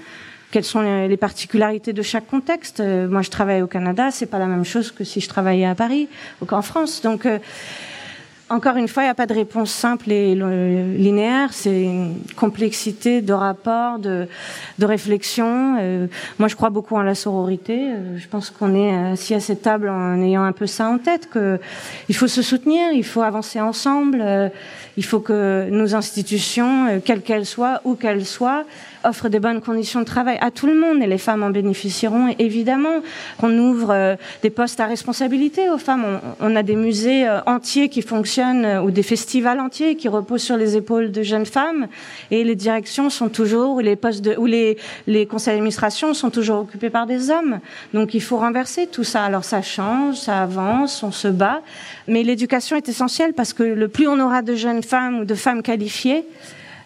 Quelles 0.51 0.65
sont 0.65 0.81
les 0.81 1.17
particularités 1.19 1.93
de 1.93 2.03
chaque 2.03 2.27
contexte? 2.27 2.81
Euh, 2.81 3.07
moi, 3.07 3.21
je 3.21 3.29
travaille 3.29 3.61
au 3.61 3.67
Canada, 3.67 4.11
c'est 4.11 4.27
pas 4.27 4.39
la 4.39 4.47
même 4.47 4.65
chose 4.65 4.91
que 4.91 5.05
si 5.05 5.21
je 5.21 5.29
travaillais 5.29 5.67
à 5.67 5.75
Paris 5.75 6.09
ou 6.41 6.47
qu'en 6.47 6.63
France. 6.63 7.03
Donc, 7.03 7.27
encore 8.51 8.77
une 8.77 8.89
fois, 8.89 9.03
il 9.03 9.07
n'y 9.07 9.11
a 9.11 9.15
pas 9.15 9.27
de 9.27 9.35
réponse 9.35 9.71
simple 9.71 10.11
et 10.11 10.35
linéaire. 10.35 11.53
C'est 11.53 11.83
une 11.83 12.15
complexité 12.37 13.21
de 13.21 13.33
rapport, 13.33 13.99
de, 13.99 14.27
de 14.79 14.87
réflexion. 14.87 15.77
Euh, 15.79 16.07
moi, 16.39 16.49
je 16.49 16.57
crois 16.57 16.71
beaucoup 16.71 16.97
en 16.97 17.03
la 17.03 17.15
sororité. 17.15 17.91
je 18.17 18.27
pense 18.29 18.51
qu'on 18.51 18.75
est 18.75 19.13
assis 19.13 19.35
à 19.35 19.41
cette 19.41 19.63
table 19.63 19.89
en 19.89 20.21
ayant 20.23 20.45
un 20.45 20.53
peu 20.53 20.67
ça 20.67 20.89
en 20.89 20.99
tête. 20.99 21.29
Que 21.29 21.61
il 22.09 22.15
faut 22.15 22.29
se 22.29 22.43
soutenir, 22.43 22.93
il 22.93 23.05
faut 23.05 23.23
avancer 23.23 23.61
ensemble. 23.61 24.25
il 24.97 25.05
faut 25.05 25.21
que 25.21 25.69
nos 25.71 25.95
institutions, 25.95 27.01
quelles 27.05 27.23
qu'elles 27.23 27.47
soient, 27.47 27.81
où 27.85 27.95
qu'elles 27.95 28.27
soient, 28.27 28.65
offre 29.05 29.29
des 29.29 29.41
bonnes 29.41 29.61
conditions 29.61 30.01
de 30.01 30.05
travail 30.05 30.39
à 30.41 30.51
tout 30.51 30.67
le 30.67 30.75
monde 30.75 31.03
et 31.03 31.07
les 31.07 31.19
femmes 31.19 31.43
en 31.43 31.51
bénéficieront 31.51 32.35
évidemment. 32.39 33.03
qu'on 33.39 33.57
ouvre 33.59 33.91
euh, 33.91 34.17
des 34.43 34.51
postes 34.51 34.81
à 34.81 34.87
responsabilité 34.87 35.71
aux 35.71 35.79
femmes. 35.79 36.21
On, 36.41 36.57
a 36.57 36.63
des 36.63 36.77
musées 36.77 37.27
euh, 37.27 37.41
entiers 37.47 37.89
qui 37.89 38.03
fonctionnent 38.03 38.65
euh, 38.65 38.83
ou 38.83 38.91
des 38.91 39.03
festivals 39.03 39.61
entiers 39.61 39.97
qui 39.97 40.09
reposent 40.09 40.43
sur 40.43 40.57
les 40.57 40.77
épaules 40.77 41.13
de 41.13 41.23
jeunes 41.23 41.47
femmes 41.47 41.87
et 42.31 42.45
les 42.45 42.55
directions 42.55 43.11
sont 43.11 43.29
toujours 43.29 43.77
ou 43.77 43.81
les 43.81 43.97
postes 43.97 44.23
de, 44.23 44.37
ou 44.37 44.47
les, 44.47 44.77
les 45.07 45.27
conseils 45.27 45.55
d'administration 45.55 46.15
sont 46.15 46.31
toujours 46.31 46.61
occupés 46.61 46.91
par 46.91 47.07
des 47.07 47.31
hommes. 47.31 47.61
Donc 47.95 48.15
il 48.15 48.23
faut 48.23 48.39
renverser 48.39 48.87
tout 48.87 49.05
ça. 49.05 49.25
Alors 49.25 49.45
ça 49.45 49.63
change, 49.63 50.17
ça 50.17 50.43
avance, 50.43 51.03
on 51.03 51.13
se 51.13 51.29
bat, 51.29 51.61
mais 52.07 52.23
l'éducation 52.23 52.77
est 52.77 52.89
essentielle 52.89 53.33
parce 53.33 53.53
que 53.53 53.63
le 53.63 53.89
plus 53.89 54.09
on 54.09 54.19
aura 54.21 54.43
de 54.43 54.55
jeunes 54.55 54.83
femmes 54.83 55.21
ou 55.21 55.25
de 55.25 55.35
femmes 55.35 55.63
qualifiées, 55.63 56.25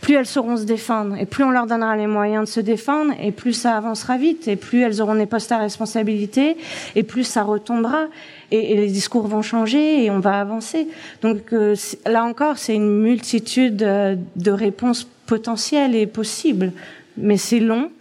plus 0.02 0.14
elles 0.14 0.26
sauront 0.26 0.56
se 0.56 0.64
défendre 0.64 1.16
et 1.16 1.26
plus 1.26 1.44
on 1.44 1.50
leur 1.50 1.66
donnera 1.66 1.96
les 1.96 2.08
moyens 2.08 2.48
de 2.48 2.52
se 2.52 2.60
défendre 2.60 3.14
et 3.22 3.30
plus 3.30 3.52
ça 3.52 3.76
avancera 3.76 4.18
vite 4.18 4.48
et 4.48 4.56
plus 4.56 4.80
elles 4.80 5.00
auront 5.00 5.14
des 5.14 5.26
postes 5.26 5.52
à 5.52 5.58
responsabilité 5.58 6.56
et 6.96 7.04
plus 7.04 7.22
ça 7.22 7.44
retombera 7.44 8.08
et, 8.50 8.74
les 8.74 8.88
discours 8.88 9.28
vont 9.28 9.42
changer 9.42 10.04
et 10.04 10.10
on 10.10 10.18
va 10.18 10.40
avancer. 10.40 10.88
Donc 11.22 11.52
euh, 11.52 11.76
là 12.04 12.24
encore, 12.24 12.58
c'est 12.58 12.74
une 12.74 13.00
multitude 13.00 13.84
euh, 13.84 14.16
de 14.34 14.50
réponses 14.50 15.08
potentielles 15.26 15.94
et 15.94 16.08
possibles, 16.08 16.72
mais 17.16 17.36
c'est 17.36 17.60
long, 17.60 17.92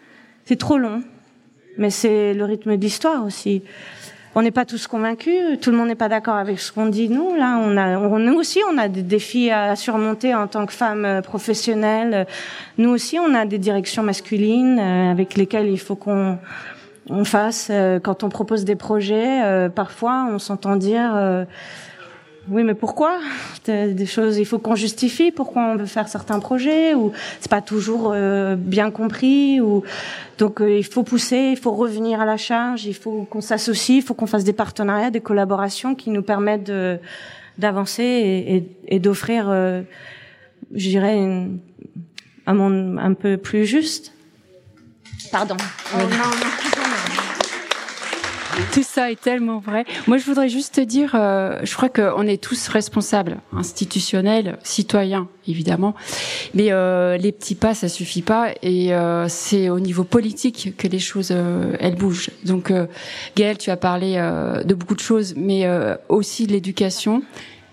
c'est 0.46 0.58
trop 0.58 0.80
long, 0.80 1.04
mais 1.78 1.92
c'est 1.92 2.34
le 2.34 2.46
rythme 2.46 2.78
d'histoire 2.78 3.24
aussi 3.24 3.62
on 4.34 4.42
n'est 4.42 4.52
pas 4.52 4.66
tous 4.66 4.88
convaincus, 4.88 5.60
tout 5.60 5.72
le 5.72 5.78
monde 5.78 5.90
n'est 5.90 5.96
pas 5.96 6.08
d'accord 6.08 6.36
avec 6.36 6.60
ce 6.60 6.72
qu'on 6.72 6.86
dit. 6.86 7.10
Nous, 7.10 7.36
là, 7.36 7.60
on 7.62 7.76
a, 7.76 7.98
nous 7.98 8.34
aussi, 8.34 8.60
on 8.72 8.78
a 8.78 8.88
des 8.88 9.02
défis 9.02 9.52
à 9.52 9.76
surmonter 9.76 10.34
en 10.34 10.48
tant 10.48 10.66
que 10.66 10.74
femmes 10.74 11.06
euh, 11.06 11.22
professionnelles. 11.22 12.26
Nous 12.78 12.90
aussi, 12.90 13.20
on 13.20 13.34
a 13.34 13.46
des 13.46 13.58
directions 13.58 14.04
masculines 14.04 14.80
euh, 14.80 15.12
avec 15.12 15.36
lesquelles 15.36 15.68
il 15.68 15.80
faut 15.80 15.96
qu'on 15.96 16.38
on 17.10 17.26
fasse. 17.26 17.68
Euh, 17.70 18.00
quand 18.00 18.24
on 18.24 18.30
propose 18.30 18.64
des 18.64 18.78
projets, 18.78 19.70
parfois, 19.76 20.28
on 20.32 20.40
s'entend 20.40 20.78
dire 20.78 21.46
oui, 22.50 22.64
mais 22.64 22.74
pourquoi 22.74 23.20
Des 23.66 24.06
choses, 24.06 24.38
il 24.38 24.46
faut 24.46 24.58
qu'on 24.58 24.76
justifie 24.76 25.32
pourquoi 25.32 25.62
on 25.64 25.76
veut 25.76 25.86
faire 25.86 26.08
certains 26.08 26.40
projets, 26.40 26.96
ou 26.96 27.12
c'est 27.40 27.52
pas 27.52 27.62
toujours 27.62 28.12
euh, 28.14 28.56
bien 28.56 28.90
compris, 28.90 29.62
ou 29.62 29.84
donc 30.40 30.60
euh, 30.60 30.78
il 30.78 30.84
faut 30.84 31.04
pousser, 31.04 31.52
il 31.52 31.58
faut 31.58 31.72
revenir 31.72 32.20
à 32.20 32.26
la 32.26 32.38
charge, 32.38 32.86
il 32.86 32.96
faut 32.96 33.28
qu'on 33.30 33.42
s'associe, 33.42 34.00
il 34.00 34.02
faut 34.02 34.16
qu'on 34.16 34.26
fasse 34.26 34.44
des 34.44 34.54
partenariats, 34.54 35.12
des 35.12 35.22
collaborations 35.22 35.94
qui 35.94 36.10
nous 36.10 36.24
permettent 36.24 36.66
de 36.66 37.00
d'avancer 37.58 38.04
et, 38.04 38.56
et, 38.56 38.68
et 38.88 39.00
d'offrir, 39.00 39.46
euh, 39.48 39.82
je 40.74 40.90
dirais, 40.90 41.20
un 42.48 42.54
monde 42.54 42.98
un 43.00 43.14
peu 43.14 43.38
plus 43.38 43.66
juste. 43.66 44.14
Pardon. 45.32 45.58
Oh, 45.94 45.98
non, 45.98 46.08
non. 46.08 46.71
Tout 48.74 48.84
ça 48.84 49.12
est 49.12 49.20
tellement 49.20 49.60
vrai. 49.60 49.86
Moi, 50.08 50.18
je 50.18 50.26
voudrais 50.26 50.50
juste 50.50 50.76
te 50.76 50.82
dire, 50.82 51.12
euh, 51.16 51.60
je 51.64 51.76
crois 51.76 51.90
qu'on 51.90 52.26
est 52.28 52.42
tous 52.42 52.68
responsables, 52.68 53.38
institutionnels, 53.56 54.58
citoyens, 54.64 55.28
évidemment. 55.48 55.96
Mais 56.54 56.72
euh, 56.72 57.18
les 57.18 57.32
petits 57.32 57.56
pas, 57.56 57.74
ça 57.74 57.90
suffit 57.90 58.22
pas. 58.22 58.50
Et 58.62 58.94
euh, 58.94 59.28
c'est 59.28 59.70
au 59.70 59.80
niveau 59.80 60.04
politique 60.04 60.74
que 60.78 60.88
les 60.88 61.00
choses, 61.00 61.32
elles 61.32 61.96
bougent. 61.96 62.30
Donc, 62.46 62.72
Gaëlle, 63.36 63.58
tu 63.58 63.70
as 63.70 63.78
parlé 63.78 64.16
de 64.16 64.74
beaucoup 64.74 64.96
de 64.96 65.00
choses, 65.02 65.34
mais 65.36 65.68
aussi 66.10 66.48
de 66.48 66.52
l'éducation. 66.52 67.24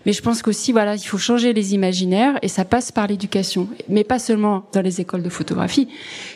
Mais 0.07 0.13
je 0.13 0.23
pense 0.23 0.43
qu'aussi, 0.43 0.73
voilà, 0.73 0.95
il 0.95 1.07
faut 1.07 1.19
changer 1.19 1.53
les 1.53 1.75
imaginaires 1.75 2.39
et 2.43 2.49
ça 2.49 2.65
passe 2.65 2.93
par 2.93 3.07
l'éducation. 3.07 3.69
Mais 3.89 4.05
pas 4.05 4.19
seulement 4.19 4.65
dans 4.73 4.81
les 4.81 5.01
écoles 5.01 5.23
de 5.23 5.29
photographie, 5.29 5.89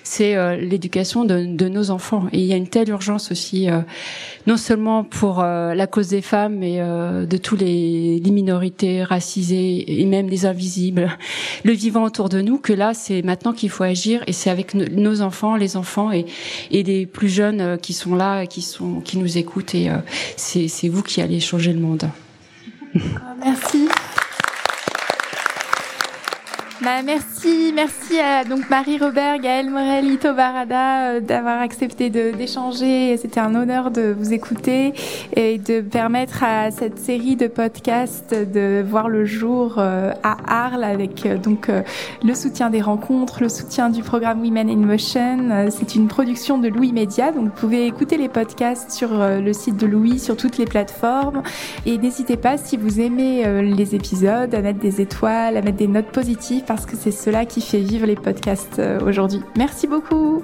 c'est 0.03 0.35
euh, 0.35 0.57
l'éducation 0.57 1.25
de, 1.25 1.47
de, 1.47 1.69
nos 1.69 1.91
enfants. 1.91 2.27
Et 2.33 2.41
il 2.41 2.47
y 2.47 2.53
a 2.53 2.57
une 2.57 2.69
telle 2.69 2.89
urgence 2.91 3.31
aussi, 3.31 3.71
euh, 3.71 3.81
non 4.47 4.57
seulement 4.57 5.05
pour 5.05 5.41
euh, 5.41 5.75
la 5.75 5.87
cause 5.87 6.09
des 6.09 6.23
femmes, 6.23 6.57
mais 6.57 6.81
de 6.83 7.37
tous 7.37 7.57
les, 7.57 8.19
les, 8.19 8.31
minorités 8.31 9.05
racisées 9.05 10.01
et 10.01 10.05
même 10.07 10.29
les 10.29 10.45
invisibles, 10.47 11.17
le 11.65 11.73
vivant 11.73 12.03
autour 12.05 12.29
de 12.29 12.41
nous, 12.41 12.59
que 12.59 12.73
là, 12.73 12.95
c'est 12.95 13.23
maintenant 13.23 13.53
qu'il 13.53 13.71
faut 13.71 13.85
agir 13.85 14.23
et 14.27 14.33
c'est 14.33 14.51
avec 14.51 14.75
nos 14.75 15.23
enfants, 15.23 15.57
les 15.57 15.77
enfants 15.77 16.13
et, 16.13 16.27
et 16.71 16.83
les 16.83 17.07
plus 17.07 17.29
jeunes 17.29 17.79
qui 17.79 17.93
sont 17.93 18.15
là, 18.15 18.47
qui 18.47 18.63
sont, 18.63 19.01
qui 19.01 19.19
nous 19.19 19.39
écoutent 19.39 19.75
et 19.75 19.91
c'est 20.37 20.89
vous 20.89 21.03
qui 21.03 21.21
allez 21.21 21.41
changer 21.41 21.73
le 21.73 21.81
monde. 21.81 22.09
Merci. 23.38 23.88
Bah, 26.83 27.01
merci, 27.05 27.72
merci 27.72 28.18
à 28.18 28.43
donc 28.43 28.68
Marie 28.68 28.99
Robert, 28.99 29.39
Gaël 29.39 29.70
Morel, 29.70 30.05
Ito 30.05 30.35
Barada 30.35 31.11
euh, 31.11 31.20
d'avoir 31.20 31.61
accepté 31.61 32.11
d'échanger. 32.11 33.16
C'était 33.18 33.39
un 33.39 33.55
honneur 33.55 33.93
de 33.93 34.12
vous 34.18 34.33
écouter 34.33 34.93
et 35.37 35.59
de 35.59 35.80
permettre 35.80 36.43
à 36.43 36.72
cette 36.72 36.99
série 36.99 37.37
de 37.37 37.47
podcasts 37.47 38.35
de 38.35 38.83
voir 38.85 39.09
le 39.09 39.24
jour 39.24 39.76
euh, 39.78 40.12
à 40.24 40.37
Arles 40.49 40.83
avec 40.83 41.24
euh, 41.24 41.39
donc 41.39 41.70
le 42.24 42.35
soutien 42.35 42.68
des 42.68 42.80
rencontres, 42.80 43.43
le 43.43 43.49
soutien 43.49 43.89
du 43.89 44.03
programme 44.03 44.41
Women 44.41 44.68
in 44.68 44.85
Motion. 44.85 45.70
C'est 45.70 45.95
une 45.95 46.09
production 46.09 46.59
de 46.59 46.66
Louis 46.66 46.93
Média, 46.93 47.30
donc 47.30 47.45
vous 47.45 47.61
pouvez 47.61 47.87
écouter 47.87 48.16
les 48.16 48.28
podcasts 48.28 48.91
sur 48.91 49.11
le 49.12 49.53
site 49.53 49.76
de 49.76 49.87
Louis, 49.87 50.18
sur 50.18 50.37
toutes 50.37 50.59
les 50.59 50.64
plateformes. 50.64 51.43
Et 51.87 51.97
n'hésitez 51.99 52.37
pas, 52.37 52.57
si 52.57 52.76
vous 52.76 53.01
aimez 53.01 53.62
les 53.62 53.95
épisodes, 53.95 54.53
à 54.55 54.61
mettre 54.61 54.80
des 54.80 55.01
étoiles, 55.01 55.57
à 55.57 55.62
mettre 55.62 55.78
des 55.78 55.87
notes 55.87 56.11
positives 56.11 56.64
parce 56.75 56.87
que 56.87 56.97
c'est 56.97 57.11
cela 57.11 57.45
qui 57.45 57.61
fait 57.61 57.81
vivre 57.81 58.07
les 58.07 58.14
podcasts 58.14 58.79
euh, 58.79 58.99
aujourd'hui. 59.07 59.43
Merci 59.59 59.87
beaucoup. 59.87 60.43